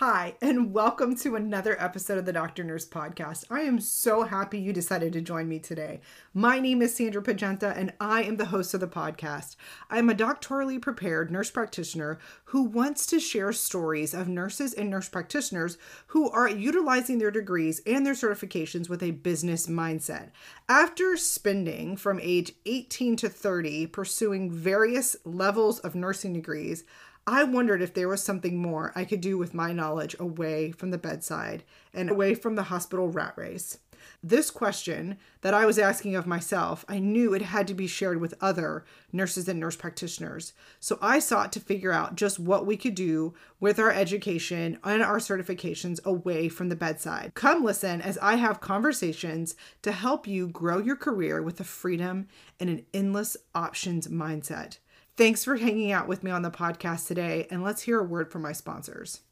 Hi, 0.00 0.34
and 0.42 0.74
welcome 0.74 1.16
to 1.16 1.36
another 1.36 1.74
episode 1.82 2.18
of 2.18 2.26
the 2.26 2.32
Doctor 2.34 2.62
Nurse 2.62 2.86
Podcast. 2.86 3.46
I 3.50 3.60
am 3.60 3.80
so 3.80 4.24
happy 4.24 4.58
you 4.58 4.70
decided 4.70 5.14
to 5.14 5.22
join 5.22 5.48
me 5.48 5.58
today. 5.58 6.02
My 6.34 6.60
name 6.60 6.82
is 6.82 6.94
Sandra 6.94 7.22
Pagenta, 7.22 7.74
and 7.74 7.94
I 7.98 8.22
am 8.24 8.36
the 8.36 8.44
host 8.44 8.74
of 8.74 8.80
the 8.80 8.88
podcast. 8.88 9.56
I 9.88 9.96
am 9.96 10.10
a 10.10 10.14
doctorally 10.14 10.82
prepared 10.82 11.30
nurse 11.30 11.50
practitioner 11.50 12.18
who 12.44 12.64
wants 12.64 13.06
to 13.06 13.18
share 13.18 13.54
stories 13.54 14.12
of 14.12 14.28
nurses 14.28 14.74
and 14.74 14.90
nurse 14.90 15.08
practitioners 15.08 15.78
who 16.08 16.28
are 16.28 16.46
utilizing 16.46 17.16
their 17.16 17.30
degrees 17.30 17.80
and 17.86 18.04
their 18.04 18.12
certifications 18.12 18.90
with 18.90 19.02
a 19.02 19.12
business 19.12 19.66
mindset. 19.66 20.28
After 20.68 21.16
spending 21.16 21.96
from 21.96 22.20
age 22.22 22.52
18 22.66 23.16
to 23.16 23.30
30 23.30 23.86
pursuing 23.86 24.50
various 24.50 25.16
levels 25.24 25.78
of 25.78 25.94
nursing 25.94 26.34
degrees, 26.34 26.84
I 27.28 27.42
wondered 27.42 27.82
if 27.82 27.92
there 27.92 28.08
was 28.08 28.22
something 28.22 28.56
more 28.56 28.92
I 28.94 29.04
could 29.04 29.20
do 29.20 29.36
with 29.36 29.52
my 29.52 29.72
knowledge 29.72 30.14
away 30.20 30.70
from 30.70 30.90
the 30.90 30.98
bedside 30.98 31.64
and 31.92 32.08
away 32.08 32.34
from 32.36 32.54
the 32.54 32.64
hospital 32.64 33.08
rat 33.08 33.34
race. 33.36 33.78
This 34.22 34.50
question 34.50 35.18
that 35.40 35.54
I 35.54 35.66
was 35.66 35.78
asking 35.78 36.14
of 36.14 36.26
myself, 36.26 36.84
I 36.88 37.00
knew 37.00 37.34
it 37.34 37.42
had 37.42 37.66
to 37.66 37.74
be 37.74 37.88
shared 37.88 38.20
with 38.20 38.34
other 38.40 38.84
nurses 39.12 39.48
and 39.48 39.58
nurse 39.58 39.74
practitioners. 39.74 40.52
So 40.78 40.98
I 41.02 41.18
sought 41.18 41.52
to 41.52 41.60
figure 41.60 41.92
out 41.92 42.14
just 42.14 42.38
what 42.38 42.66
we 42.66 42.76
could 42.76 42.94
do 42.94 43.34
with 43.58 43.80
our 43.80 43.90
education 43.90 44.78
and 44.84 45.02
our 45.02 45.18
certifications 45.18 46.04
away 46.04 46.48
from 46.48 46.68
the 46.68 46.76
bedside. 46.76 47.32
Come 47.34 47.64
listen 47.64 48.00
as 48.00 48.18
I 48.18 48.36
have 48.36 48.60
conversations 48.60 49.56
to 49.82 49.90
help 49.90 50.28
you 50.28 50.46
grow 50.48 50.78
your 50.78 50.96
career 50.96 51.42
with 51.42 51.58
a 51.58 51.64
freedom 51.64 52.28
and 52.60 52.70
an 52.70 52.86
endless 52.94 53.36
options 53.54 54.06
mindset. 54.06 54.78
Thanks 55.16 55.44
for 55.44 55.56
hanging 55.56 55.92
out 55.92 56.08
with 56.08 56.22
me 56.22 56.30
on 56.30 56.42
the 56.42 56.50
podcast 56.50 57.06
today, 57.06 57.46
and 57.50 57.64
let's 57.64 57.80
hear 57.80 57.98
a 57.98 58.04
word 58.04 58.30
from 58.30 58.42
my 58.42 58.52
sponsors. 58.52 59.22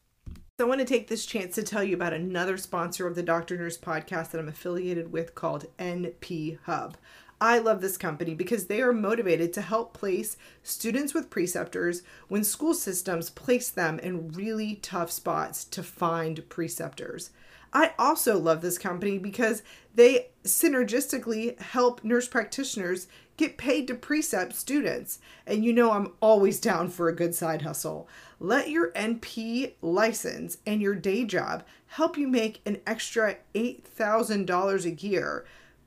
So 0.59 0.65
I 0.65 0.69
want 0.69 0.79
to 0.79 0.87
take 0.87 1.09
this 1.09 1.27
chance 1.27 1.57
to 1.57 1.63
tell 1.63 1.85
you 1.85 1.95
about 1.95 2.15
another 2.15 2.57
sponsor 2.57 3.07
of 3.07 3.15
the 3.15 3.23
Doctor 3.23 3.55
Nurse 3.59 3.77
podcast 3.77 4.31
that 4.31 4.39
I'm 4.39 4.49
affiliated 4.49 5.13
with 5.13 5.35
called 5.35 5.67
NP 5.79 6.59
Hub. 6.63 6.97
I 7.39 7.59
love 7.59 7.83
this 7.83 7.99
company 7.99 8.35
because 8.35 8.65
they 8.65 8.81
are 8.81 8.95
motivated 8.95 9.53
to 9.53 9.61
help 9.61 9.93
place 9.93 10.39
students 10.63 11.13
with 11.13 11.29
preceptors 11.29 12.03
when 12.29 12.45
school 12.45 12.73
systems 12.73 13.29
place 13.29 13.69
them 13.69 13.99
in 13.99 14.33
really 14.33 14.77
tough 14.77 15.11
spots 15.11 15.65
to 15.67 15.83
find 15.83 16.49
preceptors. 16.49 17.29
I 17.75 17.93
also 17.99 18.39
love 18.39 18.63
this 18.63 18.79
company 18.79 19.19
because 19.19 19.63
they 19.95 20.29
synergistically 20.45 21.61
help 21.61 22.05
nurse 22.05 22.29
practitioners 22.29 23.09
get 23.37 23.57
paid 23.57 23.87
to 23.89 23.95
precept 23.95 24.55
students. 24.55 25.19
And 25.47 25.65
you 25.65 25.73
know, 25.73 25.93
I'm 25.93 26.13
always 26.21 26.61
down 26.61 26.89
for 26.89 27.09
a 27.09 27.17
good 27.17 27.35
side 27.35 27.63
hustle. 27.63 28.09
Let 28.39 28.71
your 28.71 28.93
NP 28.93 29.73
license 29.81 30.59
and 30.67 30.81
your 30.81 30.95
day 30.95 31.25
job 31.25 31.65
help 31.89 32.17
you 32.17 32.29
make 32.29 32.61
an 32.67 32.81
extra 32.87 33.37
$8,000 33.55 34.85
a 34.85 35.07
year 35.07 35.45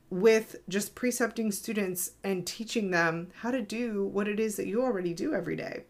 with 0.09 0.55
just 0.69 0.95
precepting 0.95 1.51
students 1.51 2.11
and 2.23 2.47
teaching 2.47 2.91
them 2.91 3.27
how 3.41 3.51
to 3.51 3.61
do 3.61 4.05
what 4.05 4.27
it 4.27 4.39
is 4.39 4.55
that 4.55 4.67
you 4.67 4.81
already 4.81 5.13
do 5.13 5.33
every 5.33 5.55
day. 5.55 5.83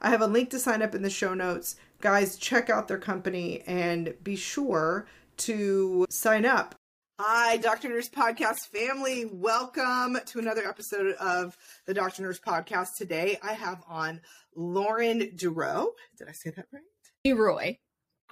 I 0.00 0.10
have 0.10 0.20
a 0.20 0.26
link 0.26 0.50
to 0.50 0.58
sign 0.58 0.82
up 0.82 0.94
in 0.94 1.02
the 1.02 1.10
show 1.10 1.32
notes. 1.32 1.76
Guys, 2.00 2.36
check 2.36 2.68
out 2.68 2.86
their 2.86 2.98
company 2.98 3.62
and 3.66 4.14
be 4.22 4.36
sure 4.36 5.06
to 5.38 6.06
sign 6.10 6.44
up. 6.44 6.74
Hi, 7.18 7.56
Dr. 7.56 7.88
Nurse 7.88 8.10
Podcast 8.10 8.66
family. 8.70 9.24
Welcome 9.24 10.18
to 10.26 10.38
another 10.38 10.68
episode 10.68 11.14
of 11.14 11.56
the 11.86 11.94
Dr. 11.94 12.20
Nurse 12.22 12.38
Podcast. 12.38 12.88
Today 12.98 13.38
I 13.42 13.54
have 13.54 13.82
on 13.88 14.20
Lauren 14.54 15.34
Duroy. 15.34 15.86
Did 16.18 16.28
I 16.28 16.32
say 16.32 16.50
that 16.50 16.66
right? 16.70 17.34
Roy. 17.34 17.78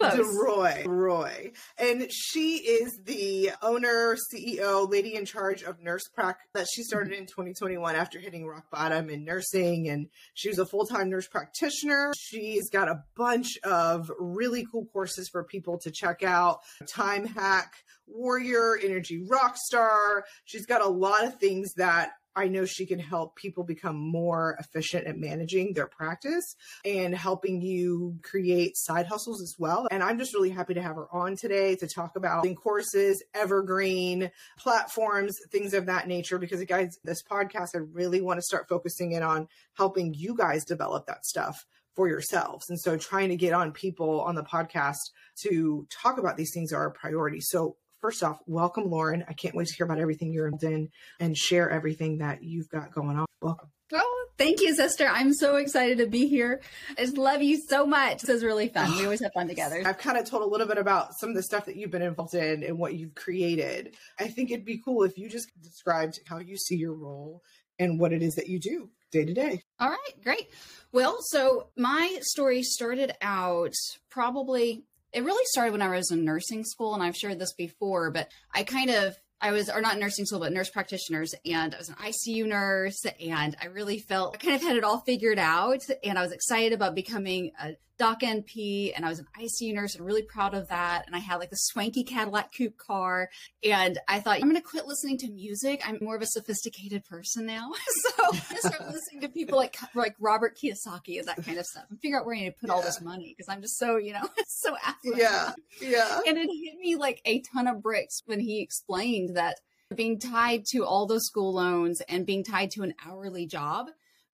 DeRoy. 0.01 0.87
Roy. 0.87 1.53
And 1.79 2.11
she 2.11 2.57
is 2.57 3.01
the 3.05 3.51
owner, 3.63 4.17
CEO, 4.33 4.91
lady 4.91 5.15
in 5.15 5.25
charge 5.25 5.63
of 5.63 5.81
Nurse 5.81 6.09
Prac 6.15 6.39
that 6.55 6.67
she 6.73 6.83
started 6.83 7.13
mm-hmm. 7.13 7.23
in 7.23 7.27
2021 7.27 7.95
after 7.95 8.19
hitting 8.19 8.47
rock 8.47 8.71
bottom 8.71 9.11
in 9.11 9.25
nursing. 9.25 9.89
And 9.89 10.09
she 10.35 10.49
was 10.49 10.59
a 10.59 10.67
full 10.67 10.87
time 10.87 11.11
nurse 11.11 11.29
practitioner. 11.29 12.13
She's 12.17 12.69
got 12.71 12.89
a 12.89 13.03
bunch 13.17 13.59
of 13.65 14.11
really 14.19 14.67
cool 14.71 14.87
courses 14.87 15.29
for 15.31 15.45
people 15.45 15.79
to 15.81 15.91
check 15.91 16.23
out 16.23 16.61
Time 16.89 17.27
Hack, 17.27 17.73
Warrior, 18.07 18.79
Energy 18.83 19.27
Rockstar. 19.27 20.23
She's 20.45 20.67
got 20.67 20.83
a 20.83 20.89
lot 20.89 21.25
of 21.25 21.39
things 21.39 21.73
that 21.75 22.13
I 22.37 22.49
know 22.49 22.65
she 22.65 22.87
can 22.87 22.99
help 22.99 23.37
people 23.37 23.65
become 23.65 23.97
more 23.97 24.57
efficient 24.59 25.07
at 25.07 25.17
managing 25.17 25.73
their 25.73 25.87
practice 25.87 26.57
and 26.85 27.15
helping 27.15 27.61
you 27.61 28.19
create 28.23 28.77
side 28.77 29.07
hustles 29.07 29.41
as 29.41 29.55
well. 29.59 29.87
And 29.91 30.03
I'm 30.03 30.19
just 30.19 30.35
really 30.35 30.51
happy 30.51 30.75
to 30.75 30.83
have 30.83 30.97
her 30.97 31.07
on 31.13 31.37
today 31.37 31.77
to 31.77 31.87
talk 31.87 32.17
about 32.17 32.47
courses, 32.57 33.23
evergreen 33.35 34.31
platforms, 34.59 35.39
things 35.51 35.75
of 35.75 35.87
that 35.87 36.09
nature. 36.09 36.39
Because, 36.39 36.63
guys, 36.65 36.99
this 37.05 37.23
podcast, 37.23 37.69
I 37.75 37.79
really 37.93 38.21
want 38.21 38.39
to 38.39 38.43
start 38.43 38.69
focusing 38.69 39.13
in 39.13 39.23
on 39.23 39.49
helping 39.75 40.15
you 40.15 40.37
guys 40.37 40.65
develop 40.65 41.07
that 41.07 41.25
stuff 41.25 41.67
for 41.95 42.09
yourselves. 42.09 42.69
And 42.69 42.81
so 42.81 42.97
trying 42.97 43.29
to 43.29 43.37
get 43.37 43.53
on 43.53 43.73
people 43.73 44.21
on 44.23 44.35
the 44.35 44.43
podcast 44.43 44.99
to 45.43 45.87
talk 45.91 46.19
about 46.19 46.37
these 46.37 46.53
things 46.53 46.73
are 46.73 46.87
a 46.87 46.91
priority. 46.91 47.41
So 47.41 47.77
first 48.05 48.23
off, 48.23 48.39
welcome, 48.45 48.91
Lauren. 48.91 49.25
I 49.31 49.33
can't 49.33 49.55
wait 49.55 49.67
to 49.67 49.75
hear 49.75 49.87
about 49.87 49.99
everything 49.99 50.31
you're 50.31 50.47
in 50.61 50.91
and 51.21 51.35
share 51.35 51.71
everything 51.71 52.19
that 52.19 52.43
you've 52.43 52.69
got 52.69 52.93
going 52.93 53.17
on. 53.17 53.25
Welcome. 53.41 53.71
Oh, 53.95 54.27
thank 54.37 54.61
you, 54.61 54.75
sister. 54.75 55.09
I'm 55.11 55.33
so 55.33 55.57
excited 55.57 55.97
to 55.97 56.07
be 56.07 56.29
here. 56.29 56.61
I 56.99 57.01
just 57.01 57.17
love 57.17 57.43
you 57.43 57.57
so 57.67 57.87
much. 57.87 58.21
This 58.21 58.29
is 58.29 58.45
really 58.45 58.69
fun. 58.69 58.95
We 58.99 59.05
always 59.05 59.23
have 59.23 59.33
fun 59.33 59.49
together. 59.49 59.83
I've 59.87 59.97
kind 59.97 60.19
of 60.19 60.27
told 60.27 60.43
a 60.43 60.47
little 60.47 60.67
bit 60.67 60.77
about 60.77 61.15
some 61.15 61.31
of 61.31 61.35
the 61.35 61.43
stuff 61.43 61.65
that 61.65 61.77
you've 61.77 61.91
been 61.91 62.03
involved 62.03 62.35
in 62.35 62.63
and 62.63 62.79
what 62.79 62.93
you've 62.93 63.15
created. 63.15 63.97
I 64.21 64.29
think 64.29 64.51
it'd 64.51 64.67
be 64.67 64.83
cool 64.85 65.05
if 65.05 65.17
you 65.17 65.31
just 65.31 65.49
described 65.63 66.21
how 66.27 66.41
you 66.41 66.59
see 66.59 66.77
your 66.77 66.93
role 66.93 67.41
and 67.79 67.99
what 67.99 68.13
it 68.13 68.23
is 68.23 68.35
that 68.35 68.51
you 68.51 68.61
do 68.61 68.91
day 69.13 69.25
to 69.25 69.33
day. 69.33 69.63
All 69.81 69.89
right, 69.89 70.23
great. 70.23 70.51
Well, 70.93 71.17
so 71.21 71.69
my 71.75 72.19
story 72.21 72.65
started 72.65 73.15
out 73.23 73.73
probably 74.11 74.85
it 75.15 75.25
really 75.25 75.45
started 75.47 75.73
when 75.73 75.83
I 75.83 75.89
was 75.89 76.11
in 76.11 76.25
nursing 76.25 76.65
school, 76.65 76.95
and 76.95 77.03
I've 77.03 77.17
shared 77.17 77.39
this 77.39 77.53
before, 77.53 78.11
but 78.11 78.29
I 78.53 78.65
kind 78.65 78.91
of 78.91 79.17
I 79.41 79.53
was, 79.53 79.69
or 79.69 79.83
not 79.83 79.99
nursing 79.99 80.25
school, 80.25 80.41
but 80.41 80.53
nurse 80.53 80.71
practitioners, 80.71 81.35
and 81.45 81.75
I 81.75 81.79
was 81.79 81.91
an 81.91 81.97
ICU 81.97 82.47
nurse, 82.47 83.05
and 83.21 83.55
I 83.61 83.67
really 83.67 83.99
felt 83.99 84.35
I 84.35 84.39
kind 84.39 84.55
of 84.55 84.63
had 84.63 84.77
it 84.77 84.85
all 84.85 85.01
figured 85.01 85.39
out, 85.39 85.83
and 86.03 86.19
I 86.19 86.23
was 86.23 86.33
excited 86.33 86.73
about 86.73 86.95
becoming 86.95 87.53
a 87.61 87.73
doc 87.99 88.21
NP, 88.21 88.93
and 88.95 89.05
I 89.05 89.09
was 89.09 89.19
an 89.19 89.27
ICU 89.39 89.75
nurse, 89.75 89.95
and 89.95 90.05
really 90.05 90.23
proud 90.23 90.55
of 90.55 90.69
that. 90.69 91.05
And 91.07 91.15
I 91.15 91.19
had 91.19 91.37
like 91.37 91.51
the 91.51 91.57
swanky 91.57 92.05
Cadillac 92.05 92.53
coupe 92.57 92.77
car, 92.77 93.31
and 93.63 93.99
I 94.09 94.21
thought 94.21 94.37
I'm 94.37 94.43
going 94.43 94.57
to 94.57 94.61
quit 94.61 94.87
listening 94.87 95.19
to 95.19 95.31
music. 95.31 95.83
I'm 95.87 95.99
more 96.01 96.17
of 96.17 96.23
a 96.23 96.27
sophisticated 96.27 97.05
person 97.05 97.47
now, 97.47 97.71
so 98.17 98.25
I 98.33 98.59
started 98.59 98.93
listening 98.93 99.21
to 99.23 99.29
people 99.29 99.59
like 99.59 99.77
like 99.95 100.15
Robert 100.19 100.57
Kiyosaki 100.57 101.19
and 101.19 101.29
that 101.29 101.45
kind 101.45 101.59
of 101.59 101.67
stuff, 101.67 101.85
and 101.91 102.01
figure 102.01 102.19
out 102.19 102.27
where 102.27 102.35
I 102.35 102.41
need 102.41 102.47
to 102.47 102.53
put 102.53 102.69
yeah. 102.69 102.75
all 102.75 102.83
this 102.83 103.01
money 103.01 103.35
because 103.37 103.53
I'm 103.53 103.63
just 103.63 103.79
so 103.79 103.97
you 103.97 104.13
know 104.13 104.29
so 104.47 104.77
affluent. 104.85 105.21
Yeah, 105.21 105.53
yeah. 105.81 106.21
And 106.27 106.39
it 106.39 106.49
hit 106.49 106.79
me 106.79 106.97
like 106.97 107.21
a 107.25 107.43
ton 107.53 107.67
of 107.67 107.83
bricks 107.83 108.23
when 108.27 108.41
he 108.41 108.63
explained 108.63 109.37
that 109.37 109.57
being 109.95 110.19
tied 110.19 110.65
to 110.67 110.85
all 110.85 111.07
those 111.07 111.27
school 111.27 111.55
loans 111.55 112.01
and 112.09 112.27
being 112.27 112.43
tied 112.43 112.71
to 112.73 112.83
an 112.83 112.95
hourly 113.07 113.47
job 113.47 113.87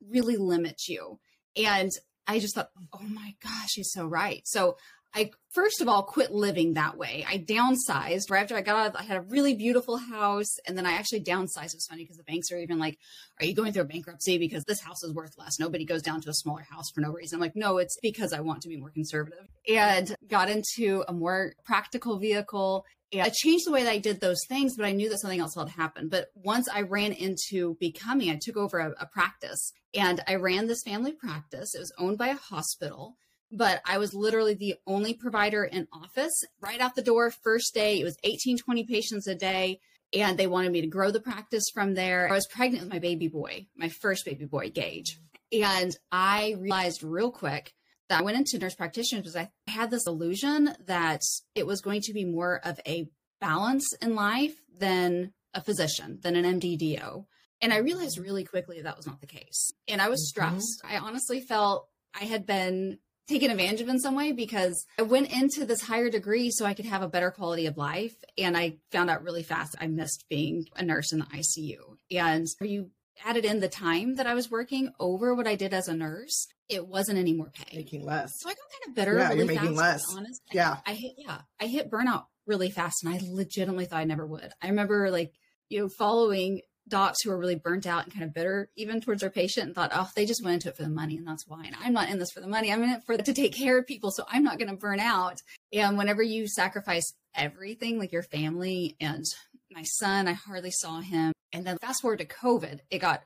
really 0.08 0.36
limits 0.36 0.88
you. 0.88 1.18
And 1.56 1.90
I 2.30 2.38
just 2.38 2.54
thought, 2.54 2.70
oh 2.92 3.02
my 3.02 3.34
gosh, 3.42 3.70
he's 3.74 3.92
so 3.92 4.06
right. 4.06 4.42
So 4.46 4.76
I 5.12 5.32
first 5.52 5.80
of 5.80 5.88
all 5.88 6.04
quit 6.04 6.30
living 6.30 6.74
that 6.74 6.96
way. 6.96 7.26
I 7.28 7.38
downsized 7.38 8.30
right 8.30 8.42
after 8.42 8.54
I 8.56 8.60
got 8.60 8.76
out. 8.76 8.86
Of, 8.94 8.96
I 8.96 9.02
had 9.02 9.16
a 9.16 9.22
really 9.22 9.54
beautiful 9.54 9.96
house, 9.96 10.56
and 10.66 10.78
then 10.78 10.86
I 10.86 10.92
actually 10.92 11.22
downsized. 11.22 11.72
It 11.72 11.80
was 11.80 11.86
funny 11.90 12.04
because 12.04 12.18
the 12.18 12.22
banks 12.22 12.52
are 12.52 12.58
even 12.58 12.78
like, 12.78 12.96
"Are 13.40 13.44
you 13.44 13.52
going 13.52 13.72
through 13.72 13.82
a 13.82 13.86
bankruptcy 13.86 14.38
because 14.38 14.62
this 14.64 14.80
house 14.80 15.02
is 15.02 15.12
worth 15.12 15.36
less?" 15.36 15.58
Nobody 15.58 15.84
goes 15.84 16.02
down 16.02 16.20
to 16.20 16.30
a 16.30 16.34
smaller 16.34 16.64
house 16.70 16.90
for 16.94 17.00
no 17.00 17.10
reason. 17.10 17.36
I'm 17.36 17.40
like, 17.40 17.56
"No, 17.56 17.78
it's 17.78 17.98
because 18.00 18.32
I 18.32 18.38
want 18.38 18.62
to 18.62 18.68
be 18.68 18.76
more 18.76 18.90
conservative." 18.90 19.48
And 19.68 20.14
got 20.28 20.48
into 20.48 21.04
a 21.08 21.12
more 21.12 21.54
practical 21.64 22.18
vehicle. 22.18 22.84
And 23.12 23.22
I 23.22 23.30
changed 23.34 23.66
the 23.66 23.72
way 23.72 23.82
that 23.82 23.90
I 23.90 23.98
did 23.98 24.20
those 24.20 24.40
things, 24.48 24.76
but 24.76 24.86
I 24.86 24.92
knew 24.92 25.08
that 25.08 25.20
something 25.20 25.40
else 25.40 25.56
had 25.56 25.68
happened. 25.68 26.10
But 26.10 26.28
once 26.34 26.68
I 26.68 26.82
ran 26.82 27.12
into 27.12 27.76
becoming, 27.80 28.30
I 28.30 28.38
took 28.40 28.56
over 28.56 28.78
a, 28.78 28.94
a 29.00 29.06
practice 29.06 29.72
and 29.94 30.20
I 30.28 30.36
ran 30.36 30.68
this 30.68 30.82
family 30.84 31.12
practice. 31.12 31.74
It 31.74 31.80
was 31.80 31.92
owned 31.98 32.18
by 32.18 32.28
a 32.28 32.36
hospital 32.36 33.16
but 33.52 33.80
I 33.84 33.98
was 33.98 34.14
literally 34.14 34.54
the 34.54 34.76
only 34.86 35.14
provider 35.14 35.64
in 35.64 35.88
office 35.92 36.44
right 36.60 36.80
out 36.80 36.94
the 36.94 37.02
door. 37.02 37.30
First 37.30 37.74
day, 37.74 38.00
it 38.00 38.04
was 38.04 38.16
18, 38.22 38.58
20 38.58 38.84
patients 38.84 39.26
a 39.26 39.34
day. 39.34 39.80
And 40.12 40.36
they 40.36 40.48
wanted 40.48 40.72
me 40.72 40.80
to 40.80 40.88
grow 40.88 41.12
the 41.12 41.20
practice 41.20 41.64
from 41.72 41.94
there. 41.94 42.28
I 42.28 42.34
was 42.34 42.48
pregnant 42.48 42.82
with 42.84 42.92
my 42.92 42.98
baby 42.98 43.28
boy, 43.28 43.66
my 43.76 43.88
first 43.88 44.24
baby 44.24 44.44
boy, 44.44 44.70
Gage. 44.70 45.20
And 45.52 45.96
I 46.10 46.56
realized 46.58 47.04
real 47.04 47.30
quick 47.30 47.74
that 48.10 48.20
I 48.20 48.22
went 48.24 48.36
into 48.36 48.58
nurse 48.58 48.74
practitioner 48.74 49.22
because 49.22 49.36
I 49.36 49.50
had 49.68 49.90
this 49.90 50.06
illusion 50.06 50.74
that 50.86 51.22
it 51.54 51.64
was 51.64 51.80
going 51.80 52.00
to 52.02 52.12
be 52.12 52.24
more 52.24 52.60
of 52.64 52.80
a 52.84 53.08
balance 53.40 53.86
in 54.02 54.16
life 54.16 54.60
than 54.76 55.32
a 55.54 55.62
physician, 55.62 56.18
than 56.20 56.34
an 56.34 56.60
MDDO. 56.60 57.26
And 57.62 57.72
I 57.72 57.78
realized 57.78 58.18
really 58.18 58.44
quickly 58.44 58.82
that 58.82 58.96
was 58.96 59.06
not 59.06 59.20
the 59.20 59.28
case. 59.28 59.70
And 59.86 60.02
I 60.02 60.08
was 60.08 60.20
mm-hmm. 60.20 60.58
stressed. 60.58 60.82
I 60.84 60.98
honestly 60.98 61.40
felt 61.40 61.86
I 62.20 62.24
had 62.24 62.46
been 62.46 62.98
taken 63.28 63.52
advantage 63.52 63.80
of 63.80 63.88
in 63.88 64.00
some 64.00 64.16
way 64.16 64.32
because 64.32 64.84
I 64.98 65.02
went 65.02 65.32
into 65.32 65.64
this 65.64 65.82
higher 65.82 66.10
degree 66.10 66.50
so 66.50 66.66
I 66.66 66.74
could 66.74 66.86
have 66.86 67.02
a 67.02 67.08
better 67.08 67.30
quality 67.30 67.66
of 67.66 67.76
life. 67.76 68.16
And 68.36 68.56
I 68.56 68.78
found 68.90 69.08
out 69.08 69.22
really 69.22 69.44
fast 69.44 69.76
I 69.80 69.86
missed 69.86 70.24
being 70.28 70.66
a 70.74 70.82
nurse 70.82 71.12
in 71.12 71.20
the 71.20 71.26
ICU. 71.26 71.76
And 72.10 72.48
are 72.60 72.66
you 72.66 72.90
added 73.24 73.44
in 73.44 73.60
the 73.60 73.68
time 73.68 74.16
that 74.16 74.26
I 74.26 74.34
was 74.34 74.50
working 74.50 74.92
over 74.98 75.34
what 75.34 75.46
I 75.46 75.54
did 75.54 75.74
as 75.74 75.88
a 75.88 75.94
nurse, 75.94 76.46
it 76.68 76.86
wasn't 76.86 77.18
any 77.18 77.32
more 77.32 77.50
pay. 77.50 77.76
Making 77.76 78.04
less. 78.04 78.32
So 78.38 78.48
I 78.48 78.52
got 78.52 78.58
kind 78.58 78.88
of 78.88 78.94
bitter. 78.94 79.18
Yeah, 79.18 79.28
really 79.28 79.38
you're 79.38 79.46
making 79.46 79.76
fast, 79.76 79.78
less. 79.78 80.16
Honest. 80.16 80.42
Yeah. 80.52 80.76
I 80.86 80.94
hit 80.94 81.12
yeah, 81.18 81.40
I 81.60 81.66
hit 81.66 81.90
burnout 81.90 82.24
really 82.46 82.70
fast 82.70 83.04
and 83.04 83.14
I 83.14 83.20
legitimately 83.22 83.86
thought 83.86 84.00
I 84.00 84.04
never 84.04 84.26
would. 84.26 84.52
I 84.62 84.68
remember 84.68 85.10
like, 85.10 85.32
you 85.68 85.80
know, 85.80 85.88
following 85.88 86.60
docs 86.88 87.22
who 87.22 87.30
were 87.30 87.38
really 87.38 87.54
burnt 87.54 87.86
out 87.86 88.04
and 88.04 88.12
kind 88.12 88.24
of 88.24 88.34
bitter 88.34 88.68
even 88.76 89.00
towards 89.00 89.20
their 89.20 89.30
patient 89.30 89.66
and 89.66 89.74
thought, 89.74 89.92
oh, 89.94 90.08
they 90.16 90.26
just 90.26 90.44
went 90.44 90.54
into 90.54 90.68
it 90.68 90.76
for 90.76 90.82
the 90.82 90.88
money 90.88 91.16
and 91.16 91.26
that's 91.26 91.46
why. 91.46 91.64
And 91.64 91.76
I'm 91.80 91.92
not 91.92 92.08
in 92.10 92.18
this 92.18 92.32
for 92.32 92.40
the 92.40 92.48
money. 92.48 92.72
I'm 92.72 92.82
in 92.82 92.90
it 92.90 93.02
for 93.06 93.16
to 93.16 93.32
take 93.32 93.54
care 93.54 93.78
of 93.78 93.86
people. 93.86 94.10
So 94.10 94.24
I'm 94.28 94.42
not 94.42 94.58
going 94.58 94.70
to 94.70 94.76
burn 94.76 95.00
out. 95.00 95.40
And 95.72 95.96
whenever 95.96 96.22
you 96.22 96.48
sacrifice 96.48 97.12
everything, 97.34 97.98
like 97.98 98.12
your 98.12 98.24
family 98.24 98.96
and 99.00 99.24
my 99.70 99.84
son, 99.84 100.26
I 100.26 100.32
hardly 100.32 100.72
saw 100.72 101.00
him. 101.00 101.32
And 101.52 101.66
then 101.66 101.78
fast 101.78 102.02
forward 102.02 102.20
to 102.20 102.26
COVID, 102.26 102.80
it 102.90 102.98
got 102.98 103.22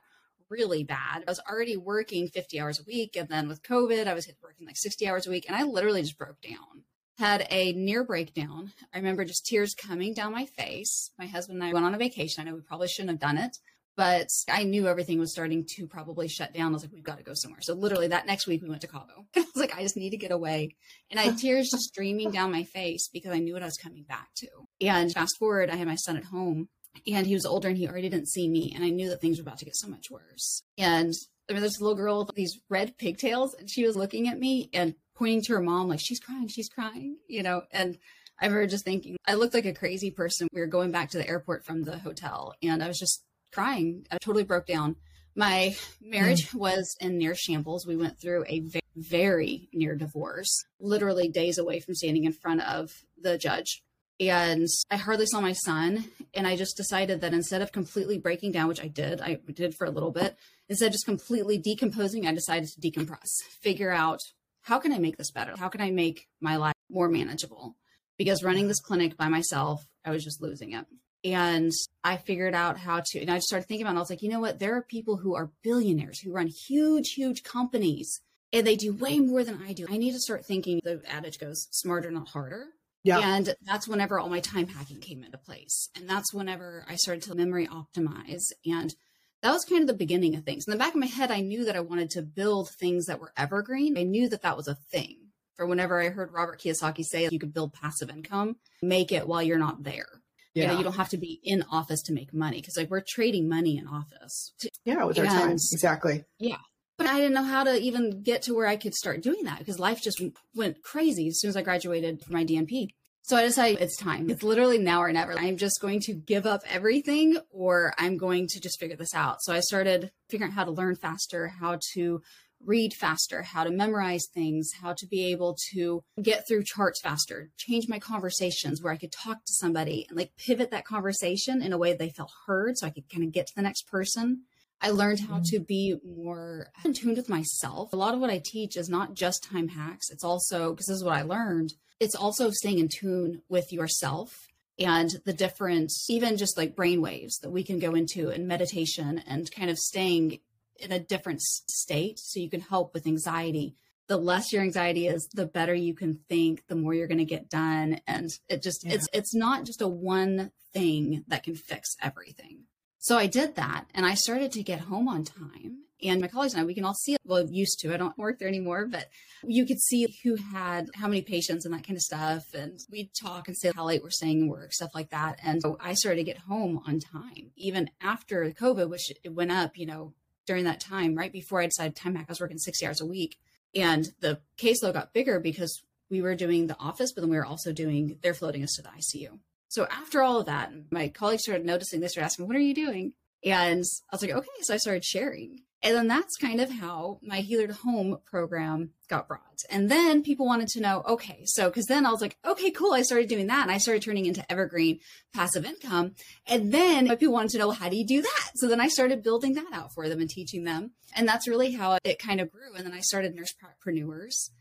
really 0.49 0.83
bad. 0.83 1.23
I 1.27 1.31
was 1.31 1.41
already 1.49 1.77
working 1.77 2.27
50 2.27 2.59
hours 2.59 2.79
a 2.79 2.83
week. 2.83 3.15
And 3.15 3.29
then 3.29 3.47
with 3.47 3.63
COVID, 3.63 4.07
I 4.07 4.13
was 4.13 4.31
working 4.41 4.65
like 4.65 4.77
60 4.77 5.07
hours 5.07 5.27
a 5.27 5.29
week. 5.29 5.45
And 5.47 5.55
I 5.55 5.63
literally 5.63 6.01
just 6.01 6.17
broke 6.17 6.41
down. 6.41 6.83
Had 7.17 7.47
a 7.49 7.71
near 7.73 8.03
breakdown. 8.03 8.73
I 8.93 8.97
remember 8.97 9.23
just 9.23 9.45
tears 9.45 9.73
coming 9.73 10.13
down 10.13 10.33
my 10.33 10.45
face. 10.45 11.11
My 11.17 11.27
husband 11.27 11.61
and 11.61 11.69
I 11.69 11.73
went 11.73 11.85
on 11.85 11.95
a 11.95 11.97
vacation. 11.97 12.41
I 12.41 12.49
know 12.49 12.55
we 12.55 12.61
probably 12.61 12.89
shouldn't 12.89 13.11
have 13.11 13.19
done 13.19 13.37
it, 13.37 13.57
but 13.95 14.27
I 14.49 14.63
knew 14.63 14.87
everything 14.87 15.17
was 15.17 15.31
starting 15.31 15.65
to 15.75 15.87
probably 15.87 16.27
shut 16.27 16.53
down. 16.53 16.71
I 16.71 16.73
was 16.73 16.83
like, 16.83 16.91
we've 16.91 17.03
got 17.03 17.17
to 17.17 17.23
go 17.23 17.33
somewhere. 17.33 17.61
So 17.61 17.73
literally 17.73 18.09
that 18.09 18.27
next 18.27 18.47
week 18.47 18.61
we 18.61 18.67
went 18.67 18.81
to 18.81 18.87
Cabo. 18.87 19.25
I 19.35 19.39
was 19.39 19.55
like, 19.55 19.73
I 19.73 19.81
just 19.81 19.95
need 19.95 20.09
to 20.09 20.17
get 20.17 20.31
away. 20.31 20.75
And 21.09 21.17
I 21.17 21.23
had 21.23 21.37
tears 21.37 21.69
just 21.69 21.83
streaming 21.87 22.31
down 22.31 22.51
my 22.51 22.63
face 22.63 23.07
because 23.07 23.31
I 23.31 23.39
knew 23.39 23.53
what 23.53 23.63
I 23.63 23.67
was 23.67 23.77
coming 23.77 24.03
back 24.03 24.27
to. 24.37 24.47
And 24.81 25.13
fast 25.13 25.37
forward, 25.37 25.69
I 25.69 25.77
had 25.77 25.87
my 25.87 25.95
son 25.95 26.17
at 26.17 26.25
home 26.25 26.67
and 27.07 27.27
he 27.27 27.33
was 27.33 27.45
older 27.45 27.67
and 27.67 27.77
he 27.77 27.87
already 27.87 28.09
didn't 28.09 28.29
see 28.29 28.47
me. 28.47 28.71
And 28.75 28.83
I 28.83 28.89
knew 28.89 29.09
that 29.09 29.21
things 29.21 29.37
were 29.37 29.43
about 29.43 29.59
to 29.59 29.65
get 29.65 29.75
so 29.75 29.87
much 29.87 30.09
worse. 30.09 30.63
And 30.77 31.13
I 31.49 31.53
mean, 31.53 31.61
there's 31.61 31.77
a 31.77 31.83
little 31.83 31.97
girl 31.97 32.25
with 32.25 32.35
these 32.35 32.59
red 32.69 32.97
pigtails 32.97 33.53
and 33.53 33.69
she 33.69 33.85
was 33.85 33.95
looking 33.95 34.27
at 34.27 34.39
me 34.39 34.69
and 34.73 34.95
pointing 35.15 35.41
to 35.43 35.53
her 35.53 35.61
mom, 35.61 35.87
like, 35.87 35.99
she's 36.01 36.19
crying, 36.19 36.47
she's 36.47 36.69
crying, 36.69 37.17
you 37.27 37.43
know, 37.43 37.63
and 37.71 37.97
I 38.39 38.47
remember 38.47 38.67
just 38.67 38.83
thinking, 38.83 39.15
I 39.25 39.35
looked 39.35 39.53
like 39.53 39.65
a 39.65 39.73
crazy 39.73 40.11
person. 40.11 40.49
We 40.51 40.59
were 40.59 40.67
going 40.67 40.91
back 40.91 41.11
to 41.11 41.17
the 41.17 41.27
airport 41.27 41.63
from 41.63 41.83
the 41.83 41.97
hotel 41.97 42.53
and 42.61 42.83
I 42.83 42.87
was 42.87 42.99
just 42.99 43.23
crying. 43.53 44.05
I 44.11 44.17
totally 44.17 44.43
broke 44.43 44.67
down. 44.67 44.97
My 45.35 45.75
marriage 46.01 46.49
mm. 46.49 46.55
was 46.55 46.95
in 46.99 47.17
near 47.17 47.35
shambles. 47.35 47.85
We 47.85 47.95
went 47.95 48.19
through 48.19 48.45
a 48.47 48.61
very, 48.61 48.81
very 48.95 49.69
near 49.73 49.95
divorce, 49.95 50.65
literally 50.79 51.27
days 51.29 51.57
away 51.57 51.79
from 51.79 51.95
standing 51.95 52.25
in 52.25 52.33
front 52.33 52.61
of 52.61 52.91
the 53.21 53.37
judge 53.37 53.83
and 54.19 54.67
I 54.89 54.97
hardly 54.97 55.25
saw 55.25 55.41
my 55.41 55.53
son. 55.53 56.05
And 56.33 56.47
I 56.47 56.55
just 56.55 56.77
decided 56.77 57.21
that 57.21 57.33
instead 57.33 57.61
of 57.61 57.71
completely 57.71 58.17
breaking 58.17 58.51
down, 58.51 58.67
which 58.67 58.81
I 58.81 58.87
did, 58.87 59.21
I 59.21 59.39
did 59.53 59.75
for 59.75 59.85
a 59.85 59.91
little 59.91 60.11
bit, 60.11 60.35
instead 60.69 60.87
of 60.87 60.91
just 60.91 61.05
completely 61.05 61.57
decomposing, 61.57 62.27
I 62.27 62.33
decided 62.33 62.69
to 62.69 62.81
decompress, 62.81 63.43
figure 63.61 63.91
out 63.91 64.19
how 64.61 64.79
can 64.79 64.91
I 64.91 64.97
make 64.97 65.17
this 65.17 65.31
better? 65.31 65.53
How 65.57 65.69
can 65.69 65.81
I 65.81 65.91
make 65.91 66.27
my 66.41 66.55
life 66.55 66.75
more 66.89 67.07
manageable? 67.07 67.75
Because 68.17 68.43
running 68.43 68.67
this 68.67 68.79
clinic 68.79 69.17
by 69.17 69.27
myself, 69.27 69.87
I 70.03 70.11
was 70.11 70.23
just 70.23 70.41
losing 70.41 70.73
it. 70.73 70.85
And 71.23 71.71
I 72.03 72.17
figured 72.17 72.53
out 72.53 72.77
how 72.77 73.01
to, 73.03 73.19
and 73.19 73.29
I 73.29 73.35
just 73.37 73.47
started 73.47 73.67
thinking 73.67 73.85
about 73.85 73.95
it. 73.95 73.97
I 73.97 74.01
was 74.01 74.09
like, 74.09 74.21
you 74.21 74.29
know 74.29 74.39
what? 74.39 74.59
There 74.59 74.75
are 74.75 74.81
people 74.81 75.17
who 75.17 75.35
are 75.35 75.51
billionaires 75.63 76.19
who 76.19 76.31
run 76.31 76.47
huge, 76.47 77.13
huge 77.15 77.43
companies 77.43 78.21
and 78.53 78.65
they 78.65 78.75
do 78.75 78.93
way 78.93 79.19
more 79.19 79.43
than 79.43 79.61
I 79.61 79.73
do. 79.73 79.85
I 79.89 79.97
need 79.97 80.13
to 80.13 80.19
start 80.19 80.45
thinking 80.45 80.79
the 80.83 81.01
adage 81.07 81.39
goes 81.39 81.67
smarter, 81.71 82.09
not 82.09 82.29
harder. 82.29 82.67
Yeah. 83.05 83.19
And 83.19 83.55
that's 83.61 83.87
whenever 83.87 84.19
all 84.19 84.29
my 84.29 84.39
time 84.39 84.67
hacking 84.67 84.99
came 84.99 85.23
into 85.23 85.37
place. 85.37 85.89
And 85.95 86.09
that's 86.09 86.33
whenever 86.33 86.83
I 86.89 86.95
started 86.95 87.21
to 87.23 87.35
memory 87.35 87.67
optimize. 87.67 88.41
And 88.65 88.95
that 89.43 89.51
was 89.51 89.63
kind 89.63 89.81
of 89.81 89.87
the 89.87 89.93
beginning 89.93 90.35
of 90.35 90.43
things. 90.43 90.65
In 90.67 90.71
the 90.71 90.77
back 90.77 90.95
of 90.95 90.99
my 90.99 91.05
head, 91.05 91.29
I 91.29 91.41
knew 91.41 91.65
that 91.65 91.75
I 91.75 91.81
wanted 91.81 92.09
to 92.11 92.23
build 92.23 92.71
things 92.71 93.05
that 93.05 93.19
were 93.19 93.31
evergreen. 93.37 93.95
I 93.95 94.03
knew 94.03 94.27
that 94.29 94.41
that 94.41 94.57
was 94.57 94.67
a 94.67 94.77
thing. 94.91 95.17
For 95.55 95.67
whenever 95.67 96.01
I 96.01 96.09
heard 96.09 96.33
Robert 96.33 96.59
Kiyosaki 96.59 97.03
say 97.03 97.29
you 97.31 97.39
could 97.39 97.53
build 97.53 97.73
passive 97.73 98.09
income, 98.09 98.57
make 98.81 99.11
it 99.11 99.27
while 99.27 99.43
you're 99.43 99.59
not 99.59 99.83
there. 99.83 100.07
Yeah. 100.55 100.63
You 100.63 100.67
know, 100.69 100.77
you 100.79 100.83
don't 100.83 100.95
have 100.95 101.09
to 101.09 101.17
be 101.17 101.39
in 101.43 101.63
office 101.71 102.01
to 102.03 102.13
make 102.13 102.33
money 102.33 102.59
because 102.59 102.75
like 102.75 102.89
we're 102.89 103.03
trading 103.07 103.47
money 103.47 103.77
in 103.77 103.87
office. 103.87 104.51
Yeah, 104.83 105.03
with 105.05 105.19
and, 105.19 105.27
our 105.27 105.33
time. 105.33 105.51
Exactly. 105.51 106.23
Yeah. 106.39 106.57
But 106.97 107.07
I 107.07 107.19
didn't 107.19 107.33
know 107.33 107.43
how 107.43 107.63
to 107.63 107.79
even 107.79 108.23
get 108.23 108.43
to 108.43 108.55
where 108.55 108.67
I 108.67 108.77
could 108.77 108.93
start 108.93 109.21
doing 109.21 109.43
that 109.43 109.59
because 109.59 109.79
life 109.79 110.01
just 110.01 110.21
went 110.53 110.81
crazy 110.81 111.27
as 111.27 111.39
soon 111.39 111.49
as 111.49 111.57
I 111.57 111.61
graduated 111.61 112.21
from 112.21 112.33
my 112.33 112.45
DNP. 112.45 112.89
So 113.23 113.35
I 113.35 113.41
decided 113.41 113.81
it's 113.81 113.97
time. 113.97 114.29
It's 114.29 114.43
literally 114.43 114.77
now 114.77 115.01
or 115.01 115.11
never. 115.11 115.33
I'm 115.33 115.57
just 115.57 115.81
going 115.81 115.99
to 116.01 116.13
give 116.13 116.45
up 116.45 116.61
everything 116.69 117.39
or 117.49 117.91
I'm 117.97 118.17
going 118.17 118.47
to 118.49 118.59
just 118.59 118.79
figure 118.79 118.95
this 118.95 119.15
out. 119.15 119.41
So 119.41 119.51
I 119.51 119.61
started 119.61 120.11
figuring 120.29 120.51
out 120.51 120.55
how 120.55 120.63
to 120.63 120.71
learn 120.71 120.95
faster, 120.95 121.47
how 121.47 121.79
to 121.95 122.21
read 122.63 122.93
faster, 122.93 123.41
how 123.41 123.63
to 123.63 123.71
memorize 123.71 124.27
things, 124.31 124.69
how 124.79 124.93
to 124.93 125.07
be 125.07 125.31
able 125.31 125.57
to 125.73 126.03
get 126.21 126.47
through 126.47 126.65
charts 126.65 127.01
faster, 127.01 127.49
change 127.57 127.87
my 127.87 127.97
conversations 127.97 128.81
where 128.81 128.93
I 128.93 128.97
could 128.97 129.11
talk 129.11 129.43
to 129.43 129.53
somebody 129.53 130.05
and 130.07 130.17
like 130.17 130.31
pivot 130.37 130.69
that 130.69 130.85
conversation 130.85 131.61
in 131.61 131.73
a 131.73 131.77
way 131.79 131.93
they 131.93 132.09
felt 132.09 132.31
heard 132.45 132.77
so 132.77 132.87
I 132.87 132.91
could 132.91 133.09
kind 133.09 133.23
of 133.23 133.31
get 133.31 133.47
to 133.47 133.55
the 133.55 133.63
next 133.63 133.87
person. 133.87 134.43
I 134.81 134.89
learned 134.89 135.21
how 135.21 135.35
mm-hmm. 135.35 135.55
to 135.55 135.59
be 135.59 135.95
more 136.05 136.67
in 136.83 136.93
tune 136.93 137.15
with 137.15 137.29
myself. 137.29 137.93
A 137.93 137.97
lot 137.97 138.13
of 138.13 138.19
what 138.19 138.29
I 138.29 138.41
teach 138.43 138.77
is 138.77 138.89
not 138.89 139.13
just 139.13 139.43
time 139.43 139.69
hacks. 139.69 140.09
It's 140.09 140.23
also, 140.23 140.71
because 140.71 140.87
this 140.87 140.97
is 140.97 141.03
what 141.03 141.15
I 141.15 141.23
learned, 141.23 141.73
it's 141.99 142.15
also 142.15 142.49
staying 142.51 142.79
in 142.79 142.89
tune 142.89 143.41
with 143.49 143.71
yourself 143.71 144.47
and 144.77 145.09
the 145.25 145.33
different, 145.33 145.91
even 146.09 146.37
just 146.37 146.57
like 146.57 146.75
brain 146.75 147.01
waves 147.01 147.37
that 147.39 147.51
we 147.51 147.63
can 147.63 147.79
go 147.79 147.95
into 147.95 148.29
in 148.29 148.47
meditation 148.47 149.21
and 149.25 149.49
kind 149.51 149.69
of 149.69 149.77
staying 149.77 150.39
in 150.77 150.91
a 150.91 150.99
different 150.99 151.41
state 151.41 152.19
so 152.19 152.39
you 152.39 152.49
can 152.49 152.59
help 152.59 152.93
with 152.93 153.07
anxiety. 153.07 153.75
The 154.07 154.17
less 154.17 154.51
your 154.51 154.61
anxiety 154.61 155.07
is, 155.07 155.27
the 155.33 155.45
better 155.45 155.73
you 155.73 155.95
can 155.95 156.19
think, 156.29 156.67
the 156.67 156.75
more 156.75 156.93
you're 156.93 157.07
going 157.07 157.17
to 157.17 157.25
get 157.25 157.49
done. 157.49 158.01
And 158.05 158.29
it 158.49 158.61
just, 158.61 158.85
yeah. 158.85 158.95
it's, 158.95 159.07
it's 159.13 159.33
not 159.33 159.65
just 159.65 159.81
a 159.81 159.87
one 159.87 160.51
thing 160.73 161.23
that 161.29 161.43
can 161.43 161.55
fix 161.55 161.95
everything. 162.01 162.65
So 163.05 163.19
I 163.19 163.27
did 163.27 163.53
that 163.53 163.85
and 163.93 164.03
I 164.03 164.15
started 164.15 164.51
to 164.53 164.63
get 164.63 164.79
home 164.79 165.07
on 165.07 165.25
time. 165.25 165.83
And 166.01 166.19
my 166.19 166.27
colleagues 166.27 166.55
and 166.55 166.63
I, 166.63 166.65
we 166.65 166.73
can 166.73 166.83
all 166.83 166.95
see, 166.95 167.17
well, 167.23 167.45
used 167.47 167.77
to, 167.81 167.93
I 167.93 167.97
don't 167.97 168.17
work 168.17 168.39
there 168.39 168.47
anymore, 168.47 168.87
but 168.87 169.09
you 169.43 169.67
could 169.67 169.79
see 169.79 170.07
who 170.23 170.37
had 170.37 170.87
how 170.95 171.07
many 171.07 171.21
patients 171.21 171.65
and 171.65 171.73
that 171.75 171.85
kind 171.85 171.97
of 171.97 172.01
stuff. 172.01 172.45
And 172.55 172.79
we'd 172.89 173.11
talk 173.13 173.47
and 173.47 173.55
say 173.55 173.71
how 173.75 173.85
late 173.85 174.01
we're 174.01 174.09
staying 174.09 174.41
in 174.41 174.47
work, 174.47 174.73
stuff 174.73 174.89
like 174.95 175.11
that. 175.11 175.37
And 175.43 175.61
so 175.61 175.77
I 175.79 175.93
started 175.93 176.17
to 176.17 176.23
get 176.23 176.39
home 176.39 176.81
on 176.87 176.99
time, 176.99 177.51
even 177.55 177.91
after 178.01 178.43
COVID, 178.49 178.89
which 178.89 179.11
it 179.23 179.35
went 179.35 179.51
up, 179.51 179.77
you 179.77 179.85
know, 179.85 180.15
during 180.47 180.63
that 180.63 180.79
time, 180.79 181.13
right 181.13 181.31
before 181.31 181.61
I 181.61 181.67
decided 181.67 181.95
time 181.95 182.13
back, 182.13 182.25
I 182.27 182.31
was 182.31 182.41
working 182.41 182.57
60 182.57 182.87
hours 182.87 183.01
a 183.01 183.05
week. 183.05 183.37
And 183.75 184.07
the 184.19 184.39
caseload 184.57 184.93
got 184.93 185.13
bigger 185.13 185.39
because 185.39 185.83
we 186.09 186.23
were 186.23 186.33
doing 186.33 186.65
the 186.65 186.79
office, 186.79 187.11
but 187.13 187.21
then 187.21 187.29
we 187.29 187.37
were 187.37 187.45
also 187.45 187.71
doing, 187.71 188.17
they're 188.23 188.33
floating 188.33 188.63
us 188.63 188.73
to 188.77 188.81
the 188.81 188.89
ICU. 188.89 189.37
So 189.75 189.85
after 189.91 190.21
all 190.21 190.39
of 190.39 190.45
that, 190.45 190.71
my 190.89 191.09
colleagues 191.09 191.43
started 191.43 191.65
noticing 191.65 191.99
this, 191.99 192.13
started 192.13 192.27
asking, 192.27 192.47
what 192.47 192.55
are 192.55 192.61
you 192.61 192.73
doing? 192.73 193.11
And 193.43 193.83
I 194.09 194.15
was 194.15 194.21
like, 194.21 194.31
okay. 194.31 194.47
So 194.61 194.73
I 194.73 194.77
started 194.77 195.03
sharing. 195.03 195.63
And 195.83 195.93
then 195.93 196.07
that's 196.07 196.37
kind 196.37 196.61
of 196.61 196.71
how 196.71 197.19
my 197.21 197.41
Healer 197.41 197.67
to 197.67 197.73
Home 197.73 198.19
program 198.25 198.91
got 199.09 199.27
brought. 199.27 199.59
And 199.69 199.91
then 199.91 200.23
people 200.23 200.45
wanted 200.45 200.69
to 200.69 200.79
know, 200.79 201.03
okay, 201.05 201.41
so 201.43 201.67
because 201.67 201.87
then 201.87 202.05
I 202.05 202.11
was 202.11 202.21
like, 202.21 202.37
okay, 202.45 202.71
cool. 202.71 202.93
I 202.93 203.01
started 203.01 203.27
doing 203.27 203.47
that 203.47 203.63
and 203.63 203.71
I 203.71 203.77
started 203.77 204.01
turning 204.01 204.25
into 204.25 204.49
evergreen 204.49 205.01
passive 205.33 205.65
income. 205.65 206.15
And 206.47 206.71
then 206.71 207.09
people 207.17 207.33
wanted 207.33 207.51
to 207.51 207.57
know, 207.57 207.71
how 207.71 207.89
do 207.89 207.97
you 207.97 208.07
do 208.07 208.21
that? 208.21 208.51
So 208.55 208.69
then 208.69 208.79
I 208.79 208.87
started 208.87 209.23
building 209.23 209.55
that 209.55 209.73
out 209.73 209.93
for 209.93 210.07
them 210.07 210.21
and 210.21 210.29
teaching 210.29 210.63
them. 210.63 210.91
And 211.13 211.27
that's 211.27 211.49
really 211.49 211.73
how 211.73 211.99
it 212.05 212.17
kind 212.17 212.39
of 212.39 212.49
grew. 212.49 212.73
And 212.75 212.85
then 212.85 212.93
I 212.93 213.01
started 213.01 213.35
Nursepreneurs 213.35 214.51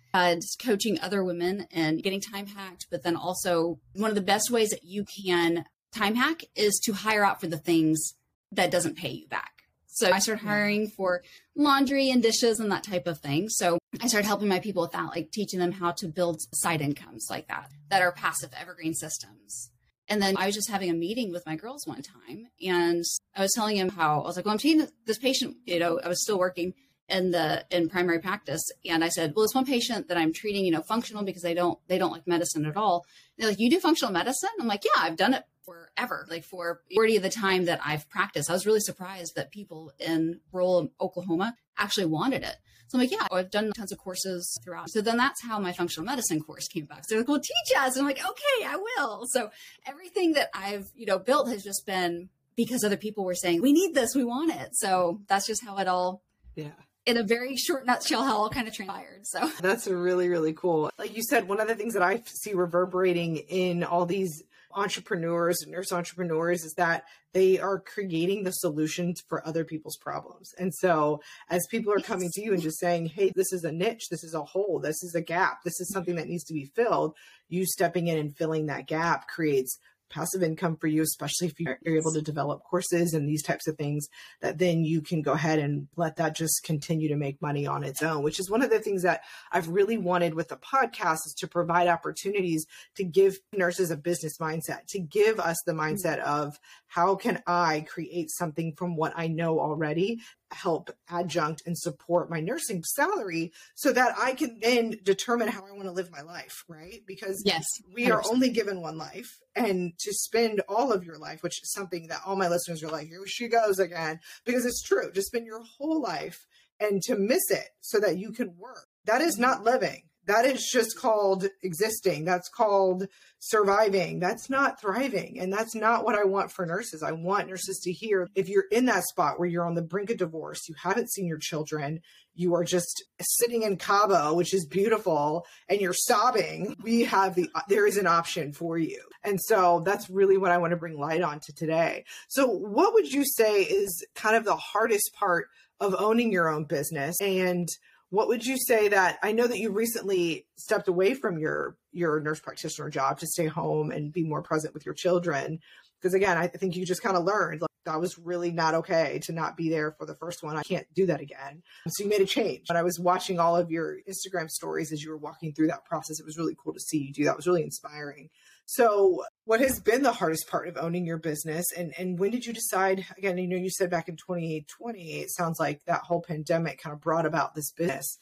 coaching 0.64 1.00
other 1.00 1.25
women 1.25 1.66
and 1.73 2.02
getting 2.02 2.21
time 2.21 2.47
hacked. 2.47 2.87
But 2.90 3.02
then 3.02 3.16
also, 3.16 3.80
one 3.94 4.11
of 4.11 4.14
the 4.16 4.23
best 4.23 4.50
ways 4.50 4.71
that 4.71 4.85
you 4.85 5.04
can 5.04 5.64
time 5.92 6.14
hack 6.14 6.42
is 6.54 6.80
to 6.85 6.92
hire 6.92 7.25
out 7.25 7.40
for 7.40 7.47
the 7.47 7.59
things 7.59 8.14
that 8.52 8.71
doesn't 8.71 8.97
pay 8.97 9.11
you 9.11 9.28
back. 9.28 9.50
So 9.87 10.11
I 10.11 10.18
started 10.18 10.44
hiring 10.44 10.88
for 10.88 11.23
laundry 11.54 12.11
and 12.11 12.21
dishes 12.21 12.59
and 12.59 12.71
that 12.73 12.83
type 12.83 13.06
of 13.06 13.21
thing. 13.21 13.49
So 13.49 13.78
I 14.00 14.09
started 14.09 14.26
helping 14.26 14.49
my 14.49 14.59
people 14.59 14.83
with 14.83 14.90
that, 14.90 15.11
like 15.11 15.30
teaching 15.30 15.61
them 15.61 15.71
how 15.71 15.92
to 15.92 16.09
build 16.09 16.40
side 16.52 16.80
incomes 16.80 17.28
like 17.30 17.47
that, 17.47 17.71
that 17.90 18.02
are 18.02 18.11
passive 18.11 18.50
evergreen 18.59 18.94
systems. 18.94 19.71
And 20.09 20.21
then 20.21 20.37
I 20.37 20.47
was 20.47 20.54
just 20.54 20.68
having 20.68 20.90
a 20.90 20.94
meeting 20.94 21.30
with 21.30 21.47
my 21.47 21.54
girls 21.54 21.87
one 21.87 22.02
time 22.02 22.49
and 22.61 23.04
I 23.37 23.42
was 23.42 23.52
telling 23.54 23.76
him 23.76 23.88
how 23.88 24.21
I 24.21 24.26
was 24.26 24.37
like, 24.37 24.44
well, 24.44 24.52
I'm 24.52 24.59
seeing 24.59 24.87
this 25.06 25.18
patient, 25.18 25.56
you 25.64 25.78
know, 25.78 26.00
I 26.04 26.09
was 26.09 26.23
still 26.23 26.38
working 26.38 26.75
in 27.08 27.30
the 27.30 27.64
in 27.70 27.88
primary 27.88 28.18
practice 28.18 28.70
and 28.87 29.04
i 29.04 29.08
said 29.08 29.32
well 29.34 29.44
this 29.44 29.54
one 29.54 29.66
patient 29.66 30.08
that 30.08 30.16
i'm 30.16 30.32
treating 30.32 30.64
you 30.64 30.70
know 30.70 30.80
functional 30.80 31.23
because 31.23 31.42
they 31.42 31.54
don't 31.54 31.78
they 31.87 31.99
don't 31.99 32.12
like 32.12 32.26
medicine 32.26 32.64
at 32.64 32.76
all 32.76 33.04
they're 33.37 33.49
like 33.49 33.61
you 33.61 33.70
do 33.70 33.78
functional 33.78 34.12
medicine 34.12 34.50
i'm 34.61 34.66
like 34.66 34.84
yeah 34.84 35.02
i've 35.02 35.16
done 35.16 35.34
it 35.34 35.44
forever 35.64 36.26
like 36.30 36.44
for 36.44 36.80
40 36.94 37.16
of 37.16 37.23
the 37.23 37.30
time 37.30 37.66
that 37.66 37.80
i've 37.84 38.08
practiced 38.08 38.49
i 38.49 38.52
was 38.52 38.66
really 38.66 38.80
surprised 38.80 39.34
that 39.37 39.50
people 39.50 39.92
in 39.99 40.40
rural 40.52 40.90
oklahoma 41.00 41.54
actually 41.78 42.06
wanted 42.06 42.42
it 42.42 42.56
so 42.88 42.99
I'm 42.99 43.00
like, 43.00 43.12
yeah, 43.12 43.26
I've 43.32 43.50
done 43.50 43.73
tons 43.73 43.92
of 43.92 43.99
courses 43.99 44.58
throughout. 44.62 44.90
So 44.90 45.00
then 45.00 45.16
that's 45.16 45.42
how 45.42 45.58
my 45.58 45.73
functional 45.73 46.04
medicine 46.04 46.42
course 46.42 46.68
came 46.68 46.84
back. 46.84 47.04
So 47.04 47.14
they're 47.14 47.20
like, 47.20 47.28
well, 47.28 47.40
teach 47.40 47.78
us. 47.78 47.96
And 47.96 48.02
I'm 48.02 48.06
like, 48.06 48.20
okay, 48.20 48.66
I 48.66 48.76
will. 48.76 49.23
So 49.30 49.49
everything 49.87 50.34
that 50.34 50.50
I've, 50.52 50.90
you 50.94 51.06
know, 51.06 51.18
built 51.18 51.49
has 51.49 51.64
just 51.64 51.87
been 51.87 52.28
because 52.56 52.84
other 52.84 52.99
people 52.99 53.25
were 53.25 53.34
saying, 53.34 53.62
we 53.62 53.73
need 53.73 53.94
this, 53.94 54.14
we 54.14 54.23
want 54.23 54.54
it. 54.54 54.76
So 54.76 55.23
that's 55.28 55.46
just 55.46 55.64
how 55.64 55.78
it 55.78 55.88
all 55.88 56.23
yeah 56.56 56.70
in 57.06 57.16
a 57.16 57.23
very 57.23 57.56
short 57.56 57.87
nutshell 57.87 58.25
how 58.25 58.37
all 58.37 58.50
kind 58.50 58.68
of 58.68 58.75
transpired. 58.75 59.26
So 59.26 59.50
that's 59.61 59.87
really, 59.87 60.28
really 60.28 60.52
cool. 60.52 60.90
Like 60.99 61.16
you 61.16 61.23
said, 61.23 61.49
one 61.49 61.61
of 61.61 61.68
the 61.68 61.75
things 61.75 61.94
that 61.94 62.02
I 62.02 62.23
see 62.26 62.54
reverberating 62.54 63.37
in 63.37 63.84
all 63.84 64.06
these 64.06 64.42
entrepreneurs, 64.76 65.64
nurse 65.66 65.92
entrepreneurs, 65.92 66.64
is 66.64 66.75
that 66.75 67.04
they 67.32 67.58
are 67.58 67.80
creating 67.80 68.44
the 68.44 68.50
solutions 68.50 69.23
for 69.28 69.46
other 69.46 69.64
people's 69.64 69.96
problems. 69.96 70.52
And 70.58 70.75
so 70.75 71.20
as 71.49 71.66
people 71.70 71.92
are 71.92 72.00
coming 72.00 72.30
to 72.32 72.42
you 72.42 72.52
and 72.52 72.62
just 72.62 72.78
saying, 72.78 73.06
hey, 73.06 73.32
this 73.34 73.52
is 73.52 73.64
a 73.64 73.73
niche, 73.73 74.08
this 74.11 74.25
is 74.25 74.34
a 74.34 74.42
hole, 74.42 74.80
this 74.80 75.02
is 75.02 75.14
a 75.14 75.20
gap, 75.20 75.62
this 75.64 75.80
is 75.80 75.92
something 75.92 76.16
that 76.16 76.28
needs 76.28 76.44
to 76.44 76.54
be 76.54 76.66
filled, 76.75 77.14
you 77.49 77.66
stepping 77.66 78.08
in 78.08 78.18
and 78.18 78.37
filling 78.37 78.66
that 78.66 78.87
gap 78.87 79.28
creates 79.28 79.78
passive 80.11 80.42
income 80.42 80.76
for 80.76 80.87
you, 80.87 81.02
especially 81.02 81.49
if 81.49 81.58
you're 81.58 81.99
able 81.99 82.12
to 82.12 82.23
develop 82.23 82.62
courses 82.62 83.14
and 83.14 83.28
these 83.28 83.42
types 83.42 83.66
of 83.66 83.76
things 83.76 84.06
that 84.40 84.58
then 84.58 84.84
you 84.84 85.00
can 85.00 85.23
go 85.23 85.32
ahead 85.32 85.58
and 85.58 85.88
let 85.96 86.16
that 86.16 86.37
just 86.37 86.62
continue 86.64 87.08
to 87.08 87.16
make 87.16 87.40
money 87.42 87.66
on 87.66 87.84
its 87.84 88.02
own, 88.02 88.23
which 88.23 88.38
is 88.38 88.50
one 88.50 88.62
of 88.62 88.70
the 88.70 88.78
things 88.78 89.02
that 89.02 89.23
I've 89.52 89.68
really 89.68 89.99
wanted 89.99 90.34
with 90.34 90.49
the 90.49 90.56
podcast 90.56 91.26
is 91.26 91.34
to 91.38 91.49
provide 91.49 91.88
opportunities 91.88 92.66
to 92.96 93.04
give 93.04 93.37
nurses 93.52 93.90
a 93.90 93.96
business 93.96 94.38
mindset, 94.38 94.87
to 94.88 95.00
give 95.00 95.40
us 95.40 95.56
the 95.66 95.73
mm-hmm. 95.73 95.94
mindset 95.94 96.18
of 96.20 96.58
how 96.87 97.16
can 97.16 97.42
I 97.46 97.84
create 97.88 98.30
something 98.30 98.75
from 98.76 98.96
what 98.96 99.12
I 99.16 99.26
know 99.28 99.58
already 99.58 100.20
help 100.54 100.90
adjunct 101.08 101.62
and 101.66 101.76
support 101.76 102.30
my 102.30 102.40
nursing 102.40 102.82
salary 102.84 103.52
so 103.75 103.92
that 103.92 104.14
I 104.18 104.34
can 104.34 104.58
then 104.61 104.96
determine 105.02 105.49
how 105.49 105.66
I 105.66 105.73
want 105.73 105.84
to 105.84 105.92
live 105.92 106.11
my 106.11 106.23
life, 106.23 106.64
right? 106.68 107.00
Because 107.06 107.42
yes, 107.44 107.64
we 107.94 108.06
100%. 108.06 108.12
are 108.12 108.23
only 108.30 108.50
given 108.50 108.80
one 108.80 108.96
life 108.96 109.38
and 109.54 109.92
to 109.99 110.12
spend 110.12 110.62
all 110.68 110.92
of 110.92 111.04
your 111.04 111.18
life, 111.18 111.42
which 111.42 111.62
is 111.62 111.73
something 111.73 112.06
that 112.08 112.20
all 112.25 112.37
my 112.37 112.49
listeners 112.49 112.82
are 112.82 112.90
like, 112.90 113.08
here 113.08 113.26
she 113.26 113.49
goes 113.49 113.78
again, 113.78 114.20
because 114.44 114.64
it's 114.64 114.82
true, 114.82 115.11
to 115.12 115.23
spend 115.23 115.46
your 115.46 115.62
whole 115.78 116.00
life 116.00 116.46
and 116.80 117.02
to 117.02 117.16
miss 117.16 117.50
it 117.50 117.68
so 117.80 118.00
that 118.00 118.18
you 118.18 118.32
can 118.32 118.56
work. 118.58 118.87
That 119.04 119.20
is 119.20 119.38
not 119.38 119.64
living 119.64 120.04
that 120.26 120.47
is 120.47 120.69
just 120.73 120.99
called 120.99 121.47
existing. 121.62 122.25
That's 122.25 122.49
called 122.49 123.07
surviving. 123.40 124.21
That's 124.21 124.49
not 124.49 124.81
thriving. 124.81 125.38
And 125.38 125.52
that's 125.52 125.75
not 125.75 126.04
what 126.04 126.14
I 126.14 126.25
want 126.25 126.50
for 126.50 126.64
nurses. 126.64 127.02
I 127.02 127.12
want 127.12 127.49
nurses 127.49 127.81
to 127.85 127.93
hear 127.93 128.28
if 128.35 128.49
you're 128.49 128.64
in 128.71 128.87
that 128.87 129.04
spot 129.04 129.38
where 129.38 129.49
you're 129.49 129.66
on 129.66 129.75
the 129.75 129.83
brink 129.83 130.11
of 130.11 130.16
divorce, 130.16 130.69
you 130.69 130.75
haven't 130.83 131.12
seen 131.12 131.26
your 131.26 131.38
children, 131.38 132.00
you 132.35 132.54
are 132.54 132.64
just 132.64 133.04
sitting 133.21 133.62
in 133.62 133.76
Cabo, 133.76 134.35
which 134.35 134.54
is 134.54 134.66
beautiful, 134.66 135.47
and 135.69 135.81
you're 135.81 135.93
sobbing, 135.93 136.75
we 136.83 137.02
have 137.04 137.35
the, 137.35 137.49
there 137.69 137.87
is 137.87 137.97
an 137.97 138.07
option 138.07 138.52
for 138.52 138.78
you. 138.78 139.00
And 139.23 139.40
so 139.40 139.83
that's 139.85 140.11
really 140.11 140.37
what 140.37 140.50
I 140.50 140.59
want 140.59 140.73
to 140.73 140.76
bring 140.76 140.99
light 140.99 141.23
on 141.23 141.40
to 141.40 141.52
today. 141.54 142.04
So, 142.28 142.47
what 142.47 142.95
would 142.95 143.12
you 143.12 143.25
say 143.25 143.62
is 143.62 144.04
kind 144.14 144.37
of 144.37 144.45
the 144.45 144.57
hardest 144.57 145.11
part 145.14 145.49
of 145.81 145.95
owning 145.99 146.33
your 146.33 146.49
own 146.49 146.64
business? 146.64 147.14
And 147.21 147.69
what 148.11 148.28
would 148.28 148.44
you 148.44 148.56
say 148.58 148.88
that 148.88 149.18
I 149.23 149.32
know 149.32 149.46
that 149.46 149.58
you 149.58 149.70
recently 149.70 150.46
stepped 150.56 150.88
away 150.88 151.14
from 151.14 151.38
your 151.38 151.76
your 151.92 152.20
nurse 152.20 152.40
practitioner 152.40 152.90
job 152.90 153.18
to 153.20 153.26
stay 153.26 153.46
home 153.46 153.90
and 153.90 154.12
be 154.12 154.25
more 154.25 154.42
present 154.42 154.75
with 154.75 154.84
your 154.84 154.94
children? 154.94 155.61
Because 156.00 156.14
again 156.14 156.37
I 156.37 156.46
think 156.46 156.76
you 156.76 156.84
just 156.84 157.02
kind 157.02 157.16
of 157.16 157.25
learned 157.25 157.62
like 157.62 157.70
that 157.84 158.00
was 158.00 158.18
really 158.18 158.50
not 158.50 158.75
okay 158.75 159.20
to 159.25 159.32
not 159.32 159.56
be 159.56 159.68
there 159.68 159.92
for 159.92 160.06
the 160.06 160.14
first 160.14 160.42
one. 160.42 160.56
I 160.56 160.62
can't 160.62 160.87
do 160.94 161.06
that 161.06 161.20
again. 161.20 161.62
So 161.88 162.04
you 162.04 162.11
made 162.11 162.23
a 162.23 162.26
change. 162.26 162.62
But 162.66 162.76
I 162.76 162.82
was 162.82 162.99
watching 162.99 163.38
all 163.38 163.56
of 163.56 163.70
your 163.70 163.99
Instagram 164.08 164.49
stories 164.49 164.92
as 164.92 165.02
you 165.02 165.11
were 165.11 165.18
walking 165.18 165.52
through 165.52 165.66
that 165.68 165.84
process. 165.84 166.18
It 166.18 166.25
was 166.25 166.38
really 166.38 166.56
cool 166.62 166.73
to 166.73 166.80
see 166.80 166.99
you 166.99 167.12
do 167.12 167.25
that. 167.25 167.32
It 167.32 167.37
was 167.37 167.46
really 167.46 167.62
inspiring 167.62 168.30
so, 168.66 169.25
what 169.44 169.61
has 169.61 169.78
been 169.80 170.02
the 170.02 170.12
hardest 170.12 170.49
part 170.49 170.68
of 170.68 170.76
owning 170.78 171.04
your 171.04 171.18
business, 171.18 171.66
and 171.76 171.92
and 171.99 172.18
when 172.18 172.30
did 172.30 172.47
you 172.47 172.52
decide? 172.52 173.04
Again, 173.18 173.37
you 173.38 173.47
know, 173.47 173.56
you 173.56 173.71
said 173.71 173.90
back 173.90 174.09
in 174.09 174.16
2020. 174.16 175.21
It 175.21 175.30
sounds 175.30 175.61
like 175.61 175.85
that 175.85 176.02
whole 176.02 176.23
pandemic 176.23 176.80
kind 176.80 176.94
of 176.94 177.00
brought 177.00 177.26
about 177.26 177.54
this 177.54 177.73
business. 177.73 178.16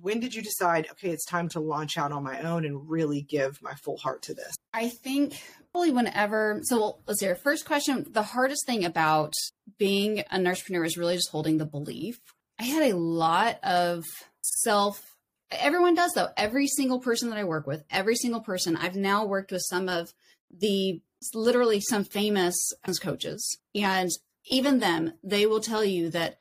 When 0.00 0.18
did 0.18 0.34
you 0.34 0.42
decide? 0.42 0.88
Okay, 0.90 1.10
it's 1.10 1.26
time 1.26 1.48
to 1.50 1.60
launch 1.60 1.96
out 1.96 2.10
on 2.10 2.24
my 2.24 2.40
own 2.40 2.64
and 2.64 2.88
really 2.88 3.22
give 3.22 3.62
my 3.62 3.74
full 3.84 3.98
heart 3.98 4.22
to 4.22 4.34
this. 4.34 4.54
I 4.72 4.88
think 4.88 5.40
probably 5.70 5.92
whenever. 5.92 6.60
So 6.64 6.98
let's 7.06 7.20
see. 7.20 7.32
First 7.34 7.64
question: 7.64 8.06
The 8.10 8.22
hardest 8.22 8.66
thing 8.66 8.84
about 8.84 9.34
being 9.78 10.20
an 10.30 10.46
entrepreneur 10.46 10.84
is 10.84 10.96
really 10.96 11.14
just 11.14 11.30
holding 11.30 11.58
the 11.58 11.66
belief. 11.66 12.18
I 12.58 12.64
had 12.64 12.90
a 12.90 12.96
lot 12.96 13.62
of 13.62 14.04
self 14.40 15.13
Everyone 15.58 15.94
does 15.94 16.12
though. 16.12 16.28
Every 16.36 16.66
single 16.66 17.00
person 17.00 17.30
that 17.30 17.38
I 17.38 17.44
work 17.44 17.66
with, 17.66 17.84
every 17.90 18.16
single 18.16 18.40
person, 18.40 18.76
I've 18.76 18.96
now 18.96 19.24
worked 19.24 19.52
with 19.52 19.62
some 19.62 19.88
of 19.88 20.12
the 20.50 21.00
literally 21.34 21.80
some 21.80 22.04
famous 22.04 22.72
coaches. 23.00 23.58
And 23.74 24.10
even 24.46 24.78
them, 24.78 25.14
they 25.22 25.46
will 25.46 25.60
tell 25.60 25.84
you 25.84 26.10
that 26.10 26.38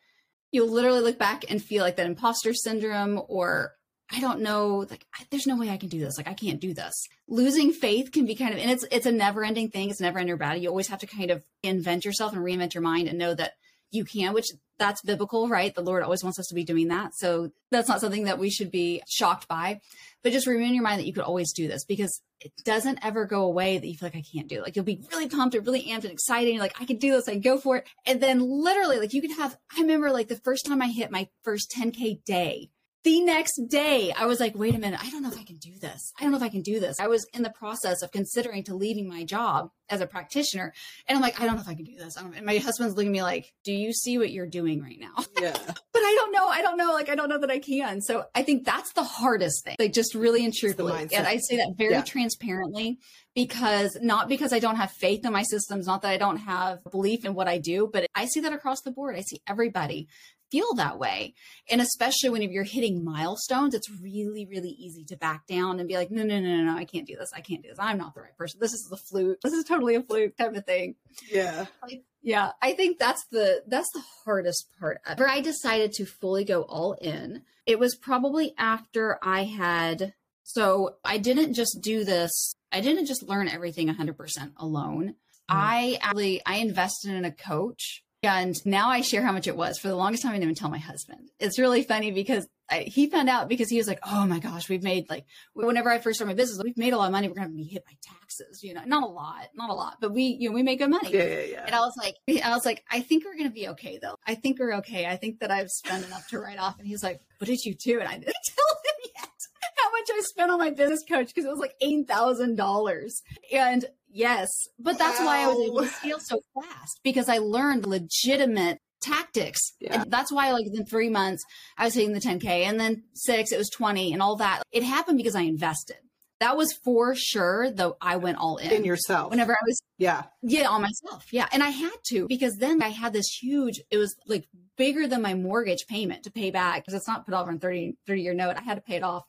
you'll 0.51 0.72
literally 0.72 1.01
look 1.01 1.17
back 1.17 1.50
and 1.50 1.63
feel 1.63 1.84
like 1.84 1.96
that 1.96 2.05
imposter 2.05 2.53
syndrome 2.53 3.22
or 3.27 3.74
I 4.12 4.20
don't 4.20 4.41
know, 4.41 4.86
like 4.89 5.05
there's 5.32 5.48
no 5.48 5.58
way 5.58 5.70
I 5.70 5.77
can 5.77 5.89
do 5.89 6.00
this. 6.00 6.17
Like 6.17 6.27
I 6.27 6.34
can't 6.34 6.60
do 6.60 6.74
this. 6.74 6.93
Losing 7.27 7.72
faith 7.72 8.12
can 8.12 8.25
be 8.25 8.36
kind 8.36 8.53
of 8.53 8.60
and 8.60 8.70
it's 8.70 8.86
it's 8.91 9.05
a 9.05 9.12
never 9.12 9.43
ending 9.43 9.70
thing. 9.70 9.89
It's 9.89 10.01
never 10.01 10.20
ending 10.20 10.38
battle. 10.38 10.62
You 10.62 10.70
always 10.70 10.89
have 10.89 11.00
to 11.00 11.08
kind 11.08 11.32
of 11.32 11.43
invent 11.63 12.05
yourself 12.05 12.34
and 12.34 12.43
reinvent 12.43 12.74
your 12.74 12.84
mind 12.84 13.08
and 13.08 13.17
know 13.17 13.34
that 13.34 13.53
you 13.93 14.03
can, 14.03 14.33
which 14.33 14.47
that's 14.79 15.01
biblical, 15.01 15.47
right? 15.47 15.73
The 15.73 15.81
Lord 15.81 16.03
always 16.03 16.23
wants 16.23 16.39
us 16.39 16.47
to 16.47 16.55
be 16.55 16.63
doing 16.63 16.88
that. 16.88 17.13
So 17.15 17.51
that's 17.71 17.88
not 17.88 18.01
something 18.01 18.25
that 18.25 18.39
we 18.39 18.50
should 18.50 18.71
be 18.71 19.01
shocked 19.07 19.47
by. 19.47 19.79
But 20.23 20.33
just 20.33 20.47
remember 20.47 20.67
in 20.67 20.73
your 20.73 20.83
mind 20.83 21.00
that 21.00 21.05
you 21.05 21.13
could 21.13 21.23
always 21.23 21.53
do 21.53 21.67
this 21.67 21.85
because 21.85 22.21
it 22.39 22.51
doesn't 22.65 23.00
ever 23.05 23.25
go 23.25 23.43
away 23.43 23.77
that 23.77 23.88
you 23.88 23.95
feel 23.95 24.07
like 24.07 24.15
I 24.15 24.23
can't 24.33 24.47
do 24.47 24.57
it. 24.57 24.63
Like 24.63 24.75
you'll 24.75 24.85
be 24.85 25.01
really 25.12 25.29
pumped 25.29 25.55
or 25.55 25.62
really 25.62 25.83
amped 25.83 26.03
and 26.03 26.12
excited. 26.12 26.47
And 26.47 26.55
you're 26.55 26.63
like, 26.63 26.81
I 26.81 26.85
can 26.85 26.97
do 26.97 27.12
this. 27.12 27.27
I 27.27 27.33
can 27.33 27.41
go 27.41 27.57
for 27.57 27.77
it. 27.77 27.88
And 28.05 28.19
then 28.19 28.39
literally, 28.39 29.00
like 29.00 29.13
you 29.13 29.21
could 29.21 29.38
have, 29.38 29.57
I 29.77 29.81
remember 29.81 30.12
like 30.12 30.27
the 30.27 30.38
first 30.38 30.65
time 30.65 30.81
I 30.81 30.88
hit 30.88 31.12
my 31.12 31.29
first 31.43 31.71
10K 31.71 32.23
day, 32.25 32.69
the 33.03 33.22
next 33.22 33.60
day 33.67 34.13
i 34.17 34.25
was 34.25 34.39
like 34.39 34.55
wait 34.55 34.75
a 34.75 34.79
minute 34.79 35.00
i 35.03 35.10
don't 35.10 35.24
know 35.24 35.29
if 35.29 35.38
i 35.38 35.43
can 35.43 35.57
do 35.57 35.74
this. 35.79 36.13
I 36.17 36.24
don't 36.24 36.31
know 36.31 36.38
if 36.38 36.43
i 36.43 36.50
can 36.50 36.62
do 36.62 36.79
this. 36.79 37.00
I 37.00 37.07
was 37.07 37.27
in 37.33 37.43
the 37.43 37.50
process 37.50 38.01
of 38.01 38.12
considering 38.12 38.63
to 38.65 38.75
leaving 38.75 39.07
my 39.07 39.24
job 39.24 39.69
as 39.89 40.01
a 40.01 40.07
practitioner 40.07 40.74
and 41.07 41.15
i'm 41.15 41.22
like 41.22 41.39
i 41.39 41.45
don't 41.45 41.55
know 41.55 41.62
if 41.62 41.67
i 41.67 41.75
can 41.75 41.86
do 41.86 41.95
this. 41.95 42.17
Um, 42.17 42.33
and 42.36 42.45
my 42.45 42.57
husband's 42.57 42.95
looking 42.95 43.10
at 43.10 43.13
me 43.13 43.24
like 43.24 43.53
do 43.63 43.74
you 43.74 43.93
see 43.93 44.17
what 44.17 44.31
you're 44.31 44.48
doing 44.48 44.81
right 44.81 45.00
now? 45.00 45.24
Yeah. 45.41 45.57
But 45.65 46.00
i 46.00 46.15
don't 46.19 46.31
know 46.31 46.48
i 46.48 46.62
don't 46.62 46.77
know 46.77 46.93
like 46.93 47.10
i 47.10 47.15
don't 47.15 47.29
know 47.29 47.39
that 47.39 47.51
i 47.51 47.60
can. 47.60 48.01
So 48.01 48.25
i 48.33 48.43
think 48.43 48.65
that's 48.65 48.93
the 48.93 49.03
hardest 49.03 49.65
thing 49.65 49.75
like 49.79 49.93
just 49.93 50.15
really 50.15 50.45
and 50.45 50.53
truthfully. 50.53 51.07
And 51.13 51.27
i 51.27 51.38
say 51.38 51.57
that 51.57 51.74
very 51.77 51.93
yeah. 51.93 52.01
transparently 52.01 53.00
because 53.36 53.98
not 54.01 54.29
because 54.29 54.53
I 54.53 54.60
don't 54.60 54.75
have 54.75 54.91
faith 54.91 55.25
in 55.25 55.33
my 55.33 55.43
systems, 55.43 55.88
not 55.88 56.03
that 56.03 56.12
I 56.12 56.17
don't 56.17 56.38
have 56.38 56.79
belief 56.91 57.25
in 57.25 57.33
what 57.33 57.48
I 57.48 57.57
do, 57.57 57.89
but 57.91 58.05
I 58.13 58.25
see 58.25 58.41
that 58.41 58.53
across 58.53 58.81
the 58.81 58.91
board. 58.91 59.15
I 59.15 59.22
see 59.22 59.41
everybody 59.48 60.07
feel 60.53 60.74
that 60.75 61.00
way. 61.00 61.33
And 61.67 61.81
especially 61.81 62.29
when 62.29 62.43
you're 62.43 62.63
hitting 62.63 63.03
milestones, 63.03 63.74
it's 63.74 63.89
really, 63.89 64.45
really 64.45 64.69
easy 64.69 65.03
to 65.05 65.17
back 65.17 65.48
down 65.48 65.79
and 65.79 65.88
be 65.88 65.95
like, 65.95 66.12
no, 66.12 66.24
no, 66.24 66.39
no, 66.39 66.57
no, 66.57 66.63
no, 66.63 66.77
I 66.77 66.86
can't 66.86 67.07
do 67.07 67.15
this. 67.15 67.31
I 67.36 67.41
can't 67.41 67.63
do 67.63 67.69
this. 67.69 67.79
I'm 67.79 67.98
not 67.98 68.13
the 68.13 68.22
right 68.22 68.38
person. 68.38 68.60
This 68.62 68.72
is 68.72 68.88
the 68.88 68.98
fluke. 68.98 69.41
This 69.41 69.53
is 69.53 69.65
totally 69.65 69.95
a 69.95 70.03
fluke 70.03 70.38
type 70.38 70.55
of 70.55 70.63
thing. 70.65 70.95
Yeah. 71.27 71.65
Like, 71.81 72.03
yeah. 72.22 72.51
I 72.62 72.74
think 72.74 73.00
that's 73.00 73.25
the, 73.31 73.63
that's 73.65 73.91
the 73.93 74.03
hardest 74.24 74.67
part. 74.79 75.01
Where 75.17 75.27
I 75.27 75.41
decided 75.41 75.91
to 75.93 76.05
fully 76.05 76.43
go 76.45 76.62
all 76.62 76.93
in. 76.93 77.41
It 77.65 77.79
was 77.79 77.95
probably 77.95 78.53
after 78.57 79.17
I 79.24 79.45
had, 79.45 80.13
so 80.43 80.98
I 81.03 81.17
didn't 81.17 81.55
just 81.55 81.79
do 81.81 82.03
this. 82.03 82.53
I 82.72 82.81
didn't 82.81 83.07
just 83.07 83.24
learn 83.24 83.48
everything 83.48 83.88
100% 83.88 84.51
alone. 84.57 85.07
Mm. 85.10 85.13
I 85.50 85.98
actually, 86.00 86.41
I 86.45 86.57
invested 86.57 87.12
in 87.12 87.25
a 87.25 87.31
coach 87.31 88.03
and 88.24 88.56
now 88.65 88.89
I 88.89 89.01
share 89.01 89.22
how 89.22 89.32
much 89.32 89.48
it 89.48 89.56
was. 89.56 89.77
For 89.77 89.88
the 89.89 89.96
longest 89.96 90.24
time, 90.24 90.32
I 90.32 90.36
didn't 90.36 90.44
even 90.44 90.56
tell 90.56 90.70
my 90.70 90.77
husband. 90.77 91.30
It's 91.39 91.60
really 91.60 91.84
funny 91.84 92.12
because 92.12 92.48
I, 92.70 92.80
he 92.82 93.08
found 93.10 93.30
out 93.30 93.50
because 93.50 93.70
he 93.70 93.77
was 93.77 93.88
like, 93.88 94.00
"Oh 94.03 94.25
my 94.25 94.39
gosh, 94.39 94.70
we've 94.70 94.82
made 94.82 95.10
like 95.10 95.25
whenever 95.53 95.89
I 95.92 96.00
first 96.00 96.18
started 96.18 96.34
my 96.34 96.42
business, 96.42 96.63
we've 96.63 96.77
made 96.77 96.94
a 96.94 96.98
lot 96.98 97.08
of 97.08 97.12
money. 97.12 97.27
We're 97.27 97.36
going 97.36 97.50
to 97.50 97.53
be 97.53 97.63
hit 97.63 97.86
by 97.86 97.92
taxes, 98.01 98.63
you 98.63 98.74
know, 98.74 98.82
not 98.86 99.03
a 99.03 99.08
lot, 99.08 99.50
not 99.56 99.70
a 99.70 99.74
lot, 99.74 99.98
but 100.00 100.13
we, 100.13 100.24
you 100.24 100.50
know, 100.50 100.56
we 100.56 100.63
make 100.63 100.80
good 100.80 100.89
money." 100.89 101.13
Yeah, 101.13 101.25
yeah, 101.25 101.42
yeah. 101.42 101.63
And 101.65 101.75
I 101.75 101.80
was 101.80 101.94
like, 101.98 102.15
I 102.44 102.50
was 102.53 102.65
like, 102.65 102.84
I 102.89 103.01
think 103.01 103.25
we're 103.25 103.36
going 103.36 103.50
to 103.50 103.53
be 103.53 103.68
okay 103.70 104.00
though. 104.01 104.15
I 104.25 104.36
think 104.36 104.60
we're 104.60 104.75
okay. 104.75 105.06
I 105.06 105.18
think 105.18 105.39
that 105.39 105.51
I've 105.51 105.70
spent 105.70 106.06
enough 106.06 106.27
to 106.30 106.39
write 106.39 106.58
off. 106.60 106.80
And 106.80 106.88
he's 106.88 107.03
like, 107.03 107.20
"What 107.39 107.48
did 107.48 107.65
you 107.65 107.75
do?" 107.75 108.00
And 108.00 108.08
I 108.08 108.13
didn't 108.13 108.25
tell 108.46 108.75
him 108.86 109.12
yet 109.15 109.30
how 109.77 109.92
much 109.92 110.10
I 110.12 110.22
spent 110.22 110.51
on 110.51 110.60
my 110.60 110.70
business 110.70 111.03
coach 111.08 111.27
because 111.27 111.46
it 111.46 111.51
was 111.51 111.60
like 111.60 111.75
eight 111.82 112.08
thousand 112.08 112.56
dollars. 112.56 113.22
And 113.51 113.86
Yes, 114.13 114.50
but 114.77 114.98
that's 114.98 115.20
wow. 115.20 115.25
why 115.25 115.43
I 115.43 115.48
was 115.48 115.67
able 115.67 115.82
to 115.82 115.88
scale 115.88 116.20
so 116.20 116.39
fast 116.53 117.00
because 117.03 117.27
I 117.27 117.39
learned 117.39 117.86
legitimate 117.88 118.79
tactics. 119.01 119.60
Yeah. 119.79 120.01
And 120.01 120.12
that's 120.12 120.32
why, 120.32 120.51
like, 120.51 120.67
in 120.72 120.86
three 120.86 121.10
months, 121.10 121.43
I 121.77 121.86
was 121.86 121.93
hitting 121.93 122.13
the 122.13 122.22
10K, 122.22 122.46
and 122.46 122.79
then 122.79 123.03
six, 123.13 123.51
it 123.51 123.58
was 123.58 123.70
20, 123.70 124.13
and 124.13 124.22
all 124.22 124.38
that. 124.38 124.63
It 124.72 124.84
happened 124.84 125.17
because 125.17 125.36
I 125.36 125.41
invested. 125.41 125.98
That 126.39 126.58
was 126.58 126.74
for 126.84 127.15
sure, 127.15 127.72
though 127.72 127.96
I 128.01 128.17
went 128.17 128.38
all 128.38 128.58
in. 128.58 128.72
In 128.72 128.84
yourself. 128.84 129.32
Whenever 129.32 129.53
I 129.53 129.63
was, 129.65 129.82
yeah. 129.98 130.24
yeah, 130.41 130.67
on 130.67 130.82
myself. 130.82 131.25
Yeah. 131.32 131.48
And 131.53 131.63
I 131.63 131.70
had 131.70 131.96
to 132.08 132.27
because 132.27 132.58
then 132.58 132.82
I 132.84 132.89
had 132.89 133.13
this 133.13 133.27
huge, 133.41 133.79
it 133.89 133.98
was 133.98 134.13
like 134.27 134.46
bigger 134.75 135.08
than 135.08 135.22
my 135.22 135.36
mortgage 135.36 135.86
payment 135.88 136.24
to 136.24 136.32
pay 136.32 136.51
back 136.51 136.82
because 136.82 136.96
it's 136.96 137.08
not 137.08 137.25
put 137.25 137.34
off 137.34 137.48
on 137.48 137.60
30, 137.60 137.96
30 138.08 138.22
year 138.22 138.34
note. 138.34 138.58
I 138.58 138.62
had 138.62 138.75
to 138.75 138.82
pay 138.82 138.96
it 138.96 139.03
off. 139.03 139.24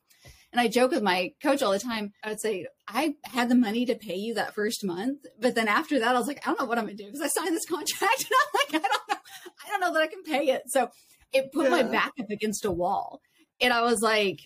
And 0.55 0.61
I 0.61 0.69
joke 0.69 0.93
with 0.93 1.03
my 1.03 1.33
coach 1.43 1.65
all 1.65 1.73
the 1.73 1.81
time. 1.81 2.13
I 2.23 2.29
would 2.29 2.41
say, 2.41 2.67
I 2.87 3.17
had 3.25 3.49
the 3.49 3.57
money 3.57 3.85
to 3.87 3.97
pay 3.97 4.15
you 4.15 4.35
that 4.35 4.55
first 4.55 4.85
month. 4.85 5.27
But 5.41 5.57
then 5.57 5.67
after 5.67 5.99
that, 5.99 6.15
I 6.15 6.19
was 6.19 6.29
like, 6.29 6.47
I 6.47 6.51
don't 6.51 6.61
know 6.61 6.67
what 6.67 6.79
I'm 6.79 6.85
going 6.85 6.97
to 6.97 7.03
do 7.03 7.11
because 7.11 7.23
I 7.23 7.27
signed 7.27 7.57
this 7.57 7.67
contract. 7.67 8.27
And 8.73 8.77
I'm 8.77 8.81
like, 8.81 8.85
I 8.85 8.89
don't 8.89 9.09
know. 9.11 9.17
I 9.67 9.69
don't 9.69 9.81
know 9.81 9.93
that 9.95 10.03
I 10.03 10.07
can 10.07 10.23
pay 10.23 10.53
it. 10.53 10.63
So 10.69 10.91
it 11.33 11.53
put 11.53 11.71
my 11.73 11.83
back 11.83 12.13
up 12.21 12.31
against 12.31 12.65
a 12.65 12.71
wall. 12.71 13.21
And 13.61 13.73
I 13.73 13.83
was 13.83 14.01
like, 14.01 14.39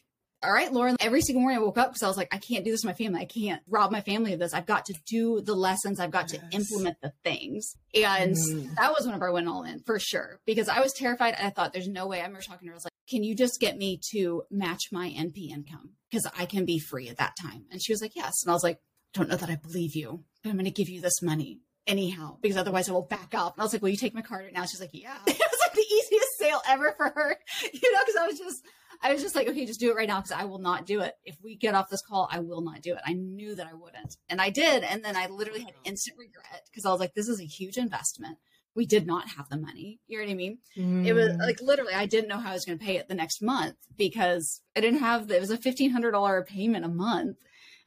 all 0.42 0.50
right, 0.52 0.72
Lauren, 0.72 0.96
every 1.00 1.20
single 1.20 1.42
morning 1.42 1.58
I 1.58 1.62
woke 1.62 1.76
up 1.76 1.90
because 1.90 2.02
I 2.02 2.08
was 2.08 2.16
like, 2.16 2.32
I 2.34 2.38
can't 2.38 2.64
do 2.64 2.70
this 2.70 2.80
to 2.82 2.86
my 2.86 2.94
family. 2.94 3.20
I 3.20 3.24
can't 3.26 3.60
rob 3.68 3.90
my 3.92 4.00
family 4.00 4.32
of 4.32 4.38
this. 4.38 4.54
I've 4.54 4.64
got 4.66 4.86
to 4.86 4.94
do 5.06 5.42
the 5.42 5.54
lessons. 5.54 6.00
I've 6.00 6.10
got 6.10 6.32
Yes. 6.32 6.40
to 6.40 6.56
implement 6.56 6.96
the 7.02 7.12
things. 7.22 7.76
And 7.94 8.34
Mhm. 8.34 8.74
that 8.76 8.92
was 8.92 9.04
whenever 9.04 9.28
I 9.28 9.32
went 9.32 9.46
all 9.48 9.64
in 9.64 9.80
for 9.80 9.98
sure 9.98 10.40
because 10.46 10.70
I 10.70 10.80
was 10.80 10.94
terrified. 10.94 11.34
I 11.38 11.50
thought, 11.50 11.74
there's 11.74 11.88
no 11.88 12.06
way. 12.06 12.20
I 12.20 12.22
remember 12.22 12.40
talking 12.40 12.66
to 12.66 12.70
her. 12.70 12.72
I 12.72 12.76
was 12.76 12.84
like, 12.84 12.92
can 13.08 13.22
you 13.22 13.34
just 13.34 13.60
get 13.60 13.76
me 13.76 14.00
to 14.10 14.42
match 14.50 14.88
my 14.92 15.08
NP 15.08 15.50
income? 15.50 15.90
Because 16.10 16.26
I 16.38 16.46
can 16.46 16.64
be 16.64 16.78
free 16.78 17.08
at 17.08 17.18
that 17.18 17.34
time. 17.40 17.64
And 17.70 17.82
she 17.82 17.92
was 17.92 18.02
like, 18.02 18.14
yes. 18.14 18.42
And 18.42 18.50
I 18.50 18.54
was 18.54 18.64
like, 18.64 18.78
don't 19.14 19.28
know 19.28 19.36
that 19.36 19.50
I 19.50 19.56
believe 19.56 19.94
you, 19.94 20.24
but 20.42 20.50
I'm 20.50 20.56
going 20.56 20.64
to 20.66 20.70
give 20.70 20.88
you 20.88 21.00
this 21.00 21.22
money 21.22 21.60
anyhow 21.86 22.36
because 22.42 22.56
otherwise 22.56 22.88
I 22.88 22.92
will 22.92 23.02
back 23.02 23.34
up. 23.34 23.54
And 23.54 23.62
I 23.62 23.64
was 23.64 23.72
like, 23.72 23.82
will 23.82 23.88
you 23.88 23.96
take 23.96 24.14
my 24.14 24.22
card 24.22 24.44
right 24.44 24.52
now? 24.52 24.66
She's 24.66 24.80
like, 24.80 24.90
yeah. 24.92 25.16
it 25.26 25.38
was 25.38 25.60
like 25.66 25.74
the 25.74 25.80
easiest 25.80 26.38
sale 26.38 26.60
ever 26.68 26.94
for 26.96 27.08
her, 27.08 27.36
you 27.72 27.92
know, 27.92 28.00
because 28.04 28.16
I 28.20 28.26
was 28.26 28.38
just, 28.38 28.62
I 29.02 29.12
was 29.12 29.22
just 29.22 29.34
like, 29.34 29.48
okay, 29.48 29.64
just 29.64 29.80
do 29.80 29.90
it 29.90 29.96
right 29.96 30.08
now 30.08 30.20
because 30.20 30.32
I 30.32 30.44
will 30.44 30.58
not 30.58 30.86
do 30.86 31.00
it. 31.00 31.14
If 31.24 31.36
we 31.42 31.56
get 31.56 31.74
off 31.74 31.88
this 31.88 32.02
call, 32.02 32.28
I 32.30 32.40
will 32.40 32.60
not 32.60 32.82
do 32.82 32.92
it. 32.92 33.00
I 33.06 33.14
knew 33.14 33.54
that 33.54 33.66
I 33.66 33.74
wouldn't. 33.74 34.16
And 34.28 34.40
I 34.40 34.50
did. 34.50 34.82
And 34.82 35.04
then 35.04 35.16
I 35.16 35.28
literally 35.28 35.62
had 35.62 35.74
instant 35.84 36.18
regret 36.18 36.62
because 36.70 36.84
I 36.84 36.90
was 36.90 37.00
like, 37.00 37.14
this 37.14 37.28
is 37.28 37.40
a 37.40 37.44
huge 37.44 37.76
investment. 37.76 38.38
We 38.78 38.86
did 38.86 39.08
not 39.08 39.28
have 39.30 39.48
the 39.48 39.56
money. 39.58 39.98
You 40.06 40.18
know 40.18 40.24
what 40.24 40.30
I 40.30 40.34
mean? 40.34 40.58
It 41.04 41.12
was 41.12 41.30
Mm. 41.32 41.38
like 41.40 41.60
literally, 41.60 41.94
I 41.94 42.06
didn't 42.06 42.28
know 42.28 42.38
how 42.38 42.50
I 42.50 42.54
was 42.54 42.64
going 42.64 42.78
to 42.78 42.84
pay 42.84 42.96
it 42.96 43.08
the 43.08 43.14
next 43.14 43.42
month 43.42 43.74
because 43.96 44.62
I 44.76 44.80
didn't 44.80 45.00
have, 45.00 45.30
it 45.32 45.40
was 45.40 45.50
a 45.50 45.58
$1,500 45.58 46.46
payment 46.46 46.84
a 46.84 46.88
month. 46.88 47.38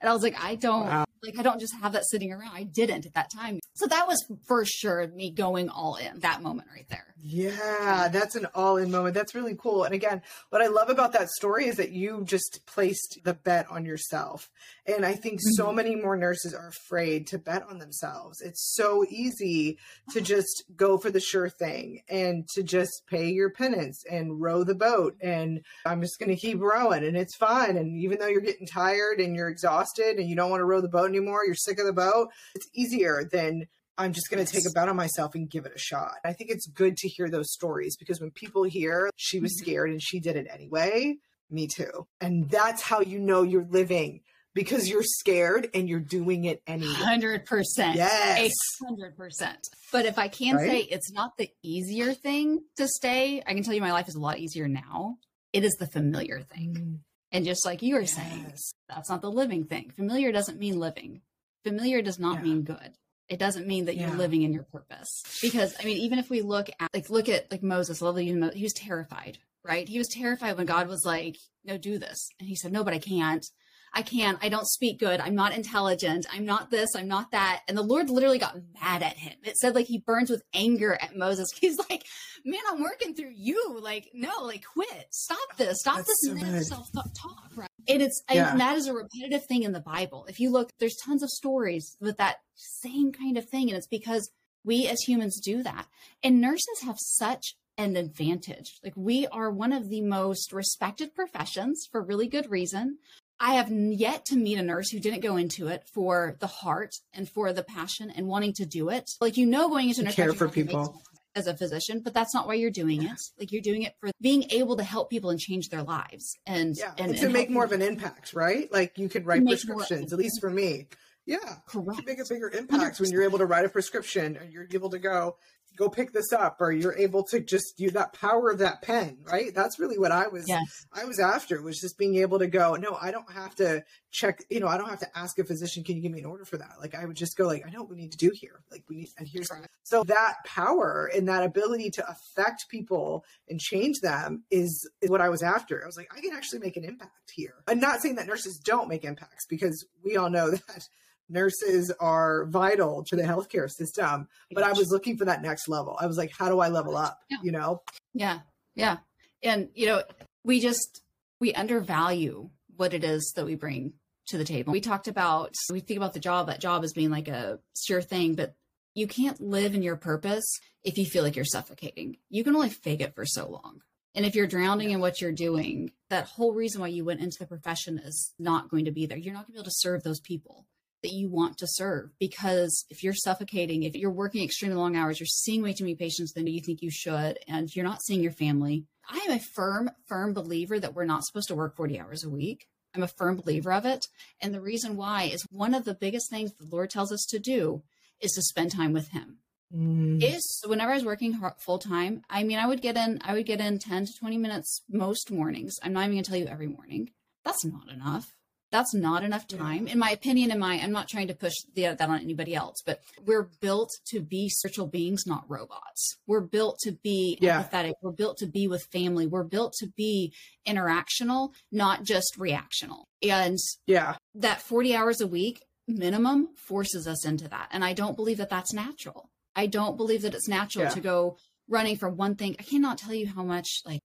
And 0.01 0.09
I 0.09 0.13
was 0.13 0.21
like, 0.23 0.35
I 0.43 0.55
don't, 0.55 0.87
Wow. 0.87 1.05
like, 1.23 1.37
I 1.39 1.43
don't 1.43 1.59
just 1.59 1.75
have 1.81 1.93
that 1.93 2.05
sitting 2.05 2.33
around. 2.33 2.51
I 2.55 2.63
didn't 2.63 3.05
at 3.05 3.13
that 3.13 3.29
time. 3.31 3.59
So 3.75 3.85
that 3.87 4.05
was 4.07 4.19
for 4.47 4.65
sure 4.65 5.07
me 5.07 5.31
going 5.31 5.69
all 5.69 5.95
in 5.95 6.19
that 6.19 6.41
moment 6.41 6.67
right 6.75 6.89
there. 6.89 7.05
Yeah, 7.23 8.09
that's 8.11 8.35
an 8.35 8.47
all 8.55 8.77
in 8.77 8.91
moment. 8.91 9.13
That's 9.13 9.33
really 9.35 9.55
cool. 9.55 9.83
And 9.83 9.93
again, 9.93 10.21
what 10.49 10.61
I 10.61 10.67
love 10.67 10.89
about 10.89 11.13
that 11.13 11.29
story 11.29 11.67
is 11.67 11.77
that 11.77 11.91
you 11.91 12.23
just 12.25 12.61
placed 12.65 13.19
the 13.23 13.35
bet 13.35 13.69
on 13.69 13.85
yourself. 13.85 14.49
And 14.91 15.05
I 15.05 15.13
think 15.13 15.39
so 15.41 15.71
many 15.71 15.95
more 15.95 16.15
nurses 16.17 16.53
are 16.53 16.67
afraid 16.67 17.27
to 17.27 17.37
bet 17.37 17.63
on 17.69 17.79
themselves. 17.79 18.41
It's 18.41 18.73
so 18.75 19.05
easy 19.09 19.77
to 20.11 20.21
just 20.21 20.63
go 20.75 20.97
for 20.97 21.09
the 21.09 21.19
sure 21.19 21.49
thing 21.49 22.01
and 22.09 22.47
to 22.55 22.63
just 22.63 23.03
pay 23.09 23.29
your 23.29 23.49
penance 23.49 24.03
and 24.09 24.41
row 24.41 24.63
the 24.63 24.75
boat. 24.75 25.15
And 25.21 25.61
I'm 25.85 26.01
just 26.01 26.19
going 26.19 26.29
to 26.29 26.35
keep 26.39 26.59
rowing 26.59 27.03
and 27.03 27.15
it's 27.17 27.35
fine. 27.35 27.77
And 27.77 27.97
even 27.97 28.19
though 28.19 28.27
you're 28.27 28.41
getting 28.41 28.67
tired 28.67 29.19
and 29.19 29.35
you're 29.35 29.49
exhausted 29.49 30.17
and 30.17 30.29
you 30.29 30.35
don't 30.35 30.49
want 30.49 30.61
to 30.61 30.65
row 30.65 30.81
the 30.81 30.89
boat 30.89 31.09
anymore, 31.09 31.45
you're 31.45 31.55
sick 31.55 31.79
of 31.79 31.85
the 31.85 31.93
boat, 31.93 32.29
it's 32.55 32.67
easier 32.73 33.23
than 33.31 33.67
I'm 33.97 34.13
just 34.13 34.29
going 34.31 34.43
to 34.43 34.51
take 34.51 34.65
a 34.65 34.71
bet 34.71 34.89
on 34.89 34.95
myself 34.95 35.35
and 35.35 35.49
give 35.49 35.65
it 35.65 35.73
a 35.75 35.79
shot. 35.79 36.15
I 36.23 36.33
think 36.33 36.49
it's 36.49 36.65
good 36.67 36.97
to 36.97 37.07
hear 37.07 37.29
those 37.29 37.51
stories 37.51 37.95
because 37.97 38.19
when 38.19 38.31
people 38.31 38.63
hear 38.63 39.09
she 39.15 39.39
was 39.39 39.51
Mhm. 39.53 39.63
scared 39.63 39.89
and 39.91 40.01
she 40.01 40.19
did 40.19 40.35
it 40.35 40.47
anyway, 40.49 41.17
me 41.49 41.67
too. 41.67 42.07
And 42.21 42.49
that's 42.49 42.81
how 42.81 43.01
you 43.01 43.19
know 43.19 43.43
you're 43.43 43.67
living 43.69 44.21
because 44.53 44.89
you're 44.89 45.03
scared 45.03 45.69
and 45.73 45.87
you're 45.89 45.99
doing 45.99 46.45
it 46.45 46.61
anyway. 46.67 46.93
100%. 46.93 47.65
Yes. 47.95 48.51
A 48.81 48.85
hundred 48.85 49.15
percent. 49.17 49.67
But 49.91 50.05
if 50.05 50.17
I 50.17 50.27
can 50.27 50.55
Right? 50.55 50.69
say 50.69 50.79
it's 50.81 51.11
not 51.11 51.37
the 51.37 51.49
easier 51.63 52.13
thing 52.13 52.63
to 52.77 52.87
stay, 52.87 53.41
I 53.45 53.53
can 53.53 53.63
tell 53.63 53.73
you 53.73 53.81
my 53.81 53.91
life 53.93 54.07
is 54.07 54.15
a 54.15 54.19
lot 54.19 54.39
easier 54.39 54.67
now. 54.67 55.17
It 55.53 55.63
is 55.63 55.73
the 55.79 55.87
familiar 55.87 56.41
thing. 56.41 56.73
Mm. 56.75 56.99
And 57.33 57.45
just 57.45 57.65
like 57.65 57.81
you 57.81 57.95
were 57.95 58.05
saying, 58.05 58.51
that's 58.89 59.09
not 59.09 59.21
the 59.21 59.31
living 59.31 59.65
thing. 59.65 59.91
Familiar 59.95 60.31
doesn't 60.31 60.59
mean 60.59 60.79
living. 60.79 61.21
Familiar 61.63 62.01
does 62.01 62.19
not 62.19 62.37
Yeah. 62.37 62.41
mean 62.43 62.63
good. 62.63 62.93
It 63.29 63.39
doesn't 63.39 63.67
mean 63.67 63.85
that 63.85 63.95
Yeah. 63.95 64.07
you're 64.07 64.17
living 64.17 64.41
in 64.41 64.51
your 64.53 64.63
purpose. 64.63 65.23
Because 65.41 65.73
I 65.79 65.85
mean, 65.85 65.97
even 65.99 66.19
if 66.19 66.29
we 66.29 66.41
look 66.41 66.69
at 66.79 66.89
like 66.93 67.09
look 67.09 67.29
at 67.29 67.49
like 67.51 67.63
Moses, 67.63 68.01
lovely 68.01 68.25
he 68.25 68.63
was 68.63 68.73
terrified, 68.73 69.37
right? 69.63 69.87
He 69.87 69.97
was 69.97 70.09
terrified 70.09 70.57
when 70.57 70.65
God 70.65 70.87
was 70.89 71.05
like, 71.05 71.37
"No, 71.63 71.77
do 71.77 71.97
this," 71.97 72.27
and 72.39 72.49
he 72.49 72.55
said, 72.55 72.73
"No, 72.73 72.83
but 72.83 72.93
I 72.93 72.99
can't. 72.99 73.45
I 73.93 74.01
can't. 74.03 74.37
I 74.41 74.49
don't 74.49 74.67
speak 74.67 74.99
good. 74.99 75.19
I'm 75.19 75.35
not 75.35 75.53
intelligent. 75.55 76.25
I'm 76.31 76.45
not 76.45 76.71
this. 76.71 76.95
I'm 76.95 77.07
not 77.07 77.31
that." 77.31 77.61
And 77.67 77.77
the 77.77 77.81
Lord 77.81 78.09
literally 78.09 78.39
got 78.39 78.55
mad 78.81 79.03
at 79.03 79.17
him. 79.17 79.33
It 79.43 79.57
said 79.57 79.75
like 79.75 79.87
he 79.87 79.99
burns 79.99 80.29
with 80.29 80.43
anger 80.53 80.97
at 81.01 81.15
Moses. 81.17 81.47
He's 81.59 81.77
like, 81.89 82.05
"Man, 82.45 82.61
I'm 82.69 82.81
working 82.81 83.13
through 83.15 83.33
you. 83.35 83.79
Like, 83.81 84.09
no, 84.13 84.29
like 84.43 84.63
quit. 84.65 85.07
Stop 85.11 85.57
this. 85.57 85.79
Stop 85.81 85.97
That's 85.97 86.07
this 86.07 86.21
so 86.23 86.33
negative 86.33 86.63
self 86.65 86.89
talk." 86.93 87.51
Right? 87.55 87.69
And 87.87 88.01
it's 88.01 88.21
Yeah. 88.31 88.51
and 88.51 88.59
that 88.61 88.77
is 88.77 88.87
a 88.87 88.93
repetitive 88.93 89.45
thing 89.45 89.63
in 89.63 89.71
the 89.71 89.79
Bible. 89.81 90.25
If 90.29 90.39
you 90.39 90.51
look, 90.51 90.69
there's 90.79 90.95
tons 91.03 91.23
of 91.23 91.29
stories 91.29 91.97
with 91.99 92.17
that 92.17 92.37
same 92.55 93.11
kind 93.11 93.37
of 93.37 93.49
thing, 93.49 93.69
and 93.69 93.77
it's 93.77 93.87
because 93.87 94.29
we 94.63 94.87
as 94.87 95.01
humans 95.01 95.39
do 95.43 95.63
that. 95.63 95.87
And 96.23 96.39
nurses 96.39 96.81
have 96.83 96.97
such 96.99 97.55
an 97.77 97.95
advantage. 97.95 98.79
Like 98.83 98.93
we 98.95 99.25
are 99.27 99.49
one 99.49 99.73
of 99.73 99.89
the 99.89 100.01
most 100.01 100.53
respected 100.53 101.15
professions 101.15 101.87
for 101.91 102.01
really 102.03 102.27
good 102.27 102.49
reason. 102.51 102.99
I 103.43 103.53
have 103.55 103.69
yet 103.71 104.25
to 104.25 104.35
meet 104.35 104.59
a 104.59 104.61
nurse 104.61 104.89
who 104.91 104.99
didn't 104.99 105.21
go 105.21 105.35
into 105.35 105.67
it 105.67 105.83
for 105.93 106.37
the 106.39 106.47
heart 106.47 106.93
and 107.13 107.27
for 107.27 107.51
the 107.51 107.63
passion 107.63 108.11
and 108.15 108.27
wanting 108.27 108.53
to 108.53 108.65
do 108.65 108.89
it. 108.89 109.09
Like 109.19 109.35
you 109.35 109.47
know, 109.47 109.67
going 109.67 109.87
into 109.89 110.01
To 110.01 110.05
nurse 110.05 110.15
care 110.15 110.31
for 110.33 110.45
you're 110.45 110.65
gonna 110.65 110.65
make 110.65 110.67
people. 110.67 111.01
as 111.35 111.47
a 111.47 111.55
physician, 111.57 112.01
but 112.03 112.13
that's 112.13 112.33
not 112.35 112.45
why 112.45 112.53
you're 112.53 112.69
doing 112.69 113.03
it. 113.03 113.19
Like 113.39 113.51
you're 113.51 113.61
doing 113.63 113.81
it 113.81 113.95
for 113.99 114.11
being 114.21 114.45
able 114.51 114.77
to 114.77 114.83
help 114.83 115.09
people 115.09 115.31
and 115.31 115.39
change 115.39 115.69
their 115.69 115.81
lives 115.81 116.37
and 116.45 116.75
Yeah. 116.77 116.91
and, 116.99 117.07
And, 117.11 117.17
to 117.17 117.23
and 117.25 117.33
make 117.33 117.49
more 117.49 117.63
of 117.65 117.71
an 117.71 117.81
impact, 117.81 118.33
right? 118.33 118.71
Like 118.71 118.97
you 118.99 119.09
could 119.09 119.25
write 119.25 119.43
prescriptions, 119.43 120.13
at 120.13 120.19
least 120.19 120.39
for 120.39 120.51
me. 120.51 120.87
Yeah. 121.25 121.37
You 121.41 121.55
correct. 121.67 122.05
make 122.05 122.19
a 122.19 122.25
bigger 122.29 122.49
impact 122.49 122.99
when 122.99 123.09
you're 123.11 123.23
able 123.23 123.37
to 123.39 123.45
write 123.45 123.65
a 123.65 123.69
prescription 123.69 124.37
and 124.37 124.51
you're 124.51 124.67
able 124.71 124.89
to 124.91 124.99
go 124.99 125.37
go 125.77 125.89
pick 125.89 126.11
this 126.11 126.31
up 126.33 126.57
or 126.59 126.71
you're 126.71 126.95
able 126.97 127.23
to 127.23 127.39
just 127.39 127.79
use 127.79 127.93
that 127.93 128.13
power 128.13 128.49
of 128.49 128.59
that 128.59 128.81
pen 128.81 129.17
right? 129.23 129.53
That's 129.55 129.79
really 129.79 129.97
what 129.97 130.11
i 130.11 130.27
was 130.27 130.45
Yes. 130.47 130.85
i 130.93 131.05
was 131.05 131.19
after 131.19 131.61
was 131.61 131.79
just 131.79 131.97
being 131.97 132.15
able 132.17 132.39
to 132.39 132.47
go 132.47 132.75
no 132.75 132.97
i 133.01 133.11
don't 133.11 133.31
have 133.31 133.55
to 133.55 133.83
check 134.11 134.43
you 134.49 134.59
know 134.59 134.67
i 134.67 134.77
don't 134.77 134.89
have 134.89 134.99
to 134.99 135.17
ask 135.17 135.39
a 135.39 135.43
physician 135.43 135.83
can 135.83 135.95
you 135.95 136.01
give 136.01 136.11
me 136.11 136.19
an 136.19 136.25
order 136.25 136.45
for 136.45 136.57
that? 136.57 136.73
Like 136.79 136.95
i 136.95 137.05
would 137.05 137.15
just 137.15 137.37
go 137.37 137.47
like 137.47 137.63
i 137.65 137.69
know 137.69 137.81
what 137.81 137.89
we 137.89 137.95
need 137.97 138.11
to 138.11 138.17
do 138.17 138.31
here. 138.33 138.61
Like 138.69 138.83
we 138.89 138.97
need 138.97 139.09
and 139.17 139.27
here's 139.27 139.49
so 139.83 140.03
that 140.03 140.35
power 140.45 141.09
and 141.15 141.27
that 141.27 141.43
ability 141.43 141.89
to 141.91 142.05
affect 142.09 142.69
people 142.69 143.23
and 143.49 143.59
change 143.59 143.99
them 144.01 144.43
is, 144.51 144.89
is 145.01 145.09
what 145.09 145.21
i 145.21 145.29
was 145.29 145.41
after. 145.43 145.81
I 145.83 145.85
was 145.85 145.97
like 145.97 146.09
i 146.15 146.21
can 146.21 146.33
actually 146.33 146.59
make 146.59 146.77
an 146.77 146.83
impact 146.83 147.31
here. 147.33 147.55
I'm 147.67 147.79
not 147.79 148.01
saying 148.01 148.15
that 148.15 148.27
nurses 148.27 148.59
don't 148.59 148.89
make 148.89 149.03
impacts 149.05 149.45
because 149.47 149.85
we 150.03 150.17
all 150.17 150.29
know 150.29 150.51
that 150.67 150.87
nurses 151.31 151.91
are 151.99 152.45
vital 152.45 153.03
to 153.07 153.15
the 153.15 153.23
healthcare 153.23 153.69
system 153.69 154.27
but 154.53 154.63
i 154.63 154.71
was 154.71 154.89
looking 154.91 155.17
for 155.17 155.25
that 155.25 155.41
next 155.41 155.67
level 155.67 155.97
i 155.99 156.05
was 156.05 156.17
like 156.17 156.31
how 156.37 156.49
do 156.49 156.59
i 156.59 156.67
level 156.67 156.95
up 156.97 157.19
Yeah. 157.29 157.37
you 157.43 157.51
know 157.51 157.81
Yeah. 158.13 158.39
Yeah. 158.75 158.97
And, 159.43 159.69
you 159.75 159.85
know, 159.87 160.03
we 160.45 160.59
just, 160.61 161.01
we 161.39 161.53
undervalue 161.53 162.49
what 162.77 162.93
it 162.93 163.03
is 163.03 163.33
that 163.35 163.45
we 163.45 163.55
bring 163.55 163.93
to 164.27 164.37
the 164.37 164.45
table. 164.45 164.71
We 164.71 164.79
talked 164.81 165.07
about, 165.07 165.55
we 165.71 165.79
think 165.81 165.97
about 165.97 166.13
the 166.13 166.19
job, 166.19 166.47
that 166.47 166.61
job 166.61 166.83
as 166.83 166.93
being 166.93 167.09
like 167.09 167.27
a 167.27 167.59
sure 167.75 168.01
thing, 168.01 168.35
but 168.35 168.53
you 168.93 169.07
can't 169.07 169.41
live 169.41 169.73
in 169.75 169.81
your 169.83 169.95
purpose 169.97 170.45
if 170.83 170.97
you 170.97 171.05
feel 171.05 171.23
like 171.23 171.35
you're 171.35 171.43
suffocating. 171.45 172.17
You 172.29 172.43
can 172.43 172.55
only 172.55 172.69
fake 172.69 173.01
it 173.01 173.15
for 173.15 173.25
so 173.25 173.49
long. 173.49 173.81
And 174.15 174.25
if 174.25 174.35
you're 174.35 174.47
drowning 174.47 174.91
in 174.91 174.99
what 174.99 175.19
you're 175.21 175.31
doing, 175.31 175.91
that 176.09 176.27
whole 176.27 176.53
reason 176.53 176.79
why 176.81 176.87
you 176.87 177.03
went 177.03 177.21
into 177.21 177.37
the 177.39 177.47
profession 177.47 177.97
is 177.99 178.33
not 178.39 178.69
going 178.69 178.85
to 178.85 178.91
be 178.91 179.05
there. 179.05 179.17
You're 179.17 179.33
not 179.33 179.47
going 179.47 179.53
to 179.53 179.53
be 179.53 179.57
able 179.59 179.65
to 179.65 179.71
serve 179.75 180.03
those 180.03 180.19
people 180.19 180.65
that 181.01 181.11
you 181.11 181.29
want 181.29 181.57
to 181.57 181.67
serve 181.67 182.11
because 182.19 182.85
if 182.89 183.03
you're 183.03 183.13
suffocating, 183.13 183.83
if 183.83 183.95
you're 183.95 184.11
working 184.11 184.43
extremely 184.43 184.77
long 184.77 184.95
hours, 184.95 185.19
you're 185.19 185.27
seeing 185.27 185.61
way 185.61 185.73
too 185.73 185.83
many 185.83 185.95
patients 185.95 186.33
than 186.33 186.47
you 186.47 186.61
think 186.61 186.81
you 186.81 186.91
should, 186.91 187.39
and 187.47 187.75
you're 187.75 187.85
not 187.85 188.03
seeing 188.03 188.21
your 188.21 188.31
family. 188.31 188.85
I 189.09 189.17
am 189.27 189.31
a 189.31 189.39
firm, 189.39 189.91
firm 190.07 190.33
believer 190.33 190.79
that 190.79 190.93
we're 190.93 191.05
not 191.05 191.23
supposed 191.25 191.47
to 191.49 191.55
work 191.55 191.75
40 191.75 191.99
hours 191.99 192.23
a 192.23 192.29
week. 192.29 192.67
I'm 192.93 193.03
a 193.03 193.07
firm 193.07 193.37
believer 193.37 193.71
of 193.73 193.85
it. 193.85 194.05
And 194.41 194.53
the 194.53 194.61
reason 194.61 194.95
why 194.95 195.23
is 195.23 195.45
one 195.49 195.73
of 195.73 195.85
the 195.85 195.93
biggest 195.93 196.29
things 196.29 196.53
the 196.53 196.67
Lord 196.69 196.89
tells 196.89 197.11
us 197.11 197.25
to 197.29 197.39
do 197.39 197.83
is 198.19 198.31
to 198.33 198.41
spend 198.41 198.71
time 198.71 198.93
with 198.93 199.09
Him. 199.09 199.37
Mm. 199.75 200.21
Is 200.21 200.61
whenever 200.65 200.91
I 200.91 200.95
was 200.95 201.05
working 201.05 201.39
full 201.59 201.79
time, 201.79 202.23
I 202.29 202.43
mean, 202.43 202.59
I 202.59 202.67
would 202.67 202.81
get 202.81 202.97
in, 202.97 203.19
I 203.23 203.33
would 203.33 203.45
get 203.45 203.61
in 203.61 203.79
10 203.79 204.05
to 204.07 204.13
20 204.19 204.37
minutes 204.37 204.81
most 204.89 205.31
mornings. 205.31 205.77
I'm 205.81 205.93
not 205.93 206.03
even 206.03 206.15
gonna 206.15 206.23
tell 206.23 206.37
you 206.37 206.47
every 206.47 206.67
morning. 206.67 207.11
That's 207.45 207.63
not 207.63 207.89
enough. 207.89 208.33
That's 208.71 208.93
not 208.93 209.23
enough 209.23 209.47
time, 209.47 209.87
in 209.87 209.99
my 209.99 210.11
opinion. 210.11 210.49
In 210.49 210.59
my, 210.59 210.75
I'm 210.75 210.91
not 210.93 211.09
trying 211.09 211.27
to 211.27 211.33
push 211.35 211.53
the, 211.75 211.81
that 211.93 212.01
on 212.01 212.19
anybody 212.21 212.55
else, 212.55 212.81
but 212.85 213.01
we're 213.25 213.49
built 213.59 213.89
to 214.07 214.21
be 214.21 214.47
spiritual 214.49 214.87
beings, 214.87 215.23
not 215.27 215.43
robots. 215.49 216.17
We're 216.25 216.39
built 216.41 216.79
to 216.83 216.93
be 216.93 217.37
Yeah. 217.41 217.61
empathetic. 217.63 217.93
We're 218.01 218.11
built 218.11 218.37
to 218.37 218.47
be 218.47 218.67
with 218.69 218.83
family. 218.91 219.27
We're 219.27 219.43
built 219.43 219.73
to 219.79 219.87
be 219.87 220.33
interactional, 220.65 221.53
not 221.71 222.03
just 222.03 222.37
reactional. 222.39 223.03
And 223.21 223.57
Yeah. 223.85 224.15
that 224.35 224.61
40 224.61 224.95
hours 224.95 225.19
a 225.21 225.27
week 225.27 225.61
minimum 225.87 226.49
forces 226.55 227.07
us 227.07 227.25
into 227.25 227.47
that. 227.49 227.67
And 227.71 227.83
I 227.83 227.93
don't 227.93 228.15
believe 228.15 228.37
that 228.37 228.49
that's 228.49 228.73
natural. 228.73 229.29
I 229.55 229.65
don't 229.67 229.97
believe 229.97 230.21
that 230.21 230.33
it's 230.33 230.47
natural 230.47 230.85
Yeah. 230.85 230.91
to 230.91 231.01
go 231.01 231.37
running 231.67 231.97
from 231.97 232.15
one 232.15 232.35
thing. 232.35 232.55
I 232.59 232.63
cannot 232.63 232.97
tell 232.97 233.13
you 233.13 233.27
how 233.27 233.43
much, 233.43 233.81
like, 233.85 234.01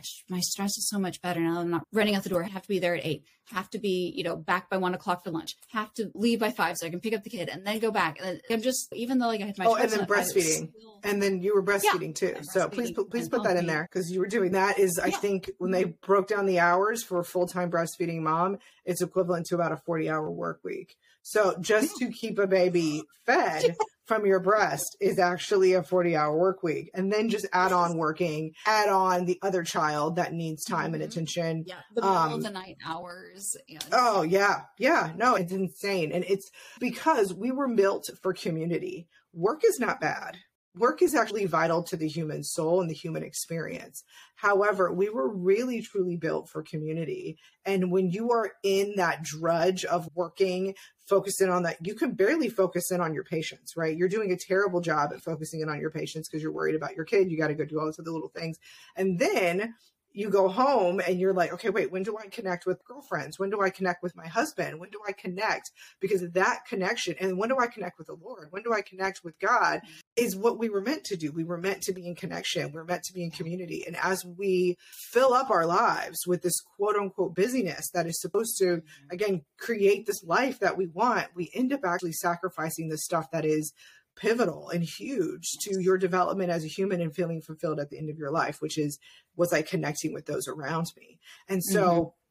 gosh, 0.00 0.24
my 0.28 0.40
stress 0.40 0.70
is 0.78 0.88
so 0.88 0.98
much 0.98 1.20
better 1.20 1.40
now. 1.40 1.60
I'm 1.60 1.70
not 1.70 1.84
running 1.92 2.14
out 2.14 2.22
the 2.22 2.28
door. 2.28 2.44
I 2.44 2.48
have 2.48 2.62
to 2.62 2.68
be 2.68 2.78
there 2.78 2.94
at 2.94 3.04
eight, 3.04 3.24
have 3.52 3.68
to 3.70 3.78
be, 3.78 4.12
you 4.16 4.24
know, 4.24 4.36
back 4.36 4.70
by 4.70 4.76
one 4.78 4.94
o'clock 4.94 5.22
for 5.24 5.30
lunch, 5.30 5.56
have 5.70 5.92
to 5.94 6.10
leave 6.14 6.40
by 6.40 6.50
five 6.50 6.76
so 6.76 6.86
I 6.86 6.90
can 6.90 7.00
pick 7.00 7.14
up 7.14 7.22
the 7.22 7.30
kid 7.30 7.48
and 7.48 7.66
then 7.66 7.78
go 7.78 7.90
back. 7.90 8.18
And 8.22 8.40
I'm 8.50 8.62
just, 8.62 8.92
even 8.94 9.18
though 9.18 9.26
like 9.26 9.40
I 9.42 9.46
had 9.46 9.58
my 9.58 9.66
Oh, 9.66 9.74
and 9.74 9.90
then 9.90 10.06
breastfeeding. 10.06 10.70
still- 10.70 11.00
And 11.04 11.22
then 11.22 11.42
you 11.42 11.54
were 11.54 11.62
breastfeeding 11.62 12.14
too. 12.14 12.34
and 12.36 12.46
So 12.46 12.68
please, 12.68 12.92
put 12.92 13.10
please 13.10 13.28
put 13.28 13.44
that 13.44 13.56
in 13.56 13.66
there 13.66 13.88
because 13.90 14.10
you 14.10 14.20
were 14.20 14.26
doing 14.26 14.52
that. 14.52 14.78
Is 14.78 14.98
I 15.02 15.08
Yeah. 15.08 15.16
think 15.18 15.50
when 15.58 15.70
they 15.70 15.84
mm-hmm. 15.84 16.06
broke 16.06 16.28
down 16.28 16.46
the 16.46 16.60
hours 16.60 17.02
for 17.02 17.18
a 17.20 17.24
full 17.24 17.46
time 17.46 17.70
breastfeeding 17.70 18.20
mom, 18.20 18.58
it's 18.84 19.02
equivalent 19.02 19.46
to 19.46 19.54
about 19.54 19.72
a 19.72 19.76
forty 19.76 20.08
hour 20.08 20.30
work 20.30 20.60
week. 20.64 20.96
So 21.22 21.56
just 21.60 21.96
to 21.98 22.10
keep 22.10 22.38
a 22.38 22.46
baby 22.46 23.02
fed 23.26 23.76
from 24.10 24.26
your 24.26 24.40
breast 24.40 24.96
is 25.00 25.20
actually 25.20 25.74
a 25.74 25.84
forty 25.84 26.16
hour 26.16 26.36
work 26.36 26.64
week, 26.64 26.90
and 26.94 27.12
then 27.12 27.28
just 27.28 27.46
add 27.52 27.70
on 27.70 27.96
working, 27.96 28.50
add 28.66 28.88
on 28.88 29.24
the 29.24 29.38
other 29.40 29.62
child 29.62 30.16
that 30.16 30.32
needs 30.32 30.64
time 30.64 30.94
and 30.94 31.02
Mhm. 31.02 31.06
attention. 31.06 31.64
yeah, 31.64 31.76
the 31.94 32.02
middle 32.02 32.16
um, 32.16 32.32
of 32.32 32.42
the 32.42 32.50
night 32.50 32.76
hours. 32.84 33.56
And, 33.68 33.84
Oh 33.92 34.22
yeah, 34.22 34.62
yeah. 34.78 35.12
No, 35.16 35.36
it's 35.36 35.52
insane. 35.52 36.10
And 36.10 36.24
it's 36.28 36.50
because 36.80 37.32
we 37.32 37.52
were 37.52 37.72
built 37.72 38.10
for 38.20 38.32
community. 38.34 39.06
Work 39.32 39.62
is 39.64 39.78
not 39.78 40.00
bad. 40.00 40.38
Work 40.76 41.02
is 41.02 41.16
actually 41.16 41.46
vital 41.46 41.82
to 41.84 41.96
the 41.96 42.06
human 42.06 42.44
soul 42.44 42.80
and 42.80 42.88
the 42.88 42.94
human 42.94 43.24
experience. 43.24 44.04
However, 44.36 44.92
we 44.92 45.08
were 45.08 45.28
really 45.28 45.82
truly 45.82 46.16
built 46.16 46.48
for 46.48 46.62
community. 46.62 47.38
And 47.64 47.90
when 47.90 48.10
you 48.10 48.30
are 48.30 48.52
in 48.62 48.94
that 48.96 49.22
drudge 49.22 49.84
of 49.84 50.08
working, 50.14 50.74
focusing 51.08 51.50
on 51.50 51.64
that, 51.64 51.78
you 51.84 51.94
can 51.94 52.12
barely 52.12 52.48
focus 52.48 52.92
in 52.92 53.00
on 53.00 53.14
your 53.14 53.24
patients, 53.24 53.76
right? 53.76 53.96
You're 53.96 54.08
doing 54.08 54.30
a 54.30 54.36
terrible 54.36 54.80
job 54.80 55.10
at 55.12 55.22
focusing 55.22 55.60
in 55.60 55.68
on 55.68 55.80
your 55.80 55.90
patients 55.90 56.28
because 56.28 56.40
you're 56.42 56.52
worried 56.52 56.76
about 56.76 56.94
your 56.94 57.04
kid. 57.04 57.30
You 57.30 57.36
got 57.36 57.48
to 57.48 57.54
go 57.54 57.64
do 57.64 57.80
all 57.80 57.86
those 57.86 57.98
other 57.98 58.12
little 58.12 58.28
things. 58.28 58.58
And 58.94 59.18
then 59.18 59.74
you 60.12 60.30
go 60.30 60.48
home 60.48 61.00
and 61.06 61.20
you're 61.20 61.32
like, 61.32 61.52
okay, 61.52 61.70
wait, 61.70 61.92
when 61.92 62.02
do 62.02 62.16
I 62.18 62.26
connect 62.26 62.66
with 62.66 62.84
girlfriends? 62.84 63.38
When 63.38 63.50
do 63.50 63.60
I 63.60 63.70
connect 63.70 64.02
with 64.02 64.16
my 64.16 64.26
husband? 64.26 64.80
When 64.80 64.90
do 64.90 65.00
I 65.06 65.12
connect? 65.12 65.70
Because 66.00 66.28
that 66.32 66.66
connection, 66.68 67.14
and 67.20 67.38
when 67.38 67.48
do 67.48 67.56
I 67.58 67.66
connect 67.66 67.98
with 67.98 68.08
the 68.08 68.16
Lord? 68.20 68.48
When 68.50 68.62
do 68.62 68.72
I 68.72 68.82
connect 68.82 69.22
with 69.24 69.38
God? 69.38 69.80
Is 70.16 70.36
what 70.36 70.58
we 70.58 70.68
were 70.68 70.80
meant 70.80 71.04
to 71.04 71.16
do. 71.16 71.32
We 71.32 71.44
were 71.44 71.56
meant 71.56 71.82
to 71.82 71.92
be 71.92 72.06
in 72.06 72.14
connection. 72.14 72.72
We're 72.72 72.84
meant 72.84 73.04
to 73.04 73.12
be 73.12 73.24
in 73.24 73.30
community. 73.30 73.84
And 73.86 73.96
as 73.96 74.24
we 74.24 74.76
fill 75.12 75.32
up 75.32 75.50
our 75.50 75.66
lives 75.66 76.26
with 76.26 76.42
this 76.42 76.60
quote 76.76 76.96
unquote 76.96 77.34
busyness 77.34 77.90
that 77.94 78.06
is 78.06 78.20
supposed 78.20 78.58
to, 78.58 78.64
mm-hmm. 78.64 79.10
again, 79.10 79.42
create 79.58 80.06
this 80.06 80.22
life 80.24 80.58
that 80.58 80.76
we 80.76 80.86
want, 80.86 81.28
we 81.34 81.50
end 81.54 81.72
up 81.72 81.80
actually 81.84 82.12
sacrificing 82.12 82.88
the 82.88 82.98
stuff 82.98 83.30
that 83.32 83.44
is 83.44 83.72
pivotal 84.20 84.68
and 84.68 84.84
huge 84.84 85.50
to 85.62 85.80
your 85.80 85.96
development 85.96 86.50
as 86.50 86.64
a 86.64 86.68
human 86.68 87.00
and 87.00 87.14
feeling 87.14 87.40
fulfilled 87.40 87.80
at 87.80 87.90
the 87.90 87.98
end 87.98 88.10
of 88.10 88.18
your 88.18 88.30
life, 88.30 88.60
which 88.60 88.78
is 88.78 88.98
was 89.36 89.52
I 89.52 89.62
connecting 89.62 90.12
with 90.12 90.26
those 90.26 90.46
around 90.46 90.86
me? 90.96 91.18
And 91.48 91.64
so 91.64 91.82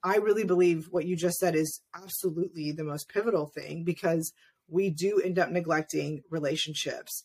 mm-hmm. 0.04 0.12
I 0.12 0.17
really 0.17 0.43
believe 0.43 0.88
what 0.91 1.06
you 1.06 1.15
just 1.15 1.38
said 1.38 1.56
is 1.56 1.82
absolutely 1.95 2.71
the 2.71 2.84
most 2.84 3.10
pivotal 3.10 3.47
thing 3.47 3.84
because 3.84 4.32
we 4.67 4.89
do 4.89 5.19
end 5.19 5.39
up 5.39 5.49
neglecting 5.49 6.21
relationships 6.30 7.23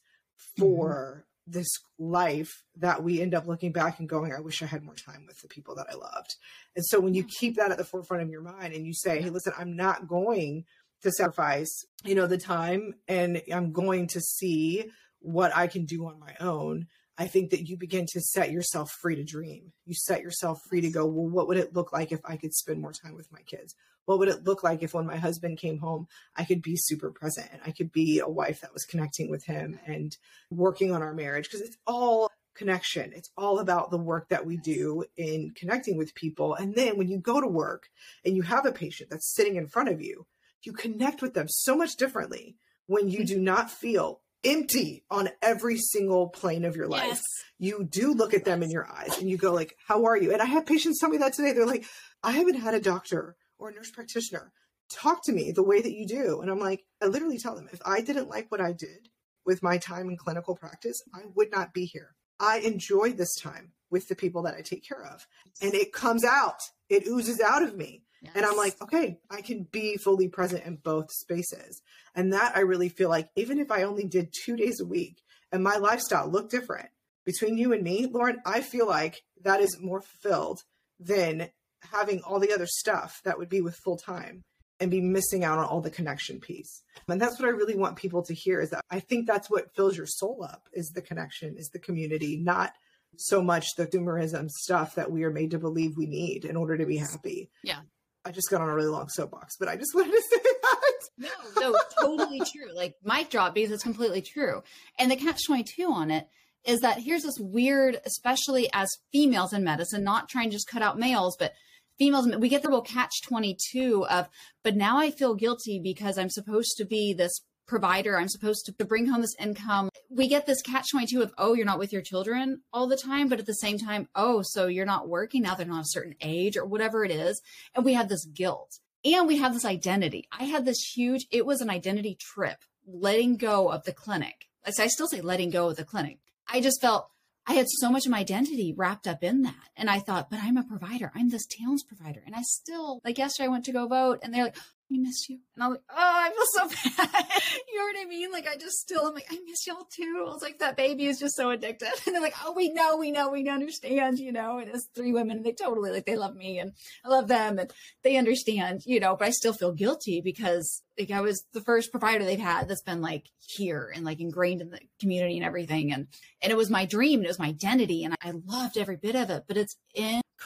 mm-hmm. 0.59 0.63
for 0.63 1.27
this 1.47 1.69
life 1.99 2.63
that 2.77 3.03
we 3.03 3.21
end 3.21 3.35
up 3.35 3.47
looking 3.47 3.71
back 3.71 3.99
and 3.99 4.09
going, 4.09 4.33
I 4.33 4.41
wish 4.41 4.63
I 4.63 4.67
had 4.67 4.83
more 4.83 4.95
time 4.95 5.25
with 5.27 5.41
the 5.43 5.49
people 5.49 5.75
that 5.75 5.89
I 5.91 5.95
loved. 5.95 6.37
And 6.75 6.85
so 6.87 7.01
when 7.01 7.13
you 7.13 7.25
keep 7.39 7.57
that 7.57 7.71
at 7.71 7.77
the 7.77 7.85
forefront 7.85 8.23
of 8.23 8.31
your 8.31 8.41
mind 8.41 8.73
and 8.73 8.87
you 8.87 8.95
say, 8.95 9.21
hey, 9.21 9.29
listen, 9.29 9.53
I'm 9.59 9.77
not 9.77 10.09
going 10.09 10.65
to 11.05 11.13
sacrifice, 11.13 11.85
you 12.05 12.15
know, 12.15 12.27
the 12.27 12.39
time 12.39 12.95
and 13.09 13.41
I'm 13.53 13.73
going 13.73 14.09
to 14.09 14.21
see 14.21 14.85
what 15.21 15.57
I 15.57 15.67
can 15.67 15.85
do 15.87 16.07
on 16.07 16.21
my 16.21 16.35
own. 16.41 16.87
I 17.17 17.29
think 17.29 17.51
that 17.51 17.69
you 17.69 17.77
begin 17.77 18.07
to 18.13 18.21
set 18.21 18.51
yourself 18.51 18.91
free 18.91 19.15
to 19.17 19.25
dream. 19.25 19.73
You 19.87 19.95
set 19.95 20.21
yourself 20.21 20.59
free 20.69 20.81
to 20.81 20.91
go, 20.91 21.07
well, 21.07 21.29
what 21.29 21.47
would 21.47 21.57
it 21.57 21.75
look 21.75 21.93
like 21.93 22.11
if 22.11 22.21
I 22.25 22.37
could 22.37 22.53
spend 22.53 22.81
more 22.81 22.93
time 22.93 23.15
with 23.15 23.31
my 23.31 23.41
kids? 23.43 23.75
What 24.07 24.19
would 24.19 24.29
it 24.29 24.45
look 24.45 24.63
like 24.63 24.83
if 24.83 24.93
when 24.93 25.07
my 25.07 25.17
husband 25.17 25.59
came 25.59 25.79
home, 25.79 26.09
I 26.37 26.45
could 26.45 26.61
be 26.61 26.77
super 26.77 27.11
present 27.11 27.49
and 27.53 27.63
I 27.65 27.71
could 27.71 27.93
be 27.93 28.19
a 28.19 28.29
wife 28.29 28.61
that 28.61 28.75
was 28.75 28.85
connecting 28.85 29.31
with 29.31 29.45
him 29.45 29.79
and 29.87 30.17
working 30.51 30.93
on 30.93 31.03
our 31.03 31.15
marriage? 31.15 31.45
Because 31.45 31.63
it's 31.67 31.79
all 31.87 32.31
connection. 32.55 33.13
It's 33.15 33.31
all 33.37 33.59
about 33.59 33.91
the 33.91 33.99
work 33.99 34.29
that 34.29 34.47
we 34.47 34.57
do 34.57 35.05
in 35.17 35.53
connecting 35.57 35.97
with 35.97 36.15
people. 36.15 36.55
And 36.55 36.75
then 36.75 36.97
when 36.97 37.09
you 37.09 37.19
go 37.19 37.41
to 37.41 37.47
work 37.47 37.89
and 38.25 38.37
you 38.37 38.43
have 38.43 38.67
a 38.67 38.73
patient 38.73 39.11
that's 39.11 39.35
sitting 39.35 39.57
in 39.57 39.67
front 39.67 39.89
of 39.89 40.01
you, 40.01 40.27
you 40.67 40.73
connect 40.73 41.23
with 41.23 41.35
them 41.35 41.47
so 41.49 41.77
much 41.77 41.97
differently 41.97 42.57
when 42.87 43.09
you 43.09 43.21
hmm. 43.21 43.27
do 43.27 43.39
not 43.39 43.71
feel 43.71 44.21
empty 44.45 45.05
on 45.11 45.31
every 45.43 45.79
single 45.79 46.29
plane 46.29 46.65
of 46.65 46.77
your 46.77 46.87
life. 46.87 47.07
Yes. 47.07 47.23
you 47.59 47.85
do 47.85 48.13
look 48.13 48.35
at 48.35 48.45
them 48.45 48.63
in 48.63 48.71
your 48.71 48.87
eyes 48.87 49.19
and 49.19 49.31
you 49.31 49.39
go 49.39 49.53
like 49.53 49.77
how 49.87 50.05
are 50.05 50.17
you? 50.17 50.33
And 50.33 50.43
i 50.43 50.45
have 50.45 50.67
patients 50.67 51.01
tell 51.01 51.09
me 51.09 51.19
that 51.19 51.33
today. 51.33 51.53
They're 51.53 51.67
like 51.67 51.87
i 52.23 52.33
haven't 52.33 52.61
had 52.61 52.75
a 52.75 52.81
doctor 52.81 53.37
or 53.59 53.71
a 53.71 53.75
nurse 53.75 53.91
practitioner 53.91 54.53
talk 54.91 55.25
to 55.25 55.33
me 55.33 55.51
the 55.51 55.63
way 55.63 55.81
that 55.81 55.95
you 55.95 56.07
do. 56.07 56.41
And 56.41 56.51
i'm 56.51 56.61
like 56.61 56.85
i 57.03 57.07
literally 57.07 57.39
tell 57.39 57.55
them 57.55 57.69
if 57.73 57.81
i 57.87 58.01
didn't 58.01 58.29
like 58.29 58.51
what 58.51 58.61
i 58.61 58.73
did 58.73 59.09
with 59.47 59.63
my 59.63 59.79
time 59.79 60.09
in 60.09 60.17
clinical 60.17 60.57
practice 60.57 61.03
i 61.15 61.23
would 61.35 61.51
not 61.51 61.73
be 61.73 61.87
here. 61.87 62.15
I 62.39 62.59
enjoy 62.59 63.13
this 63.13 63.35
time 63.37 63.73
with 63.91 64.09
the 64.09 64.17
people 64.17 64.43
that 64.43 64.57
i 64.57 64.61
take 64.61 64.87
care 64.87 65.05
of. 65.07 65.27
And 65.63 65.73
it 65.75 65.93
comes 65.93 66.25
out. 66.25 66.61
It 66.91 67.07
oozes 67.07 67.41
out 67.41 67.63
of 67.63 67.77
me 67.77 68.04
and 68.35 68.45
I'm 68.45 68.57
like, 68.57 68.81
okay, 68.83 69.19
I 69.31 69.41
can 69.41 69.67
be 69.71 69.97
fully 69.97 70.29
present 70.29 70.65
in 70.65 70.77
both 70.77 71.11
spaces. 71.11 71.83
And 72.15 72.33
that 72.33 72.57
I 72.57 72.61
really 72.61 72.89
feel 72.89 73.09
like, 73.09 73.29
even 73.37 73.59
if 73.59 73.71
I 73.71 73.83
only 73.83 74.05
did 74.05 74.33
two 74.45 74.57
days 74.57 74.81
a 74.81 74.87
week 74.87 75.23
and 75.53 75.63
my 75.63 75.77
lifestyle 75.77 76.29
looked 76.29 76.51
different 76.51 76.89
between 77.25 77.59
you 77.59 77.73
and 77.73 77.83
me, 77.83 78.07
Lauren, 78.07 78.41
I 78.45 78.61
feel 78.61 78.87
like 78.87 79.23
that 79.43 79.61
is 79.61 79.79
more 79.81 80.03
fulfilled 80.03 80.63
than 81.01 81.51
having 81.93 82.23
all 82.23 82.41
the 82.41 82.53
other 82.53 82.67
stuff 82.67 83.21
that 83.25 83.39
would 83.39 83.49
be 83.49 83.61
with 83.61 83.77
full 83.77 83.97
time 83.97 84.43
and 84.81 84.91
be 84.91 85.01
missing 85.01 85.45
out 85.45 85.59
on 85.59 85.67
all 85.67 85.81
the 85.81 85.91
connection 85.91 86.41
piece. 86.41 86.83
And 87.09 87.21
that's 87.21 87.39
what 87.39 87.47
I 87.47 87.53
really 87.53 87.77
want 87.77 87.97
people 87.97 88.23
to 88.25 88.35
hear 88.35 88.61
is 88.61 88.71
that 88.71 88.85
I 88.91 89.01
think 89.01 89.27
that's 89.27 89.49
what 89.51 89.75
fills 89.75 89.97
your 89.97 90.07
soul 90.07 90.45
up 90.49 90.69
is 90.73 90.91
the 90.91 91.03
connection, 91.03 91.57
is 91.57 91.71
the 91.73 91.79
community, 91.79 92.37
not 92.37 92.73
so 93.17 93.43
much 93.43 93.67
the 93.77 93.87
doomerism 93.87 94.51
stuff 94.51 94.97
that 94.97 95.11
we 95.11 95.25
are 95.25 95.31
made 95.31 95.53
to 95.53 95.59
believe 95.59 95.97
we 95.97 96.07
need 96.07 96.45
in 96.45 96.57
order 96.57 96.77
to 96.77 96.87
be 96.87 96.97
happy. 96.97 97.51
Yeah. 97.63 97.81
I 98.25 98.33
just 98.33 98.51
got 98.51 98.61
on 98.61 98.69
a 98.69 98.75
really 98.75 98.89
long 98.89 99.09
soapbox, 99.09 99.57
but 99.59 99.69
I 99.69 99.77
just 99.77 99.91
wanted 99.95 100.13
to 100.13 100.23
say 100.31 100.43
that. 100.63 100.93
No, 101.17 101.71
no, 101.71 101.79
totally 102.01 102.41
true. 102.41 102.75
Like 102.75 102.95
mic 103.05 103.31
drop 103.31 103.55
because 103.55 103.71
it's 103.71 103.83
completely 103.83 104.23
true. 104.23 104.63
And 104.99 105.11
the 105.11 105.17
catch 105.17 105.47
22 105.47 105.91
on 105.91 106.11
it 106.11 106.27
is 106.65 106.81
that 106.81 106.99
here's 106.99 107.23
this 107.23 107.39
weird, 107.39 108.01
especially 108.07 108.69
as 108.73 108.89
females 109.13 109.53
in 109.53 109.65
medicine, 109.65 110.03
not 110.03 110.29
trying 110.29 110.49
to 110.49 110.57
just 110.57 110.69
cut 110.69 110.83
out 110.83 110.99
males, 110.99 111.37
but 111.39 111.53
females, 111.99 112.27
we 112.39 112.49
get 112.49 112.63
the 112.63 112.69
real 112.69 112.81
catch 112.81 113.13
22 113.27 114.07
of, 114.07 114.29
but 114.63 114.75
now 114.75 114.99
I 114.99 115.11
feel 115.11 115.35
guilty 115.35 115.79
because 115.83 116.19
I'm 116.19 116.31
supposed 116.31 116.77
to 116.79 116.85
be 116.85 117.13
this 117.13 117.41
provider. 117.67 118.19
I'm 118.19 118.29
supposed 118.29 118.67
to 118.67 118.85
bring 118.85 119.07
home 119.07 119.23
this 119.23 119.37
income. 119.39 119.91
We 120.11 120.29
get 120.29 120.47
this 120.47 120.63
catch 120.63 120.91
22 120.91 121.23
of, 121.23 121.33
oh, 121.39 121.55
you're 121.55 121.67
not 121.67 121.79
with 121.79 121.93
your 121.93 122.03
children 122.03 122.63
all 122.73 122.87
the 122.87 122.97
time. 122.97 123.29
But 123.29 123.39
at 123.39 123.47
the 123.47 123.55
same 123.55 123.79
time, 123.79 124.09
oh, 124.15 124.43
so 124.43 124.67
you're 124.67 124.87
not 124.87 125.09
working 125.09 125.43
now. 125.43 125.55
They're 125.55 125.67
not 125.67 125.83
a 125.83 125.89
certain 125.89 126.15
age 126.21 126.57
or 126.57 126.65
whatever 126.65 127.05
it 127.05 127.11
is. 127.11 127.41
And 127.75 127.85
we 127.85 127.95
have 127.95 128.09
this 128.09 128.25
guilt 128.27 128.79
and 129.05 129.27
we 129.27 129.39
have 129.39 129.55
this 129.55 129.65
identity. 129.65 130.29
I 130.33 130.45
had 130.45 130.65
this 130.65 130.81
huge, 130.95 131.27
it 131.31 131.47
was 131.47 131.61
an 131.61 131.71
identity 131.71 132.17
trip, 132.19 132.59
letting 132.87 133.37
go 133.37 133.71
of 133.71 133.85
the 133.85 133.93
clinic. 133.93 134.49
I 134.67 134.87
still 134.87 135.09
say 135.09 135.21
letting 135.21 135.51
go 135.51 135.69
of 135.69 135.77
the 135.77 135.85
clinic. 135.85 136.19
I 136.49 136.61
just 136.61 136.81
felt 136.81 137.09
I 137.47 137.53
had 137.55 137.67
so 137.69 137.91
much 137.91 138.07
of 138.07 138.13
my 138.13 138.21
identity 138.21 138.73
wrapped 138.75 139.07
up 139.07 139.23
in 139.23 139.43
that. 139.43 139.69
And 139.77 139.91
I 139.91 139.99
thought, 139.99 140.31
but 140.31 140.41
I'm 140.43 140.57
a 140.57 140.65
provider. 140.65 141.13
I'm 141.15 141.29
this 141.29 141.47
town's 141.47 141.83
provider. 141.83 142.23
And 142.25 142.35
I 142.35 142.41
still, 142.43 143.03
like 143.05 143.19
yesterday, 143.19 143.47
I 143.47 143.51
went 143.51 143.67
to 143.67 143.73
go 143.73 143.87
vote 143.87 144.21
and 144.23 144.33
they're 144.33 144.45
like, 144.45 144.57
we 144.91 144.99
miss 144.99 145.29
you. 145.29 145.39
And 145.55 145.65
I'm 145.65 145.71
like, 145.71 145.83
oh, 145.91 145.95
I 145.97 146.31
feel 146.31 146.69
so 146.69 146.69
bad. 146.97 147.27
you 147.69 147.79
know 147.79 147.85
what 147.85 147.97
I 148.01 148.09
mean? 148.09 148.31
Like, 148.31 148.47
I 148.47 148.57
just 148.57 148.77
still, 148.77 149.07
I'm 149.07 149.15
like, 149.15 149.27
I 149.31 149.39
miss 149.47 149.67
y'all 149.67 149.87
too. 149.95 150.25
I 150.27 150.31
was 150.31 150.43
like, 150.43 150.59
that 150.59 150.77
baby 150.77 151.07
is 151.07 151.19
just 151.19 151.37
so 151.37 151.51
addicted. 151.51 151.89
And 152.07 152.15
they're 152.15 152.23
like, 152.23 152.35
oh, 152.45 152.53
we 152.53 152.73
know, 152.73 152.97
we 152.97 153.11
know, 153.11 153.31
we 153.31 153.49
understand, 153.49 154.19
you 154.19 154.33
know, 154.33 154.59
and 154.59 154.69
it's 154.69 154.89
three 154.95 155.13
women 155.13 155.39
and 155.39 155.47
they 155.47 155.53
totally, 155.53 155.91
like, 155.91 156.07
they 156.07 156.17
love 156.17 156.37
me 156.37 156.59
and 156.59 156.73
I 157.05 157.09
love 157.09 157.29
them 157.29 157.59
and 157.59 157.73
they 158.03 158.17
understand, 158.17 158.83
you 158.85 159.01
know, 159.01 159.17
but 159.17 159.29
I 159.29 159.31
still 159.31 159.53
feel 159.53 159.73
guilty 159.73 160.21
because 160.23 160.83
like 160.99 161.11
I 161.11 161.21
was 161.21 161.45
the 161.53 161.61
first 161.61 161.91
provider 161.91 162.25
they've 162.25 162.39
had 162.39 162.69
that's 162.69 162.83
been 162.83 163.01
like 163.01 163.25
here 163.39 163.93
and 163.95 164.05
like 164.05 164.21
ingrained 164.21 164.61
in 164.61 164.71
the 164.71 164.81
community 165.01 165.37
and 165.37 165.45
everything. 165.45 165.93
And, 165.93 166.07
and 166.43 166.53
it 166.53 166.57
was 166.57 166.71
my 166.71 166.85
dream 166.85 167.21
and 167.21 167.25
it 167.25 167.29
was 167.29 167.39
my 167.39 167.49
identity 167.49 168.05
and 168.05 168.15
I 168.23 168.33
loved 168.47 168.79
every 168.79 168.97
bit 168.97 169.17
of 169.17 169.31
it, 169.31 169.45
but 169.49 169.57
it's 169.57 169.77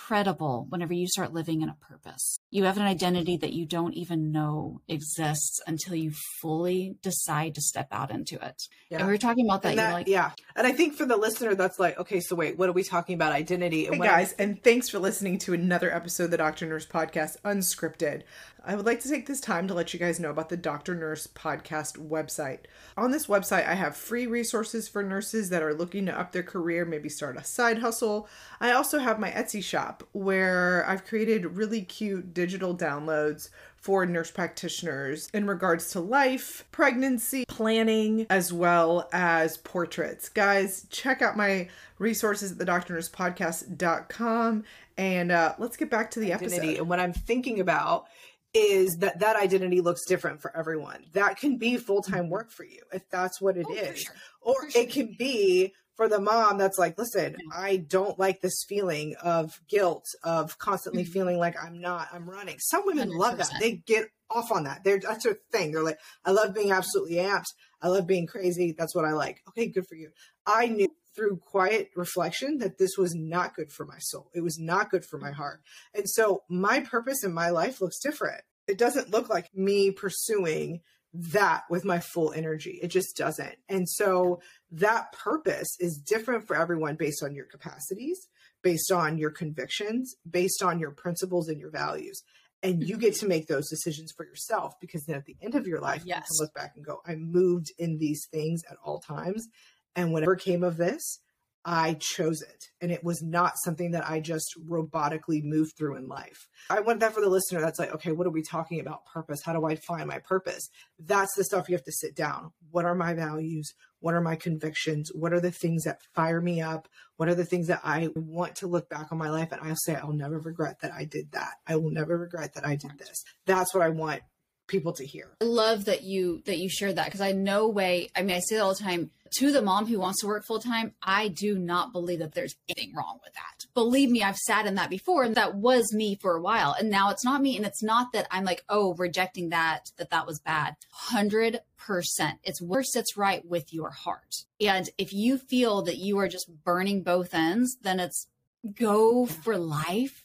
incredible 0.08 0.66
whenever 0.70 0.94
you 0.94 1.06
start 1.06 1.34
living 1.34 1.60
in 1.60 1.68
a 1.68 1.74
purpose. 1.74 2.38
You 2.50 2.64
have 2.64 2.78
an 2.78 2.84
identity 2.84 3.36
that 3.38 3.52
you 3.52 3.66
don't 3.66 3.92
even 3.92 4.32
know 4.32 4.80
exists 4.88 5.60
until 5.66 5.94
you 5.94 6.12
fully 6.40 6.96
decide 7.02 7.54
to 7.56 7.60
step 7.60 7.88
out 7.92 8.10
into 8.10 8.42
it. 8.42 8.62
Yeah. 8.90 8.98
And 8.98 9.06
we 9.06 9.12
were 9.12 9.18
talking 9.18 9.46
about 9.46 9.62
that. 9.62 9.76
that 9.76 9.92
like, 9.92 10.08
yeah. 10.08 10.30
And 10.56 10.66
I 10.66 10.72
think 10.72 10.94
for 10.94 11.04
the 11.04 11.18
listener, 11.18 11.54
that's 11.54 11.78
like, 11.78 11.98
okay, 11.98 12.20
so 12.20 12.36
wait, 12.36 12.56
what 12.56 12.70
are 12.70 12.72
we 12.72 12.84
talking 12.84 13.14
about? 13.16 13.32
Identity. 13.32 13.86
And 13.86 13.96
hey 13.96 14.00
guys, 14.02 14.34
I- 14.38 14.44
and 14.44 14.64
thanks 14.64 14.88
for 14.88 14.98
listening 14.98 15.38
to 15.40 15.52
another 15.52 15.94
episode 15.94 16.24
of 16.24 16.30
the 16.30 16.38
Doctor 16.38 16.66
Nurse 16.66 16.86
Podcast, 16.86 17.36
Unscripted. 17.44 18.22
I 18.64 18.74
would 18.74 18.86
like 18.86 19.00
to 19.00 19.08
take 19.08 19.26
this 19.26 19.40
time 19.40 19.68
to 19.68 19.74
let 19.74 19.94
you 19.94 20.00
guys 20.00 20.20
know 20.20 20.30
about 20.30 20.48
the 20.48 20.56
Doctor 20.56 20.94
Nurse 20.94 21.26
Podcast 21.26 21.96
website. 21.96 22.64
On 22.96 23.10
this 23.10 23.26
website, 23.26 23.66
I 23.66 23.74
have 23.74 23.96
free 23.96 24.26
resources 24.26 24.88
for 24.88 25.02
nurses 25.02 25.48
that 25.50 25.62
are 25.62 25.72
looking 25.72 26.06
to 26.06 26.20
up 26.20 26.32
their 26.32 26.42
career, 26.42 26.84
maybe 26.84 27.08
start 27.08 27.36
a 27.38 27.44
side 27.44 27.78
hustle. 27.78 28.28
I 28.60 28.72
also 28.72 28.98
have 28.98 29.18
my 29.18 29.30
Etsy 29.30 29.62
shop 29.62 29.97
where 30.12 30.84
I've 30.88 31.04
created 31.04 31.56
really 31.56 31.82
cute 31.82 32.34
digital 32.34 32.76
downloads 32.76 33.50
for 33.76 34.04
nurse 34.04 34.30
practitioners 34.30 35.28
in 35.32 35.46
regards 35.46 35.90
to 35.92 36.00
life, 36.00 36.64
pregnancy, 36.72 37.44
planning, 37.46 38.26
as 38.28 38.52
well 38.52 39.08
as 39.12 39.56
portraits. 39.58 40.28
Guys, 40.28 40.86
check 40.90 41.22
out 41.22 41.36
my 41.36 41.68
resources 41.98 42.52
at 42.52 42.58
the 42.58 42.66
doctornursepodcast.com 42.66 44.64
and 44.96 45.30
uh, 45.30 45.54
let's 45.58 45.76
get 45.76 45.90
back 45.90 46.10
to 46.12 46.20
the 46.20 46.32
episode. 46.32 46.58
Identity. 46.58 46.78
And 46.78 46.88
what 46.88 46.98
I'm 46.98 47.12
thinking 47.12 47.60
about 47.60 48.06
is 48.54 48.98
that 48.98 49.20
that 49.20 49.36
identity 49.36 49.80
looks 49.80 50.04
different 50.04 50.42
for 50.42 50.54
everyone. 50.56 51.04
That 51.12 51.36
can 51.38 51.56
be 51.56 51.76
full 51.76 52.02
time 52.02 52.24
mm-hmm. 52.24 52.32
work 52.32 52.50
for 52.50 52.64
you 52.64 52.82
if 52.92 53.08
that's 53.10 53.40
what 53.40 53.56
it 53.56 53.66
oh, 53.68 53.74
is, 53.74 54.00
sure. 54.00 54.14
or 54.42 54.70
sure. 54.70 54.82
it 54.82 54.90
can 54.90 55.14
be 55.18 55.72
for 55.98 56.08
the 56.08 56.20
mom 56.20 56.58
that's 56.58 56.78
like, 56.78 56.96
listen, 56.96 57.34
I 57.52 57.78
don't 57.78 58.20
like 58.20 58.40
this 58.40 58.64
feeling 58.68 59.16
of 59.20 59.60
guilt 59.68 60.06
of 60.22 60.56
constantly 60.56 61.02
mm-hmm. 61.02 61.12
feeling 61.12 61.38
like 61.38 61.56
I'm 61.60 61.80
not, 61.80 62.06
I'm 62.12 62.30
running. 62.30 62.56
Some 62.60 62.86
women 62.86 63.10
100%. 63.10 63.18
love 63.18 63.38
that. 63.38 63.50
They 63.58 63.82
get 63.84 64.06
off 64.30 64.52
on 64.52 64.62
that. 64.62 64.84
They're 64.84 65.00
that's 65.00 65.24
their 65.24 65.38
thing. 65.50 65.72
They're 65.72 65.82
like, 65.82 65.98
I 66.24 66.30
love 66.30 66.54
being 66.54 66.70
absolutely 66.70 67.16
amped. 67.16 67.52
I 67.82 67.88
love 67.88 68.06
being 68.06 68.28
crazy. 68.28 68.76
That's 68.78 68.94
what 68.94 69.06
I 69.06 69.10
like. 69.10 69.42
Okay, 69.48 69.66
good 69.66 69.88
for 69.88 69.96
you. 69.96 70.10
I 70.46 70.68
knew 70.68 70.88
through 71.16 71.38
quiet 71.38 71.90
reflection 71.96 72.58
that 72.58 72.78
this 72.78 72.96
was 72.96 73.16
not 73.16 73.56
good 73.56 73.72
for 73.72 73.84
my 73.84 73.98
soul. 73.98 74.30
It 74.34 74.42
was 74.42 74.56
not 74.56 74.90
good 74.90 75.04
for 75.04 75.18
my 75.18 75.32
heart. 75.32 75.62
And 75.94 76.08
so 76.08 76.44
my 76.48 76.78
purpose 76.78 77.24
in 77.24 77.32
my 77.32 77.50
life 77.50 77.80
looks 77.80 77.98
different. 77.98 78.42
It 78.68 78.78
doesn't 78.78 79.10
look 79.10 79.28
like 79.28 79.48
me 79.52 79.90
pursuing 79.90 80.82
that 81.12 81.64
with 81.70 81.84
my 81.84 82.00
full 82.00 82.32
energy. 82.32 82.78
It 82.82 82.88
just 82.88 83.16
doesn't. 83.16 83.56
And 83.68 83.88
so 83.88 84.40
that 84.70 85.12
purpose 85.12 85.68
is 85.80 85.98
different 85.98 86.46
for 86.46 86.56
everyone 86.56 86.96
based 86.96 87.22
on 87.22 87.34
your 87.34 87.46
capacities, 87.46 88.28
based 88.62 88.92
on 88.92 89.18
your 89.18 89.30
convictions, 89.30 90.14
based 90.28 90.62
on 90.62 90.78
your 90.78 90.90
principles 90.90 91.48
and 91.48 91.58
your 91.58 91.70
values. 91.70 92.22
And 92.62 92.82
you 92.82 92.96
mm-hmm. 92.96 93.02
get 93.02 93.14
to 93.16 93.28
make 93.28 93.46
those 93.46 93.68
decisions 93.70 94.12
for 94.16 94.26
yourself 94.26 94.74
because 94.80 95.04
then 95.04 95.16
at 95.16 95.24
the 95.24 95.36
end 95.40 95.54
of 95.54 95.66
your 95.66 95.80
life, 95.80 96.02
yes. 96.04 96.16
you 96.16 96.22
can 96.22 96.44
look 96.44 96.54
back 96.54 96.72
and 96.76 96.84
go, 96.84 97.00
I 97.06 97.14
moved 97.14 97.72
in 97.78 97.98
these 97.98 98.26
things 98.30 98.62
at 98.68 98.76
all 98.84 99.00
times 99.00 99.46
and 99.94 100.12
whatever 100.12 100.36
came 100.36 100.64
of 100.64 100.76
this, 100.76 101.20
I 101.64 101.96
chose 102.00 102.40
it. 102.42 102.64
And 102.80 102.90
it 102.90 103.02
was 103.02 103.22
not 103.22 103.54
something 103.64 103.90
that 103.90 104.08
I 104.08 104.20
just 104.20 104.54
robotically 104.68 105.42
moved 105.42 105.72
through 105.76 105.96
in 105.96 106.08
life. 106.08 106.46
I 106.70 106.80
want 106.80 107.00
that 107.00 107.12
for 107.12 107.20
the 107.20 107.28
listener 107.28 107.60
that's 107.60 107.78
like, 107.78 107.92
okay, 107.94 108.12
what 108.12 108.26
are 108.26 108.30
we 108.30 108.42
talking 108.42 108.80
about? 108.80 109.04
Purpose. 109.06 109.40
How 109.44 109.52
do 109.52 109.66
I 109.66 109.76
find 109.76 110.06
my 110.06 110.18
purpose? 110.20 110.68
That's 110.98 111.34
the 111.36 111.44
stuff 111.44 111.68
you 111.68 111.74
have 111.74 111.84
to 111.84 111.92
sit 111.92 112.14
down. 112.14 112.52
What 112.70 112.84
are 112.84 112.94
my 112.94 113.14
values? 113.14 113.72
What 114.00 114.14
are 114.14 114.20
my 114.20 114.36
convictions? 114.36 115.10
What 115.12 115.32
are 115.32 115.40
the 115.40 115.50
things 115.50 115.84
that 115.84 115.98
fire 116.14 116.40
me 116.40 116.60
up? 116.60 116.88
What 117.16 117.28
are 117.28 117.34
the 117.34 117.44
things 117.44 117.66
that 117.66 117.80
I 117.82 118.08
want 118.14 118.56
to 118.56 118.68
look 118.68 118.88
back 118.88 119.10
on 119.10 119.18
my 119.18 119.28
life 119.28 119.50
and 119.50 119.60
I'll 119.60 119.76
say, 119.76 119.96
I'll 119.96 120.12
never 120.12 120.38
regret 120.38 120.80
that 120.82 120.92
I 120.92 121.04
did 121.04 121.32
that. 121.32 121.54
I 121.66 121.76
will 121.76 121.90
never 121.90 122.16
regret 122.16 122.54
that 122.54 122.66
I 122.66 122.76
did 122.76 122.98
this. 122.98 123.24
That's 123.44 123.74
what 123.74 123.82
I 123.82 123.88
want 123.88 124.22
people 124.68 124.92
to 124.94 125.04
hear. 125.04 125.28
I 125.40 125.44
love 125.44 125.86
that 125.86 126.02
you 126.04 126.42
that 126.46 126.58
you 126.58 126.68
shared 126.68 126.96
that 126.96 127.06
because 127.06 127.20
I 127.20 127.32
no 127.32 127.68
way. 127.68 128.10
I 128.14 128.22
mean, 128.22 128.36
I 128.36 128.40
say 128.40 128.56
it 128.56 128.60
all 128.60 128.74
the 128.74 128.82
time 128.82 129.10
to 129.36 129.52
the 129.52 129.62
mom 129.62 129.86
who 129.86 129.98
wants 129.98 130.20
to 130.20 130.26
work 130.26 130.44
full 130.46 130.60
time. 130.60 130.94
I 131.02 131.28
do 131.28 131.58
not 131.58 131.92
believe 131.92 132.20
that 132.20 132.32
there's 132.34 132.54
anything 132.68 132.94
wrong 132.94 133.18
with 133.22 133.34
that. 133.34 133.66
Believe 133.74 134.10
me, 134.10 134.22
I've 134.22 134.36
sat 134.36 134.66
in 134.66 134.76
that 134.76 134.90
before, 134.90 135.22
and 135.22 135.34
that 135.34 135.54
was 135.54 135.92
me 135.92 136.14
for 136.14 136.36
a 136.36 136.40
while. 136.40 136.74
And 136.78 136.90
now 136.90 137.10
it's 137.10 137.24
not 137.24 137.42
me, 137.42 137.56
and 137.56 137.66
it's 137.66 137.82
not 137.82 138.12
that 138.12 138.26
I'm 138.30 138.44
like, 138.44 138.64
oh, 138.68 138.94
rejecting 138.94 139.50
that 139.50 139.90
that 139.96 140.10
that 140.10 140.26
was 140.26 140.40
bad. 140.40 140.76
Hundred 140.90 141.60
percent. 141.76 142.38
It's 142.44 142.62
where 142.62 142.82
sits 142.82 143.16
right 143.16 143.44
with 143.44 143.72
your 143.72 143.90
heart. 143.90 144.44
And 144.60 144.88
if 144.98 145.12
you 145.12 145.38
feel 145.38 145.82
that 145.82 145.98
you 145.98 146.18
are 146.18 146.28
just 146.28 146.50
burning 146.64 147.02
both 147.02 147.34
ends, 147.34 147.76
then 147.82 148.00
it's 148.00 148.26
go 148.74 149.26
for 149.26 149.56
life 149.56 150.24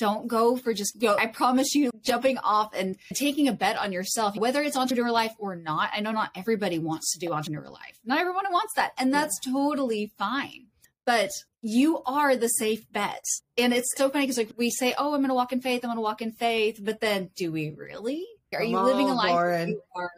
don't 0.00 0.26
go 0.26 0.56
for 0.56 0.72
just 0.72 0.98
go. 0.98 1.14
I 1.16 1.26
promise 1.26 1.74
you, 1.74 1.90
jumping 2.02 2.38
off 2.38 2.74
and 2.74 2.96
taking 3.14 3.46
a 3.46 3.52
bet 3.52 3.78
on 3.78 3.92
yourself, 3.92 4.34
whether 4.34 4.62
it's 4.62 4.76
entrepreneur 4.76 5.12
life 5.12 5.34
or 5.38 5.54
not. 5.54 5.90
I 5.94 6.00
know 6.00 6.10
not 6.10 6.30
everybody 6.34 6.78
wants 6.78 7.12
to 7.12 7.18
do 7.18 7.32
entrepreneur 7.32 7.68
life. 7.68 8.00
Not 8.04 8.18
everyone 8.18 8.46
wants 8.50 8.72
that. 8.76 8.92
And 8.98 9.12
that's 9.12 9.38
yeah. 9.44 9.52
totally 9.52 10.10
fine. 10.18 10.66
But 11.04 11.30
you 11.60 12.02
are 12.04 12.34
the 12.34 12.48
safe 12.48 12.90
bet. 12.90 13.22
And 13.58 13.74
it's 13.74 13.92
so 13.96 14.08
funny 14.08 14.24
because 14.24 14.38
like 14.38 14.54
we 14.56 14.70
say, 14.70 14.94
oh, 14.96 15.12
I'm 15.12 15.20
going 15.20 15.28
to 15.28 15.34
walk 15.34 15.52
in 15.52 15.60
faith. 15.60 15.84
I'm 15.84 15.88
going 15.88 15.98
to 15.98 16.02
walk 16.02 16.22
in 16.22 16.32
faith. 16.32 16.80
But 16.82 17.00
then 17.00 17.30
do 17.36 17.52
we 17.52 17.70
really? 17.70 18.26
Are 18.54 18.60
Come 18.60 18.68
you 18.68 18.80
living 18.80 19.10
a 19.10 19.14
life? 19.14 19.30
Lauren. 19.30 19.80
Are, 19.94 20.10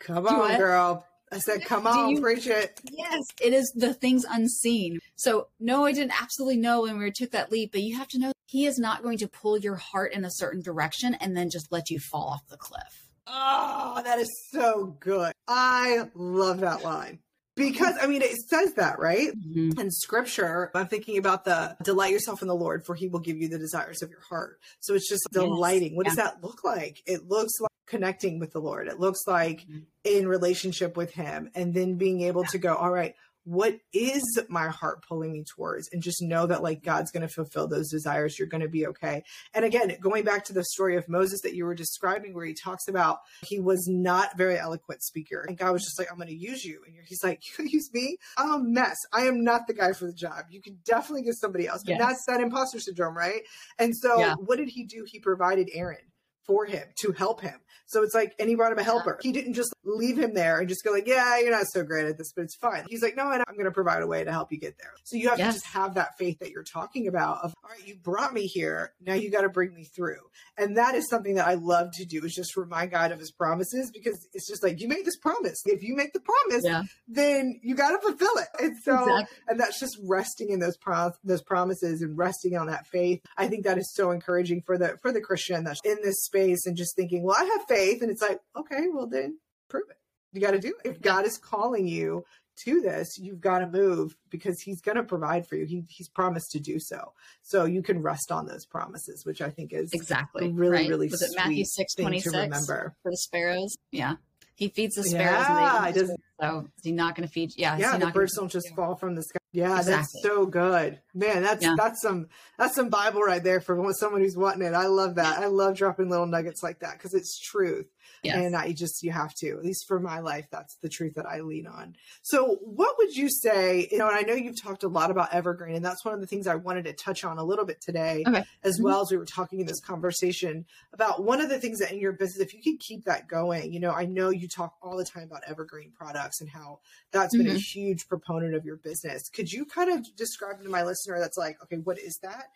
Come 0.00 0.26
on, 0.26 0.56
girl. 0.56 1.06
I 1.32 1.38
said, 1.38 1.64
come 1.64 1.86
on, 1.86 2.10
you, 2.10 2.20
preach 2.20 2.48
it. 2.48 2.80
Yes, 2.90 3.22
it 3.40 3.52
is 3.52 3.70
the 3.76 3.94
things 3.94 4.24
unseen. 4.28 4.98
So, 5.14 5.46
no, 5.60 5.84
I 5.84 5.92
didn't 5.92 6.20
absolutely 6.20 6.56
know 6.56 6.82
when 6.82 6.98
we 6.98 7.12
took 7.12 7.30
that 7.30 7.52
leap, 7.52 7.70
but 7.70 7.82
you 7.82 7.96
have 7.96 8.08
to 8.08 8.18
know 8.18 8.32
he 8.50 8.66
is 8.66 8.80
not 8.80 9.04
going 9.04 9.16
to 9.18 9.28
pull 9.28 9.56
your 9.56 9.76
heart 9.76 10.12
in 10.12 10.24
a 10.24 10.30
certain 10.30 10.60
direction 10.60 11.14
and 11.14 11.36
then 11.36 11.50
just 11.50 11.70
let 11.70 11.88
you 11.88 12.00
fall 12.00 12.30
off 12.30 12.48
the 12.48 12.56
cliff. 12.56 13.08
Oh, 13.28 14.02
that 14.02 14.18
is 14.18 14.28
so 14.50 14.96
good. 14.98 15.32
I 15.46 16.08
love 16.14 16.58
that 16.60 16.82
line. 16.82 17.20
Because 17.54 17.94
I 18.02 18.08
mean, 18.08 18.22
it 18.22 18.34
says 18.48 18.74
that, 18.74 18.98
right? 18.98 19.28
Mm-hmm. 19.28 19.78
In 19.78 19.90
scripture, 19.92 20.72
I'm 20.74 20.88
thinking 20.88 21.16
about 21.16 21.44
the 21.44 21.76
delight 21.84 22.12
yourself 22.12 22.42
in 22.42 22.48
the 22.48 22.54
Lord, 22.56 22.84
for 22.84 22.96
he 22.96 23.06
will 23.06 23.20
give 23.20 23.36
you 23.36 23.48
the 23.48 23.58
desires 23.58 24.02
of 24.02 24.10
your 24.10 24.22
heart. 24.28 24.58
So 24.80 24.94
it's 24.94 25.08
just 25.08 25.28
delighting. 25.30 25.90
Yes. 25.90 25.96
What 25.96 26.06
yeah. 26.06 26.10
does 26.10 26.16
that 26.16 26.42
look 26.42 26.64
like? 26.64 27.02
It 27.06 27.28
looks 27.28 27.52
like 27.60 27.70
connecting 27.86 28.40
with 28.40 28.50
the 28.52 28.60
Lord. 28.60 28.88
It 28.88 28.98
looks 28.98 29.20
like 29.28 29.60
mm-hmm. 29.60 29.80
in 30.02 30.26
relationship 30.26 30.96
with 30.96 31.12
him 31.12 31.50
and 31.54 31.72
then 31.72 31.94
being 31.96 32.22
able 32.22 32.42
yeah. 32.42 32.50
to 32.50 32.58
go, 32.58 32.74
all 32.74 32.90
right, 32.90 33.14
what 33.44 33.78
is 33.92 34.22
my 34.48 34.68
heart 34.68 35.04
pulling 35.06 35.32
me 35.32 35.44
towards? 35.44 35.88
And 35.92 36.02
just 36.02 36.22
know 36.22 36.46
that 36.46 36.62
like 36.62 36.82
god's 36.82 37.10
going 37.10 37.26
to 37.26 37.32
fulfill 37.32 37.68
those 37.68 37.90
desires. 37.90 38.38
You're 38.38 38.48
going 38.48 38.62
to 38.62 38.68
be 38.68 38.86
okay. 38.88 39.22
And 39.54 39.64
again 39.64 39.96
going 40.00 40.24
back 40.24 40.44
to 40.46 40.52
the 40.52 40.64
story 40.64 40.96
of 40.96 41.08
moses 41.08 41.40
that 41.42 41.54
you 41.54 41.64
were 41.64 41.74
describing 41.74 42.34
where 42.34 42.46
he 42.46 42.54
talks 42.54 42.88
about 42.88 43.18
he 43.46 43.58
was 43.58 43.86
not 43.88 44.36
very 44.36 44.58
eloquent 44.58 45.02
speaker. 45.02 45.44
And 45.46 45.56
god 45.56 45.72
was 45.72 45.82
just 45.82 45.98
like 45.98 46.08
i'm 46.10 46.16
going 46.16 46.28
to 46.28 46.34
use 46.34 46.64
you. 46.64 46.82
And 46.86 46.94
he's 47.06 47.24
like 47.24 47.42
you 47.58 47.64
use 47.66 47.90
me? 47.92 48.16
I'm 48.36 48.52
a 48.52 48.58
mess. 48.58 48.96
I 49.12 49.22
am 49.22 49.42
not 49.42 49.66
the 49.66 49.74
guy 49.74 49.92
for 49.92 50.06
the 50.06 50.14
job. 50.14 50.46
You 50.50 50.60
can 50.60 50.78
definitely 50.84 51.22
get 51.22 51.34
somebody 51.34 51.66
else. 51.66 51.82
Yes. 51.84 51.98
and 51.98 52.08
that's 52.08 52.24
that 52.26 52.40
imposter 52.40 52.80
syndrome 52.80 53.16
right? 53.16 53.42
And 53.78 53.96
so 53.96 54.18
yeah. 54.18 54.34
what 54.34 54.58
did 54.58 54.68
he 54.68 54.84
do? 54.84 55.04
He 55.06 55.18
provided 55.18 55.70
aaron 55.72 55.98
for 56.46 56.66
him 56.66 56.82
to 56.98 57.12
help 57.12 57.40
him. 57.40 57.60
So 57.86 58.02
it's 58.02 58.14
like, 58.14 58.34
and 58.38 58.48
he 58.48 58.54
brought 58.54 58.72
him 58.72 58.78
a 58.78 58.82
helper. 58.82 59.18
He 59.22 59.32
didn't 59.32 59.54
just 59.54 59.72
leave 59.84 60.18
him 60.18 60.34
there 60.34 60.58
and 60.58 60.68
just 60.68 60.84
go 60.84 60.90
like, 60.90 61.06
yeah, 61.06 61.38
you're 61.38 61.50
not 61.50 61.66
so 61.72 61.82
great 61.82 62.06
at 62.06 62.18
this, 62.18 62.32
but 62.34 62.42
it's 62.42 62.56
fine. 62.56 62.84
He's 62.88 63.02
like, 63.02 63.16
no, 63.16 63.24
I'm 63.24 63.42
going 63.54 63.64
to 63.64 63.70
provide 63.70 64.02
a 64.02 64.06
way 64.06 64.24
to 64.24 64.30
help 64.30 64.52
you 64.52 64.58
get 64.58 64.76
there. 64.78 64.92
So 65.04 65.16
you 65.16 65.28
have 65.28 65.38
yes. 65.38 65.54
to 65.54 65.60
just 65.60 65.72
have 65.72 65.94
that 65.94 66.18
faith 66.18 66.38
that 66.40 66.50
you're 66.50 66.62
talking 66.62 67.08
about 67.08 67.38
of, 67.42 67.54
all 67.64 67.70
right, 67.70 67.86
you 67.86 67.96
brought 67.96 68.34
me 68.34 68.46
here. 68.46 68.92
Now 69.00 69.14
you 69.14 69.30
got 69.30 69.42
to 69.42 69.48
bring 69.48 69.74
me 69.74 69.84
through. 69.84 70.20
And 70.58 70.76
that 70.76 70.94
is 70.94 71.08
something 71.08 71.36
that 71.36 71.46
I 71.46 71.54
love 71.54 71.92
to 71.94 72.04
do 72.04 72.24
is 72.24 72.34
just 72.34 72.56
remind 72.56 72.90
God 72.90 73.12
of 73.12 73.18
his 73.18 73.30
promises 73.30 73.90
because 73.90 74.28
it's 74.34 74.48
just 74.48 74.62
like, 74.62 74.80
you 74.80 74.88
made 74.88 75.04
this 75.04 75.16
promise. 75.16 75.62
If 75.64 75.82
you 75.82 75.96
make 75.96 76.12
the 76.12 76.20
promise, 76.20 76.64
yeah. 76.64 76.82
then 77.08 77.58
you 77.62 77.74
got 77.74 77.90
to 77.90 77.98
fulfill 78.06 78.36
it. 78.36 78.48
And 78.62 78.76
so, 78.82 78.94
exactly. 78.94 79.38
and 79.48 79.60
that's 79.60 79.80
just 79.80 79.98
resting 80.04 80.50
in 80.50 80.60
those, 80.60 80.76
those 81.24 81.42
promises 81.42 82.02
and 82.02 82.16
resting 82.16 82.56
on 82.56 82.66
that 82.66 82.86
faith. 82.86 83.20
I 83.36 83.48
think 83.48 83.64
that 83.64 83.78
is 83.78 83.92
so 83.94 84.10
encouraging 84.10 84.62
for 84.66 84.76
the, 84.76 84.98
for 85.00 85.12
the 85.12 85.20
Christian 85.20 85.64
that's 85.64 85.80
in 85.84 85.96
this 86.02 86.22
space 86.24 86.66
and 86.66 86.76
just 86.76 86.96
thinking, 86.96 87.22
well, 87.22 87.36
I 87.38 87.44
have 87.44 87.66
faith. 87.68 88.02
And 88.02 88.10
it's 88.10 88.22
like, 88.22 88.40
okay, 88.56 88.86
well 88.92 89.06
then 89.06 89.38
prove 89.70 89.88
it. 89.90 89.96
You 90.32 90.40
got 90.40 90.52
to 90.52 90.58
do 90.58 90.74
it. 90.84 90.88
If 90.88 91.00
God 91.00 91.24
is 91.26 91.38
calling 91.38 91.88
you 91.88 92.24
to 92.64 92.80
this, 92.80 93.18
you've 93.18 93.40
got 93.40 93.60
to 93.60 93.66
move 93.66 94.16
because 94.28 94.60
he's 94.60 94.80
going 94.80 94.96
to 94.96 95.02
provide 95.02 95.46
for 95.46 95.56
you. 95.56 95.64
He, 95.64 95.84
he's 95.88 96.08
promised 96.08 96.52
to 96.52 96.60
do 96.60 96.78
so. 96.78 97.12
So 97.42 97.64
you 97.64 97.82
can 97.82 98.02
rest 98.02 98.30
on 98.30 98.46
those 98.46 98.66
promises, 98.66 99.24
which 99.24 99.40
I 99.40 99.50
think 99.50 99.72
is 99.72 99.90
exactly 99.92 100.48
really, 100.48 100.70
right. 100.70 100.88
really 100.88 101.08
Was 101.08 101.22
it 101.22 101.30
Matthew 101.34 101.64
6, 101.64 101.94
26 101.94 102.34
remember. 102.34 102.94
for 103.02 103.10
the 103.10 103.16
sparrows? 103.16 103.76
Yeah. 103.90 104.16
He 104.54 104.68
feeds 104.68 104.94
the 104.94 105.04
sparrows. 105.04 105.46
Yeah, 105.48 105.86
and 105.86 105.94
they 105.94 106.06
so 106.40 106.60
is 106.76 106.84
he 106.84 106.92
not 106.92 107.14
going 107.14 107.26
to 107.26 107.32
feed? 107.32 107.52
Yeah, 107.56 107.78
yeah. 107.78 107.96
The 107.96 108.08
birds 108.08 108.36
don't 108.36 108.50
just 108.50 108.74
fall 108.76 108.94
from 108.94 109.14
the 109.14 109.22
sky. 109.22 109.39
Yeah, 109.52 109.78
exactly. 109.78 109.92
that's 109.92 110.22
so 110.22 110.46
good, 110.46 111.00
man. 111.12 111.42
That's 111.42 111.64
yeah. 111.64 111.74
that's 111.76 112.00
some 112.00 112.28
that's 112.56 112.76
some 112.76 112.88
Bible 112.88 113.22
right 113.22 113.42
there 113.42 113.60
for 113.60 113.76
someone 113.94 114.20
who's 114.20 114.36
wanting 114.36 114.62
it. 114.62 114.74
I 114.74 114.86
love 114.86 115.16
that. 115.16 115.38
I 115.38 115.46
love 115.46 115.76
dropping 115.76 116.08
little 116.08 116.26
nuggets 116.26 116.62
like 116.62 116.80
that 116.80 116.92
because 116.92 117.14
it's 117.14 117.38
truth. 117.38 117.86
Yes. 118.22 118.36
And 118.36 118.54
I 118.54 118.72
just, 118.72 119.02
you 119.02 119.12
have 119.12 119.34
to, 119.36 119.48
at 119.50 119.64
least 119.64 119.86
for 119.88 119.98
my 119.98 120.20
life, 120.20 120.46
that's 120.50 120.76
the 120.82 120.88
truth 120.88 121.14
that 121.14 121.26
I 121.26 121.40
lean 121.40 121.66
on. 121.66 121.96
So, 122.22 122.58
what 122.62 122.96
would 122.98 123.16
you 123.16 123.30
say? 123.30 123.88
You 123.90 123.98
know, 123.98 124.08
and 124.08 124.16
I 124.16 124.22
know 124.22 124.34
you've 124.34 124.60
talked 124.60 124.82
a 124.82 124.88
lot 124.88 125.10
about 125.10 125.32
Evergreen, 125.32 125.74
and 125.74 125.84
that's 125.84 126.04
one 126.04 126.12
of 126.12 126.20
the 126.20 126.26
things 126.26 126.46
I 126.46 126.56
wanted 126.56 126.84
to 126.84 126.92
touch 126.92 127.24
on 127.24 127.38
a 127.38 127.44
little 127.44 127.64
bit 127.64 127.80
today, 127.80 128.24
okay. 128.26 128.44
as 128.62 128.76
mm-hmm. 128.76 128.84
well 128.84 129.00
as 129.00 129.10
we 129.10 129.16
were 129.16 129.24
talking 129.24 129.60
in 129.60 129.66
this 129.66 129.80
conversation 129.80 130.66
about 130.92 131.24
one 131.24 131.40
of 131.40 131.48
the 131.48 131.58
things 131.58 131.78
that 131.78 131.92
in 131.92 131.98
your 131.98 132.12
business, 132.12 132.46
if 132.46 132.52
you 132.52 132.60
could 132.62 132.80
keep 132.80 133.04
that 133.04 133.26
going, 133.26 133.72
you 133.72 133.80
know, 133.80 133.92
I 133.92 134.04
know 134.04 134.28
you 134.28 134.48
talk 134.48 134.74
all 134.82 134.96
the 134.96 135.04
time 135.04 135.24
about 135.24 135.42
Evergreen 135.46 135.92
products 135.96 136.40
and 136.40 136.50
how 136.50 136.80
that's 137.12 137.34
mm-hmm. 137.34 137.44
been 137.44 137.56
a 137.56 137.58
mm-hmm. 137.58 137.80
huge 137.80 138.06
proponent 138.06 138.54
of 138.54 138.64
your 138.64 138.76
business. 138.76 139.30
Could 139.30 139.39
you 139.48 139.64
kind 139.64 139.90
of 139.90 140.04
describe 140.16 140.62
to 140.62 140.68
my 140.68 140.82
listener 140.82 141.18
that's 141.18 141.38
like, 141.38 141.56
okay, 141.62 141.76
what 141.76 141.98
is 141.98 142.18
that? 142.22 142.46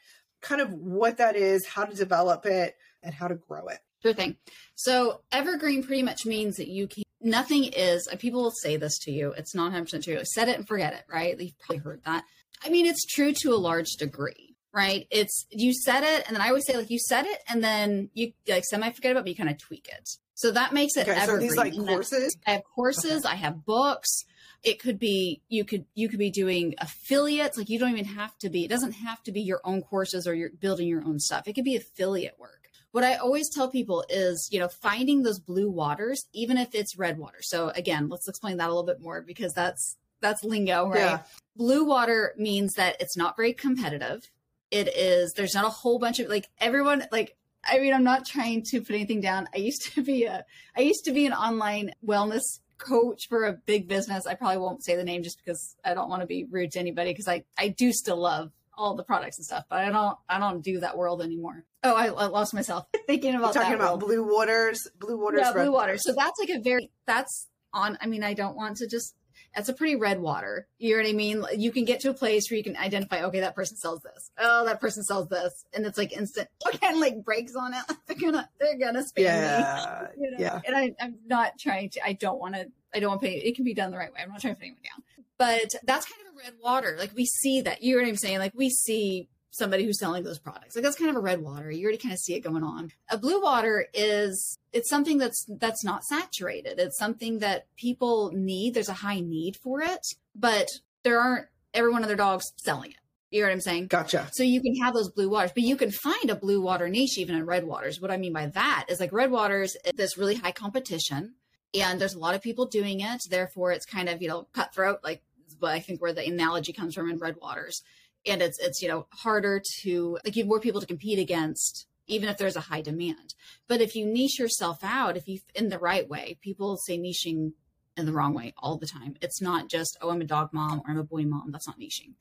Kind 0.41 0.61
of 0.61 0.73
what 0.73 1.19
that 1.19 1.37
is, 1.37 1.67
how 1.67 1.85
to 1.85 1.95
develop 1.95 2.47
it, 2.47 2.77
and 3.03 3.15
how 3.15 3.29
to 3.29 3.35
grow 3.35 3.67
it. 3.69 3.79
Sure 4.03 4.13
thing. 4.13 4.37
So 4.75 5.23
evergreen 5.33 5.83
pretty 5.83 6.03
much 6.03 6.27
means 6.27 6.57
that 6.57 6.69
you 6.69 6.87
can 6.87 7.05
nothing 7.25 7.65
is 7.65 8.07
people 8.19 8.43
will 8.43 8.51
say 8.51 8.77
this 8.77 8.99
to 8.99 9.11
you. 9.11 9.33
It's 9.33 9.55
not 9.55 9.73
100% 9.73 10.05
true. 10.05 10.21
Set 10.25 10.49
it 10.49 10.59
and 10.59 10.69
forget 10.69 10.93
it, 10.93 11.05
right? 11.11 11.41
You've 11.41 11.59
probably 11.59 11.79
heard 11.79 12.03
that. 12.05 12.25
I 12.63 12.69
mean, 12.69 12.87
it's 12.87 13.05
true 13.07 13.33
to 13.41 13.55
a 13.55 13.57
large 13.57 13.93
degree, 13.99 14.55
right? 14.73 15.07
It's 15.11 15.47
you 15.51 15.73
set 15.73 16.05
it 16.05 16.27
and 16.27 16.37
then 16.37 16.43
I 16.43 16.49
always 16.49 16.67
say 16.67 16.77
like 16.77 16.91
you 16.91 16.99
set 16.99 17.27
it 17.27 17.39
and 17.49 17.65
then 17.65 18.11
you 18.13 18.33
like 18.47 18.65
semi 18.65 18.91
forget 18.91 19.13
about 19.13 19.25
but 19.25 19.31
you 19.31 19.37
kind 19.37 19.51
of 19.51 19.59
tweak 19.59 19.89
it. 19.89 20.09
So 20.35 20.51
that 20.51 20.73
makes 20.73 20.97
it 20.97 21.09
okay, 21.09 21.19
evergreen. 21.19 21.51
So 21.51 21.63
these 21.63 21.75
like 21.77 21.87
courses? 21.89 22.37
I 22.47 22.53
have 22.53 22.63
courses, 22.75 23.25
okay. 23.25 23.33
I 23.33 23.37
have 23.37 23.65
books. 23.65 24.25
It 24.65 24.81
could 24.81 24.99
be 24.99 25.43
you 25.49 25.65
could 25.65 25.85
you 25.95 26.09
could 26.09 26.19
be 26.19 26.31
doing 26.31 26.75
affiliates. 26.79 27.59
Like 27.59 27.69
you 27.69 27.79
don't 27.79 27.91
even 27.91 28.07
have 28.07 28.37
to 28.39 28.49
be, 28.49 28.65
it 28.65 28.69
doesn't 28.69 28.93
have 28.93 29.23
to 29.25 29.33
be 29.33 29.43
your 29.43 29.61
own 29.65 29.83
courses 29.83 30.27
or 30.27 30.35
you're 30.35 30.51
building 30.51 30.89
your 30.89 31.05
own 31.05 31.21
stuff. 31.21 31.47
It 31.47 31.53
could 31.53 31.65
be 31.65 31.77
affiliate 31.77 32.39
work 32.39 32.65
what 32.95 33.03
I 33.03 33.17
always 33.17 33.51
tell 33.51 33.69
people 33.69 34.05
is, 34.09 34.49
you 34.53 34.61
know, 34.61 34.69
finding 34.69 35.25
those 35.25 35.41
blue 35.41 35.69
waters, 35.69 36.29
even 36.33 36.57
if 36.57 36.77
it's 36.77 36.97
red 36.97 37.19
water. 37.19 37.39
So 37.41 37.71
again, 37.71 38.09
let's 38.09 38.29
explain 38.29 38.59
that 38.59 38.67
a 38.67 38.69
little 38.69 38.87
bit 38.87 39.01
more 39.01 39.21
because 39.21 39.53
that's 39.53 39.97
that's 40.21 40.45
lingo, 40.45 40.87
right? 40.89 41.01
Yeah. 41.01 41.23
Blue 41.57 41.85
water 41.85 42.35
means 42.39 42.75
that 42.75 42.95
it's 43.01 43.17
not 43.17 43.35
very 43.35 43.53
competitive. 43.53 44.31
It 44.71 44.97
is 44.97 45.33
there's 45.33 45.55
not 45.55 45.65
a 45.65 45.71
whole 45.71 45.99
bunch 45.99 46.21
of 46.21 46.29
like 46.29 46.49
everyone 46.61 47.05
like 47.11 47.37
I 47.65 47.81
mean, 47.81 47.93
I'm 47.93 48.05
not 48.05 48.27
trying 48.27 48.63
to 48.67 48.81
put 48.81 48.95
anything 48.95 49.21
down. 49.21 49.49
I 49.53 49.59
used 49.59 49.93
to 49.95 50.03
be 50.05 50.27
a 50.27 50.45
I 50.77 50.83
used 50.83 51.05
to 51.07 51.13
be 51.13 51.27
an 51.27 51.33
online 51.33 51.91
wellness 52.07 52.61
coach 52.85 53.29
for 53.29 53.45
a 53.45 53.53
big 53.53 53.89
business. 53.89 54.27
I 54.27 54.35
probably 54.35 54.59
won't 54.59 54.85
say 54.85 54.97
the 54.97 55.05
name 55.05 55.23
just 55.23 55.39
because 55.45 55.77
I 55.85 55.95
don't 55.95 56.09
want 56.09 56.23
to 56.23 56.27
be 56.27 56.45
rude 56.45 56.73
to 56.73 56.81
anybody 56.81 57.11
because 57.11 57.29
I 57.29 57.45
I 57.59 57.69
do 57.69 57.93
still 57.93 58.17
love 58.21 58.51
all 58.77 58.95
the 58.95 59.05
products 59.05 59.39
and 59.39 59.47
stuff, 59.47 59.65
but 59.69 59.81
I 59.81 59.91
don't 59.91 60.17
I 60.29 60.39
don't 60.39 60.63
do 60.63 60.81
that 60.81 60.97
world 60.97 61.23
anymore. 61.23 61.65
Oh, 61.83 61.95
I, 61.95 62.07
I 62.07 62.27
lost 62.27 62.55
myself 62.55 62.87
thinking 63.07 63.35
about 63.35 63.55
You're 63.55 63.63
talking 63.63 63.77
about 63.77 63.99
world. 63.99 64.01
blue 64.01 64.33
waters, 64.35 64.89
blue 64.99 65.21
waters, 65.21 65.43
yeah, 65.43 65.53
blue 65.53 65.73
water. 65.73 65.97
So 65.99 66.15
that's 66.17 66.39
like 66.39 66.51
a 66.51 66.61
very 66.61 66.91
that's 67.07 67.49
on. 67.73 67.99
I 68.01 68.07
mean, 68.07 68.23
I 68.23 68.35
don't 68.35 68.57
want 68.57 68.79
to 68.79 68.87
just. 68.87 69.15
That's 69.55 69.69
a 69.69 69.73
pretty 69.73 69.97
red 69.97 70.21
water. 70.21 70.67
You 70.79 70.97
know 70.97 71.03
what 71.03 71.09
I 71.09 71.13
mean? 71.13 71.45
You 71.57 71.71
can 71.71 71.85
get 71.85 72.01
to 72.01 72.11
a 72.11 72.15
place 72.15 72.51
where 72.51 72.59
you 72.59 72.65
can 72.65 72.77
identify, 72.77 73.23
okay, 73.25 73.41
that 73.41 73.55
person 73.55 73.77
sells 73.77 74.01
this. 74.03 74.31
Oh, 74.39 74.65
that 74.67 74.81
person 74.81 75.05
sells 75.05 75.29
this, 75.29 75.65
and 75.73 75.87
it's 75.87 75.99
like 75.99 76.13
instant. 76.13 76.49
Of 76.85 76.99
like 76.99 77.25
breaks 77.25 77.55
on 77.55 77.73
it. 77.73 77.83
They're 78.07 78.17
gonna, 78.17 78.49
they're 78.61 78.79
gonna 78.79 79.01
spam 79.01 79.23
yeah, 79.23 80.09
me. 80.17 80.23
You 80.25 80.31
know? 80.33 80.37
Yeah. 80.39 80.61
And 80.67 80.77
I, 80.77 80.95
I'm 81.01 81.17
not 81.27 81.59
trying 81.59 81.89
to. 81.91 82.05
I 82.05 82.13
don't 82.13 82.39
want 82.39 82.55
to. 82.55 82.67
I 82.95 83.01
don't 83.01 83.09
want 83.09 83.23
to 83.23 83.27
pay. 83.27 83.37
It 83.37 83.57
can 83.57 83.65
be 83.65 83.73
done 83.73 83.91
the 83.91 83.97
right 83.97 84.13
way. 84.13 84.21
I'm 84.23 84.29
not 84.29 84.41
trying 84.41 84.55
to 84.55 84.59
put 84.59 84.67
anyone 84.67 84.83
down. 84.83 85.03
But 85.39 85.75
that's 85.85 86.07
kind 86.07 86.21
of 86.29 86.35
a 86.35 86.45
red 86.45 86.55
water. 86.63 86.97
Like 86.99 87.13
we 87.15 87.25
see 87.25 87.63
that. 87.63 87.83
You 87.83 87.97
know 87.97 88.03
what 88.03 88.09
I'm 88.09 88.17
saying? 88.17 88.39
Like 88.39 88.53
we 88.55 88.69
see 88.69 89.29
somebody 89.55 89.85
who's 89.85 89.99
selling 89.99 90.25
those 90.25 90.39
products. 90.39 90.75
Like 90.75 90.83
that's 90.83 90.97
kind 90.97 91.11
of 91.11 91.17
a 91.17 91.21
red 91.21 91.41
water. 91.41 91.71
You 91.71 91.85
already 91.85 91.99
kind 91.99 92.13
of 92.13 92.19
see 92.19 92.35
it 92.35 92.41
going 92.41 92.65
on. 92.65 92.91
A 93.11 93.17
blue 93.17 93.41
water 93.41 93.87
is 93.95 94.59
it's 94.73 94.91
something 94.91 95.19
that's 95.19 95.47
that's 95.61 95.85
not 95.85 96.05
saturated. 96.05 96.79
It's 96.79 96.99
something 96.99 97.39
that 97.39 97.67
people 97.77 98.33
need. 98.35 98.75
There's 98.75 98.89
a 98.89 98.95
high 98.95 99.21
need 99.21 99.57
for 99.57 99.81
it, 99.81 100.07
but 100.35 100.69
there 101.05 101.21
aren't 101.21 101.47
every 101.73 101.93
one 101.93 102.03
of 102.03 102.09
their 102.09 102.17
dogs 102.17 102.53
selling 102.57 102.91
it. 102.91 102.97
You 103.31 103.41
know 103.41 103.49
what 103.49 103.55
I'm 103.55 103.61
saying? 103.61 103.87
Gotcha. 103.89 104.29
So 104.33 104.43
you 104.43 104.61
can 104.61 104.77
have 104.77 104.95
those 104.95 105.11
blue 105.11 105.29
waters, 105.29 105.51
but 105.53 105.65
you 105.65 105.77
can 105.77 105.91
find 105.91 106.31
a 106.31 106.37
blue 106.37 106.61
water 106.61 106.89
niche 106.89 107.19
even 107.19 107.35
in 107.35 107.47
red 107.47 107.65
waters. 107.65 108.01
What 108.01 108.13
I 108.13 108.17
mean 108.17 108.33
by 108.33 108.47
that 108.47 108.87
is 108.89 109.01
like 109.01 109.13
red 109.13 109.31
waters, 109.31 109.77
there's 109.95 110.17
really 110.17 110.37
high 110.37 110.53
competition 110.53 111.35
and 111.75 112.01
there's 112.01 112.15
a 112.15 112.19
lot 112.19 112.37
of 112.37 112.43
people 112.43 112.67
doing 112.67 113.01
it. 113.01 113.23
Therefore, 113.29 113.73
it's 113.73 113.87
kind 113.87 114.09
of, 114.09 114.23
you 114.23 114.29
know, 114.29 114.47
cutthroat, 114.53 115.01
like 115.03 115.23
I 115.63 115.81
think 115.81 116.01
where 116.01 116.13
the 116.13 116.25
analogy 116.25 116.73
comes 116.73 116.95
from 116.95 117.11
in 117.11 117.19
red 117.19 117.37
waters 117.41 117.83
and 118.27 118.43
it's 118.43 118.59
it's 118.59 118.83
you 118.83 118.89
know 118.89 119.07
harder 119.11 119.61
to 119.83 120.19
like 120.25 120.37
you 120.37 120.43
have 120.43 120.49
more 120.49 120.61
people 120.61 120.81
to 120.81 120.87
compete 120.87 121.19
against 121.19 121.87
even 122.07 122.29
if 122.29 122.37
there's 122.37 122.57
a 122.57 122.61
high 122.61 122.83
demand. 122.83 123.35
But 123.67 123.81
if 123.81 123.95
you 123.95 124.05
niche 124.05 124.39
yourself 124.39 124.79
out 124.83 125.17
if 125.17 125.27
you 125.27 125.41
in 125.55 125.69
the 125.69 125.79
right 125.79 126.09
way 126.09 126.39
people 126.41 126.77
say 126.77 126.99
niching 126.99 127.53
in 127.97 128.07
the 128.07 128.13
wrong 128.13 128.35
way 128.35 128.53
all 128.59 128.77
the 128.77 128.87
time. 128.87 129.15
It's 129.21 129.41
not 129.41 129.71
just 129.71 129.97
oh 130.01 130.11
i'm 130.11 130.21
a 130.21 130.25
dog 130.25 130.51
mom 130.53 130.81
or 130.81 130.91
i'm 130.91 130.99
a 130.99 131.05
boy 131.05 131.25
mom. 131.25 131.51
That's 131.51 131.67
not 131.67 131.79
niching. 131.79 132.15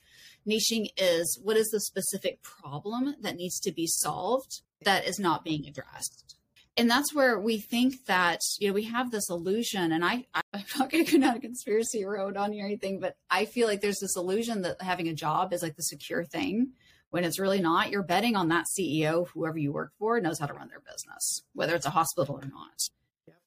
Niching 0.48 0.88
is 0.98 1.40
what 1.42 1.58
is 1.58 1.70
the 1.70 1.80
specific 1.80 2.42
problem 2.42 3.16
that 3.22 3.36
needs 3.36 3.60
to 3.62 3.72
be 3.72 3.88
solved 3.88 4.62
that 4.84 5.08
is 5.08 5.20
not 5.20 5.44
being 5.44 5.66
addressed 5.66 6.33
and 6.78 6.90
that's 6.90 7.14
where 7.14 7.40
we 7.40 7.60
think 7.60 8.06
that 8.06 8.40
you 8.60 8.68
know 8.68 8.74
we 8.74 8.84
have 8.84 9.12
this 9.12 9.30
illusion 9.30 9.92
and 9.92 10.04
i 10.04 10.26
i'm 10.34 10.64
not 10.78 10.90
going 10.90 11.06
to 11.06 11.12
go 11.12 11.20
down 11.20 11.38
a 11.38 11.42
conspiracy 11.42 12.04
road 12.04 12.38
on 12.38 12.54
you 12.54 12.64
or 12.64 12.66
anything 12.66 13.00
but 13.00 13.16
i 13.30 13.46
feel 13.46 13.68
like 13.68 13.82
there's 13.82 14.00
this 14.00 14.16
illusion 14.16 14.62
that 14.62 14.82
having 14.82 15.08
a 15.08 15.14
job 15.14 15.54
is 15.54 15.62
like 15.62 15.76
the 15.76 15.84
secure 15.84 16.24
thing 16.24 16.72
when 17.14 17.24
it's 17.24 17.38
really 17.38 17.62
not. 17.62 17.92
You're 17.92 18.02
betting 18.02 18.36
on 18.36 18.50
that 18.50 18.66
ceo 18.66 19.28
whoever 19.28 19.58
you 19.58 19.72
work 19.72 19.92
for 20.00 20.20
knows 20.20 20.40
how 20.40 20.48
to 20.48 20.54
run 20.54 20.70
their 20.70 20.80
business 20.80 21.44
whether 21.54 21.76
it's 21.76 21.86
a 21.86 21.92
hospital 21.92 22.40
or 22.42 22.48
not. 22.48 22.90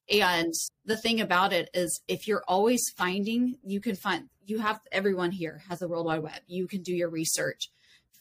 And 0.09 0.53
the 0.85 0.95
thing 0.95 1.19
about 1.19 1.51
it 1.51 1.69
is 1.73 2.01
if 2.07 2.27
you're 2.27 2.43
always 2.47 2.81
finding 2.95 3.57
you 3.63 3.81
can 3.81 3.95
find 3.95 4.29
you 4.45 4.59
have 4.59 4.79
everyone 4.93 5.31
here 5.31 5.61
has 5.67 5.79
the 5.79 5.89
world 5.89 6.05
wide 6.05 6.23
web. 6.23 6.39
You 6.47 6.67
can 6.67 6.81
do 6.81 6.95
your 6.95 7.09
research. 7.09 7.69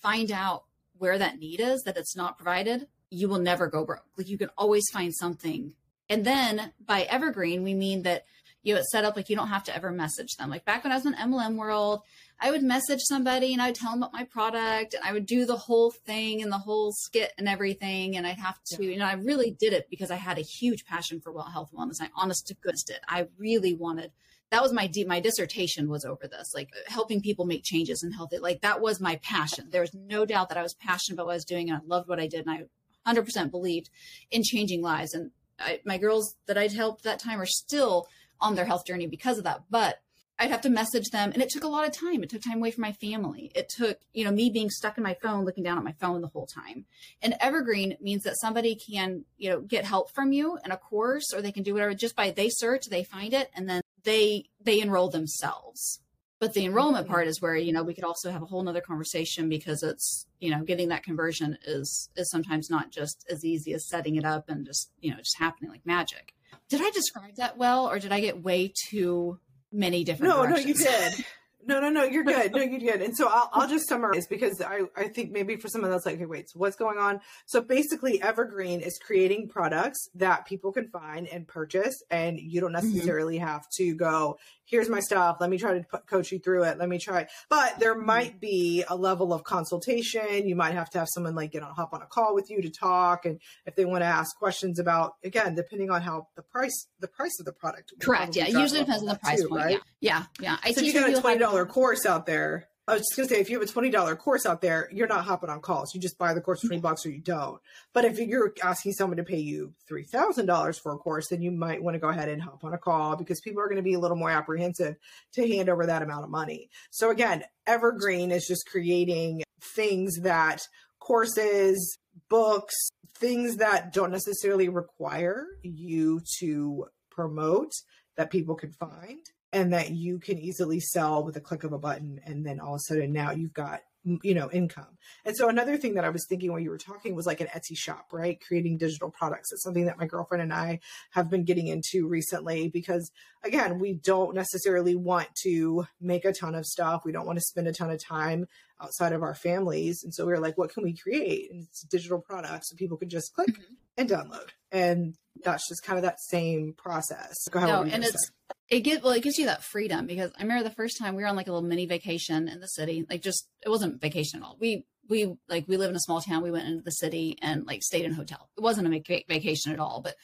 Find 0.02 0.32
out 0.32 0.64
where 0.98 1.16
that 1.16 1.38
need 1.38 1.60
is 1.60 1.82
that 1.82 1.96
it's 1.96 2.16
not 2.16 2.38
provided 2.38 2.88
you 3.10 3.28
will 3.28 3.38
never 3.38 3.66
go 3.66 3.84
broke. 3.84 4.04
Like 4.16 4.28
you 4.28 4.38
can 4.38 4.50
always 4.56 4.84
find 4.92 5.14
something. 5.14 5.72
And 6.08 6.24
then 6.24 6.72
by 6.84 7.02
evergreen, 7.02 7.62
we 7.62 7.74
mean 7.74 8.02
that 8.02 8.24
you 8.62 8.74
know 8.74 8.80
it's 8.80 8.90
set 8.90 9.04
up 9.04 9.16
like 9.16 9.28
you 9.28 9.36
don't 9.36 9.48
have 9.48 9.64
to 9.64 9.74
ever 9.74 9.90
message 9.90 10.36
them. 10.36 10.50
Like 10.50 10.64
back 10.64 10.84
when 10.84 10.92
I 10.92 10.96
was 10.96 11.06
in 11.06 11.14
MLM 11.14 11.56
world, 11.56 12.02
I 12.40 12.50
would 12.50 12.62
message 12.62 13.00
somebody 13.00 13.52
and 13.52 13.62
I 13.62 13.66
would 13.66 13.76
tell 13.76 13.90
them 13.90 14.02
about 14.02 14.12
my 14.12 14.24
product 14.24 14.94
and 14.94 15.04
I 15.04 15.12
would 15.12 15.26
do 15.26 15.46
the 15.46 15.56
whole 15.56 15.90
thing 15.90 16.42
and 16.42 16.52
the 16.52 16.58
whole 16.58 16.92
skit 16.92 17.32
and 17.38 17.48
everything. 17.48 18.16
And 18.16 18.26
I'd 18.26 18.38
have 18.38 18.58
to, 18.72 18.84
yeah. 18.84 18.90
you 18.90 18.98
know, 18.98 19.06
I 19.06 19.14
really 19.14 19.56
did 19.58 19.72
it 19.72 19.88
because 19.88 20.10
I 20.10 20.16
had 20.16 20.38
a 20.38 20.42
huge 20.42 20.84
passion 20.84 21.20
for 21.20 21.32
well 21.32 21.44
health 21.44 21.70
wellness. 21.72 22.00
I 22.00 22.10
honest 22.16 22.46
to 22.48 22.54
goodness 22.54 22.82
did. 22.82 22.98
I 23.08 23.28
really 23.38 23.74
wanted 23.74 24.12
that 24.50 24.62
was 24.62 24.72
my 24.72 24.90
my 25.06 25.20
dissertation 25.20 25.88
was 25.88 26.04
over 26.04 26.28
this 26.28 26.52
like 26.54 26.70
helping 26.86 27.20
people 27.20 27.46
make 27.46 27.64
changes 27.64 28.02
in 28.02 28.12
health 28.12 28.32
like 28.40 28.60
that 28.60 28.80
was 28.80 29.00
my 29.00 29.16
passion 29.16 29.68
there 29.70 29.80
was 29.80 29.92
no 29.92 30.24
doubt 30.24 30.48
that 30.48 30.58
i 30.58 30.62
was 30.62 30.74
passionate 30.74 31.16
about 31.16 31.26
what 31.26 31.32
i 31.32 31.36
was 31.36 31.44
doing 31.44 31.68
and 31.68 31.78
i 31.78 31.80
loved 31.86 32.08
what 32.08 32.20
i 32.20 32.26
did 32.26 32.46
and 32.46 32.50
i 32.50 32.62
100% 33.06 33.50
believed 33.50 33.90
in 34.30 34.42
changing 34.42 34.82
lives. 34.82 35.14
And 35.14 35.30
I, 35.58 35.80
my 35.84 35.98
girls 35.98 36.36
that 36.46 36.58
I'd 36.58 36.72
helped 36.72 37.04
that 37.04 37.18
time 37.18 37.40
are 37.40 37.46
still 37.46 38.06
on 38.40 38.54
their 38.54 38.66
health 38.66 38.86
journey 38.86 39.06
because 39.06 39.38
of 39.38 39.44
that. 39.44 39.62
But 39.70 40.00
I'd 40.38 40.50
have 40.50 40.60
to 40.62 40.70
message 40.70 41.08
them 41.10 41.32
and 41.32 41.40
it 41.40 41.48
took 41.48 41.64
a 41.64 41.68
lot 41.68 41.86
of 41.86 41.96
time. 41.96 42.22
It 42.22 42.28
took 42.28 42.42
time 42.42 42.58
away 42.58 42.70
from 42.70 42.82
my 42.82 42.92
family. 42.92 43.50
It 43.54 43.70
took, 43.70 43.98
you 44.12 44.24
know, 44.24 44.30
me 44.30 44.50
being 44.50 44.68
stuck 44.68 44.98
in 44.98 45.04
my 45.04 45.16
phone, 45.22 45.46
looking 45.46 45.64
down 45.64 45.78
at 45.78 45.84
my 45.84 45.94
phone 45.98 46.20
the 46.20 46.28
whole 46.28 46.46
time. 46.46 46.84
And 47.22 47.34
evergreen 47.40 47.96
means 48.00 48.24
that 48.24 48.38
somebody 48.38 48.74
can, 48.74 49.24
you 49.38 49.48
know, 49.48 49.60
get 49.60 49.86
help 49.86 50.10
from 50.14 50.32
you 50.32 50.58
in 50.62 50.72
a 50.72 50.76
course 50.76 51.32
or 51.32 51.40
they 51.40 51.52
can 51.52 51.62
do 51.62 51.72
whatever 51.72 51.94
just 51.94 52.16
by 52.16 52.30
they 52.30 52.50
search, 52.50 52.86
they 52.90 53.02
find 53.02 53.32
it 53.32 53.50
and 53.54 53.68
then 53.68 53.80
they 54.04 54.44
they 54.60 54.80
enroll 54.80 55.08
themselves. 55.08 56.00
But 56.38 56.52
the 56.52 56.66
enrollment 56.66 57.06
mm-hmm. 57.06 57.14
part 57.14 57.28
is 57.28 57.40
where, 57.40 57.56
you 57.56 57.72
know, 57.72 57.82
we 57.82 57.94
could 57.94 58.04
also 58.04 58.30
have 58.30 58.42
a 58.42 58.46
whole 58.46 58.62
nother 58.62 58.82
conversation 58.82 59.48
because 59.48 59.82
it's, 59.82 60.26
you 60.38 60.50
know, 60.50 60.62
getting 60.64 60.88
that 60.88 61.02
conversion 61.02 61.56
is 61.66 62.10
is 62.16 62.30
sometimes 62.30 62.68
not 62.68 62.90
just 62.90 63.24
as 63.30 63.44
easy 63.44 63.72
as 63.72 63.88
setting 63.88 64.16
it 64.16 64.24
up 64.24 64.48
and 64.48 64.66
just, 64.66 64.90
you 65.00 65.10
know, 65.10 65.16
just 65.18 65.38
happening 65.38 65.70
like 65.70 65.86
magic. 65.86 66.34
Did 66.68 66.82
I 66.82 66.90
describe 66.90 67.36
that 67.36 67.56
well 67.56 67.88
or 67.88 67.98
did 67.98 68.12
I 68.12 68.20
get 68.20 68.42
way 68.42 68.72
too 68.90 69.38
many 69.72 70.04
different 70.04 70.34
No, 70.34 70.44
no, 70.44 70.56
you 70.56 70.74
did. 70.74 71.24
No, 71.66 71.80
no, 71.80 71.90
no, 71.90 72.04
you're 72.04 72.24
good. 72.24 72.52
No, 72.52 72.60
you're 72.62 72.78
good. 72.80 73.02
And 73.02 73.16
so 73.16 73.28
I'll, 73.28 73.50
I'll 73.52 73.68
just 73.68 73.88
summarize 73.88 74.26
because 74.26 74.60
I, 74.60 74.82
I 74.96 75.08
think 75.08 75.32
maybe 75.32 75.56
for 75.56 75.68
someone 75.68 75.90
that's 75.90 76.06
like, 76.06 76.16
okay, 76.16 76.26
wait, 76.26 76.50
so 76.50 76.58
what's 76.58 76.76
going 76.76 76.98
on? 76.98 77.20
So 77.46 77.60
basically, 77.60 78.22
Evergreen 78.22 78.80
is 78.80 78.98
creating 78.98 79.48
products 79.48 80.08
that 80.14 80.46
people 80.46 80.72
can 80.72 80.88
find 80.88 81.26
and 81.26 81.46
purchase, 81.46 82.02
and 82.10 82.38
you 82.38 82.60
don't 82.60 82.72
mm-hmm. 82.72 82.88
necessarily 82.88 83.36
mm-hmm. 83.36 83.46
have 83.46 83.64
to 83.76 83.94
go, 83.94 84.38
here's 84.66 84.88
my 84.88 85.00
stuff. 85.00 85.38
Let 85.40 85.48
me 85.48 85.58
try 85.58 85.78
to 85.78 85.84
put, 85.84 86.06
coach 86.06 86.30
you 86.32 86.38
through 86.38 86.64
it. 86.64 86.78
Let 86.78 86.88
me 86.88 86.98
try. 86.98 87.26
But 87.48 87.78
there 87.78 87.94
mm-hmm. 87.94 88.06
might 88.06 88.40
be 88.40 88.84
a 88.88 88.96
level 88.96 89.32
of 89.32 89.44
consultation. 89.44 90.46
You 90.46 90.56
might 90.56 90.74
have 90.74 90.90
to 90.90 90.98
have 90.98 91.08
someone 91.12 91.34
like 91.34 91.52
get 91.52 91.62
on 91.62 91.74
hop 91.74 91.92
on 91.92 92.02
a 92.02 92.06
call 92.06 92.34
with 92.34 92.50
you 92.50 92.60
to 92.62 92.70
talk, 92.70 93.24
and 93.24 93.40
if 93.64 93.76
they 93.76 93.84
want 93.84 94.02
to 94.02 94.06
ask 94.06 94.36
questions 94.36 94.78
about 94.78 95.14
again, 95.24 95.54
depending 95.54 95.90
on 95.90 96.02
how 96.02 96.28
the 96.36 96.42
price 96.42 96.88
the 97.00 97.08
price 97.08 97.38
of 97.40 97.46
the 97.46 97.52
product. 97.52 97.92
Correct. 98.00 98.36
Yeah. 98.36 98.46
Usually 98.48 98.80
depends 98.80 99.02
on 99.02 99.08
the 99.08 99.18
price 99.18 99.40
too, 99.40 99.48
point. 99.48 99.64
Right? 99.64 99.80
Yeah. 100.00 100.24
Yeah. 100.40 100.52
yeah. 100.52 100.56
I 100.64 100.72
so 100.72 100.80
you 100.82 100.92
got 100.92 101.08
a 101.08 101.20
twenty 101.20 101.38
course 101.64 102.04
out 102.04 102.26
there 102.26 102.68
I 102.88 102.92
was 102.92 103.02
just 103.02 103.16
gonna 103.16 103.28
say, 103.28 103.40
if 103.40 103.50
you 103.50 103.58
have 103.58 103.68
a 103.68 103.72
twenty 103.72 103.90
dollar 103.90 104.14
course 104.14 104.46
out 104.46 104.60
there, 104.60 104.88
you're 104.92 105.08
not 105.08 105.24
hopping 105.24 105.50
on 105.50 105.60
calls. 105.60 105.92
You 105.92 106.00
just 106.00 106.18
buy 106.18 106.34
the 106.34 106.40
course 106.40 106.60
for 106.60 106.68
twenty 106.68 106.80
bucks 106.80 107.04
or 107.04 107.10
you 107.10 107.20
don't. 107.20 107.60
But 107.92 108.04
if 108.04 108.16
you're 108.20 108.54
asking 108.62 108.92
someone 108.92 109.16
to 109.16 109.24
pay 109.24 109.40
you 109.40 109.74
three 109.88 110.04
thousand 110.04 110.46
dollars 110.46 110.78
for 110.78 110.92
a 110.92 110.98
course, 110.98 111.28
then 111.28 111.42
you 111.42 111.50
might 111.50 111.82
want 111.82 111.96
to 111.96 111.98
go 111.98 112.08
ahead 112.08 112.28
and 112.28 112.40
hop 112.40 112.62
on 112.62 112.74
a 112.74 112.78
call 112.78 113.16
because 113.16 113.40
people 113.40 113.60
are 113.60 113.66
going 113.66 113.76
to 113.76 113.82
be 113.82 113.94
a 113.94 113.98
little 113.98 114.16
more 114.16 114.30
apprehensive 114.30 114.94
to 115.32 115.48
hand 115.48 115.68
over 115.68 115.84
that 115.86 116.02
amount 116.02 116.22
of 116.22 116.30
money. 116.30 116.70
So 116.90 117.10
again, 117.10 117.42
Evergreen 117.66 118.30
is 118.30 118.46
just 118.46 118.68
creating 118.70 119.42
things 119.60 120.20
that 120.20 120.62
courses, 121.00 121.98
books, 122.28 122.74
things 123.18 123.56
that 123.56 123.92
don't 123.92 124.12
necessarily 124.12 124.68
require 124.68 125.44
you 125.62 126.20
to 126.38 126.86
promote 127.10 127.72
that 128.16 128.30
people 128.30 128.54
can 128.54 128.70
find 128.70 129.18
and 129.56 129.72
that 129.72 129.90
you 129.90 130.18
can 130.18 130.38
easily 130.38 130.78
sell 130.78 131.24
with 131.24 131.34
a 131.36 131.40
click 131.40 131.64
of 131.64 131.72
a 131.72 131.78
button 131.78 132.20
and 132.26 132.44
then 132.44 132.60
all 132.60 132.74
of 132.74 132.76
a 132.76 132.80
sudden 132.80 133.10
now 133.10 133.30
you've 133.30 133.54
got 133.54 133.80
you 134.22 134.34
know 134.34 134.50
income. 134.52 134.98
And 135.24 135.34
so 135.34 135.48
another 135.48 135.76
thing 135.78 135.94
that 135.94 136.04
i 136.04 136.10
was 136.10 136.26
thinking 136.28 136.52
when 136.52 136.62
you 136.62 136.70
were 136.70 136.78
talking 136.78 137.14
was 137.14 137.26
like 137.26 137.40
an 137.40 137.48
etsy 137.48 137.76
shop 137.76 138.08
right? 138.12 138.38
Creating 138.46 138.76
digital 138.76 139.10
products. 139.10 139.50
It's 139.50 139.64
something 139.64 139.86
that 139.86 139.98
my 139.98 140.06
girlfriend 140.06 140.42
and 140.42 140.52
i 140.52 140.78
have 141.10 141.30
been 141.30 141.44
getting 141.44 141.68
into 141.68 142.06
recently 142.06 142.68
because 142.68 143.10
again 143.44 143.78
we 143.78 143.94
don't 143.94 144.34
necessarily 144.34 144.94
want 144.94 145.28
to 145.42 145.86
make 146.02 146.26
a 146.26 146.34
ton 146.34 146.54
of 146.54 146.66
stuff. 146.66 147.02
We 147.06 147.12
don't 147.12 147.26
want 147.26 147.38
to 147.38 147.44
spend 147.44 147.66
a 147.66 147.72
ton 147.72 147.90
of 147.90 148.04
time 148.04 148.46
outside 148.80 149.12
of 149.12 149.22
our 149.22 149.34
families. 149.34 150.02
And 150.04 150.14
so 150.14 150.26
we 150.26 150.32
were 150.32 150.40
like 150.40 150.58
what 150.58 150.72
can 150.72 150.82
we 150.82 150.96
create? 150.96 151.50
And 151.50 151.64
it's 151.64 151.82
digital 151.82 152.20
products 152.20 152.70
so 152.70 152.76
people 152.76 152.96
can 152.96 153.08
just 153.08 153.34
click 153.34 153.48
mm-hmm. 153.48 153.74
and 153.96 154.08
download. 154.08 154.48
And 154.72 155.14
that's 155.44 155.68
just 155.68 155.82
kind 155.82 155.98
of 155.98 156.02
that 156.04 156.20
same 156.20 156.74
process. 156.76 157.34
Go 157.50 157.58
ahead 157.58 157.70
no, 157.70 157.82
and 157.82 158.04
it's 158.04 158.30
it 158.68 158.80
gives 158.80 159.02
well 159.02 159.12
it 159.12 159.22
gives 159.22 159.38
you 159.38 159.46
that 159.46 159.62
freedom 159.62 160.06
because 160.06 160.32
i 160.38 160.42
remember 160.42 160.64
the 160.64 160.74
first 160.74 160.98
time 160.98 161.14
we 161.14 161.22
were 161.22 161.28
on 161.28 161.36
like 161.36 161.46
a 161.46 161.52
little 161.52 161.68
mini 161.68 161.86
vacation 161.86 162.48
in 162.48 162.60
the 162.60 162.68
city 162.68 163.04
like 163.08 163.22
just 163.22 163.48
it 163.64 163.68
wasn't 163.68 164.00
vacation 164.00 164.40
at 164.40 164.46
all. 164.46 164.56
We 164.60 164.86
we 165.08 165.36
like 165.48 165.66
we 165.68 165.76
live 165.76 165.90
in 165.90 165.96
a 165.96 166.00
small 166.00 166.20
town. 166.20 166.42
We 166.42 166.50
went 166.50 166.68
into 166.68 166.82
the 166.82 166.90
city 166.90 167.36
and 167.40 167.66
like 167.66 167.82
stayed 167.82 168.04
in 168.04 168.12
a 168.12 168.16
hotel. 168.16 168.50
It 168.56 168.62
wasn't 168.62 168.92
a 168.92 169.24
vacation 169.28 169.72
at 169.72 169.80
all 169.80 170.00
but 170.02 170.14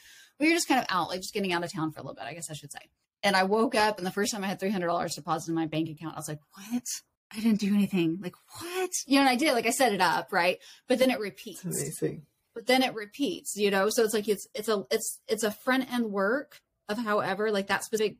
we 0.42 0.48
were 0.48 0.54
just 0.54 0.68
kind 0.68 0.80
of 0.80 0.86
out 0.88 1.08
like 1.08 1.20
just 1.20 1.32
getting 1.32 1.52
out 1.52 1.64
of 1.64 1.72
town 1.72 1.92
for 1.92 2.00
a 2.00 2.02
little 2.02 2.14
bit 2.14 2.24
i 2.24 2.34
guess 2.34 2.50
i 2.50 2.54
should 2.54 2.72
say. 2.72 2.90
And 3.22 3.36
i 3.36 3.44
woke 3.44 3.74
up 3.74 3.98
and 3.98 4.06
the 4.06 4.10
first 4.10 4.32
time 4.32 4.44
i 4.44 4.48
had 4.48 4.60
$300 4.60 5.14
deposited 5.14 5.52
in 5.52 5.54
my 5.54 5.66
bank 5.66 5.88
account 5.88 6.14
i 6.14 6.18
was 6.18 6.28
like 6.28 6.40
what 6.54 6.82
i 7.32 7.36
didn't 7.40 7.60
do 7.60 7.74
anything. 7.74 8.18
Like 8.20 8.34
what? 8.60 8.90
You 9.06 9.16
know 9.16 9.20
and 9.22 9.30
i 9.30 9.36
did 9.36 9.52
like 9.52 9.66
i 9.66 9.70
set 9.70 9.92
it 9.92 10.00
up 10.00 10.32
right? 10.32 10.58
But 10.88 10.98
then 10.98 11.10
it 11.10 11.20
repeats. 11.20 11.62
That's 11.62 11.80
amazing. 11.80 12.22
But 12.54 12.66
then 12.66 12.82
it 12.82 12.94
repeats 12.94 13.56
you 13.56 13.70
know? 13.70 13.88
So 13.90 14.04
it's 14.04 14.14
like 14.14 14.28
it's 14.28 14.46
it's 14.54 14.68
a 14.68 14.84
it's 14.90 15.20
it's 15.28 15.44
a 15.44 15.50
front 15.50 15.92
end 15.92 16.10
work 16.10 16.60
of 16.88 16.98
however 16.98 17.50
like 17.50 17.68
that 17.68 17.84
specific 17.84 18.16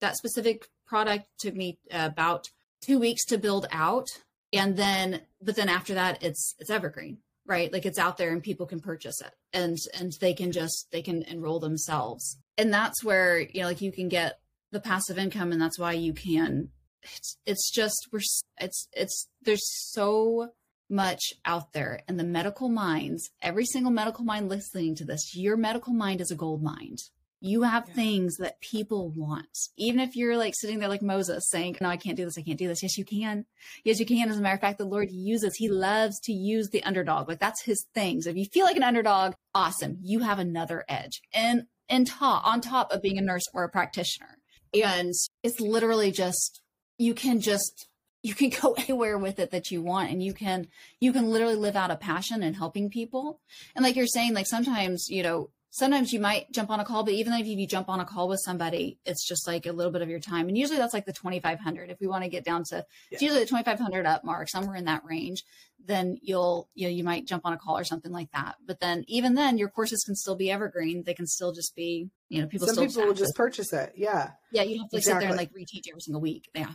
that 0.00 0.16
specific 0.16 0.68
product 0.86 1.26
took 1.38 1.54
me 1.54 1.78
about 1.90 2.48
two 2.80 2.98
weeks 2.98 3.24
to 3.26 3.38
build 3.38 3.66
out. 3.70 4.06
And 4.52 4.76
then 4.76 5.22
but 5.40 5.56
then 5.56 5.68
after 5.68 5.94
that 5.94 6.22
it's 6.22 6.54
it's 6.58 6.70
evergreen 6.70 7.18
right? 7.46 7.72
Like 7.72 7.86
it's 7.86 7.98
out 7.98 8.16
there 8.16 8.32
and 8.32 8.42
people 8.42 8.66
can 8.66 8.80
purchase 8.80 9.20
it. 9.20 9.32
And 9.52 9.76
and 9.98 10.12
they 10.20 10.34
can 10.34 10.52
just 10.52 10.88
they 10.92 11.02
can 11.02 11.22
enroll 11.22 11.60
themselves. 11.60 12.38
And 12.58 12.72
that's 12.72 13.02
where 13.02 13.40
you 13.40 13.62
know 13.62 13.66
like 13.66 13.80
you 13.80 13.92
can 13.92 14.08
get 14.08 14.38
the 14.70 14.80
passive 14.80 15.18
income 15.18 15.52
and 15.52 15.60
that's 15.60 15.78
why 15.78 15.92
you 15.92 16.12
can 16.12 16.68
it's 17.02 17.36
it's 17.46 17.70
just 17.70 18.08
we're 18.12 18.20
it's 18.58 18.88
it's 18.92 19.28
there's 19.42 19.68
so 19.90 20.50
much 20.88 21.32
out 21.44 21.72
there 21.72 22.00
and 22.06 22.18
the 22.18 22.24
medical 22.24 22.68
minds 22.68 23.30
every 23.40 23.64
single 23.64 23.92
medical 23.92 24.24
mind 24.24 24.48
listening 24.48 24.94
to 24.94 25.04
this 25.04 25.34
your 25.34 25.56
medical 25.56 25.92
mind 25.94 26.20
is 26.20 26.30
a 26.30 26.34
gold 26.34 26.62
mine 26.62 26.96
you 27.44 27.62
have 27.62 27.88
yeah. 27.88 27.94
things 27.94 28.36
that 28.36 28.60
people 28.60 29.10
want. 29.16 29.58
Even 29.76 29.98
if 29.98 30.14
you're 30.14 30.36
like 30.36 30.54
sitting 30.56 30.78
there 30.78 30.88
like 30.88 31.02
Moses 31.02 31.50
saying, 31.50 31.76
No, 31.80 31.88
I 31.88 31.96
can't 31.96 32.16
do 32.16 32.24
this, 32.24 32.38
I 32.38 32.42
can't 32.42 32.58
do 32.58 32.68
this. 32.68 32.84
Yes, 32.84 32.96
you 32.96 33.04
can. 33.04 33.46
Yes, 33.84 33.98
you 33.98 34.06
can. 34.06 34.30
As 34.30 34.38
a 34.38 34.40
matter 34.40 34.54
of 34.54 34.60
fact, 34.60 34.78
the 34.78 34.84
Lord 34.84 35.10
uses, 35.10 35.56
He 35.56 35.68
loves 35.68 36.20
to 36.20 36.32
use 36.32 36.70
the 36.70 36.84
underdog. 36.84 37.28
Like 37.28 37.40
that's 37.40 37.64
his 37.64 37.84
thing. 37.94 38.22
So 38.22 38.30
if 38.30 38.36
you 38.36 38.44
feel 38.44 38.64
like 38.64 38.76
an 38.76 38.84
underdog, 38.84 39.34
awesome. 39.54 39.98
You 40.00 40.20
have 40.20 40.38
another 40.38 40.84
edge. 40.88 41.20
And 41.34 41.66
and 41.88 42.06
top 42.06 42.46
on 42.46 42.60
top 42.60 42.92
of 42.92 43.02
being 43.02 43.18
a 43.18 43.22
nurse 43.22 43.42
or 43.52 43.64
a 43.64 43.68
practitioner. 43.68 44.38
And 44.72 45.12
it's 45.42 45.60
literally 45.60 46.12
just 46.12 46.61
you 47.02 47.14
can 47.14 47.40
just 47.40 47.88
you 48.22 48.34
can 48.34 48.50
go 48.62 48.74
anywhere 48.74 49.18
with 49.18 49.38
it 49.38 49.50
that 49.50 49.70
you 49.70 49.82
want 49.82 50.10
and 50.10 50.22
you 50.22 50.32
can 50.32 50.68
you 51.00 51.12
can 51.12 51.30
literally 51.30 51.56
live 51.56 51.76
out 51.76 51.90
a 51.90 51.96
passion 51.96 52.42
in 52.42 52.54
helping 52.54 52.90
people. 52.90 53.40
And 53.74 53.84
like 53.84 53.96
you're 53.96 54.06
saying 54.06 54.34
like 54.34 54.46
sometimes 54.46 55.08
you 55.08 55.22
know 55.22 55.50
sometimes 55.72 56.12
you 56.12 56.20
might 56.20 56.52
jump 56.52 56.68
on 56.70 56.80
a 56.80 56.84
call, 56.84 57.02
but 57.02 57.14
even 57.14 57.32
if 57.32 57.46
you 57.46 57.66
jump 57.66 57.88
on 57.88 57.98
a 57.98 58.04
call 58.04 58.28
with 58.28 58.40
somebody, 58.44 58.98
it's 59.06 59.26
just 59.26 59.46
like 59.46 59.64
a 59.64 59.72
little 59.72 59.90
bit 59.90 60.02
of 60.02 60.10
your 60.10 60.20
time. 60.20 60.46
And 60.46 60.56
usually 60.56 60.78
that's 60.78 60.92
like 60.92 61.06
the 61.06 61.14
2,500. 61.14 61.90
If 61.90 61.98
we 61.98 62.06
want 62.06 62.24
to 62.24 62.30
get 62.30 62.44
down 62.44 62.62
to, 62.64 62.84
yeah. 63.10 63.18
usually 63.20 63.40
the 63.40 63.46
2,500 63.46 64.04
up 64.04 64.22
mark, 64.22 64.50
somewhere 64.50 64.76
in 64.76 64.84
that 64.84 65.02
range, 65.04 65.44
then 65.84 66.18
you'll, 66.20 66.68
you 66.74 66.86
know, 66.86 66.92
you 66.92 67.02
might 67.02 67.26
jump 67.26 67.46
on 67.46 67.54
a 67.54 67.56
call 67.56 67.78
or 67.78 67.84
something 67.84 68.12
like 68.12 68.30
that. 68.32 68.56
But 68.66 68.80
then 68.80 69.04
even 69.08 69.34
then 69.34 69.56
your 69.56 69.70
courses 69.70 70.04
can 70.04 70.14
still 70.14 70.36
be 70.36 70.50
evergreen. 70.50 71.04
They 71.04 71.14
can 71.14 71.26
still 71.26 71.52
just 71.52 71.74
be, 71.74 72.10
you 72.28 72.42
know, 72.42 72.46
people 72.46 72.68
Some 72.68 72.86
people 72.86 73.06
will 73.06 73.14
just 73.14 73.34
purchase 73.34 73.72
it. 73.72 73.94
Yeah. 73.96 74.32
Yeah. 74.52 74.62
You 74.64 74.76
don't 74.76 74.82
have 74.82 74.90
to 74.90 74.96
like, 74.96 75.00
exactly. 75.00 75.00
sit 75.00 75.20
there 75.20 75.28
and 75.30 75.38
like 75.38 75.52
reteach 75.54 75.88
every 75.90 76.02
single 76.02 76.20
week. 76.20 76.50
Yeah 76.54 76.72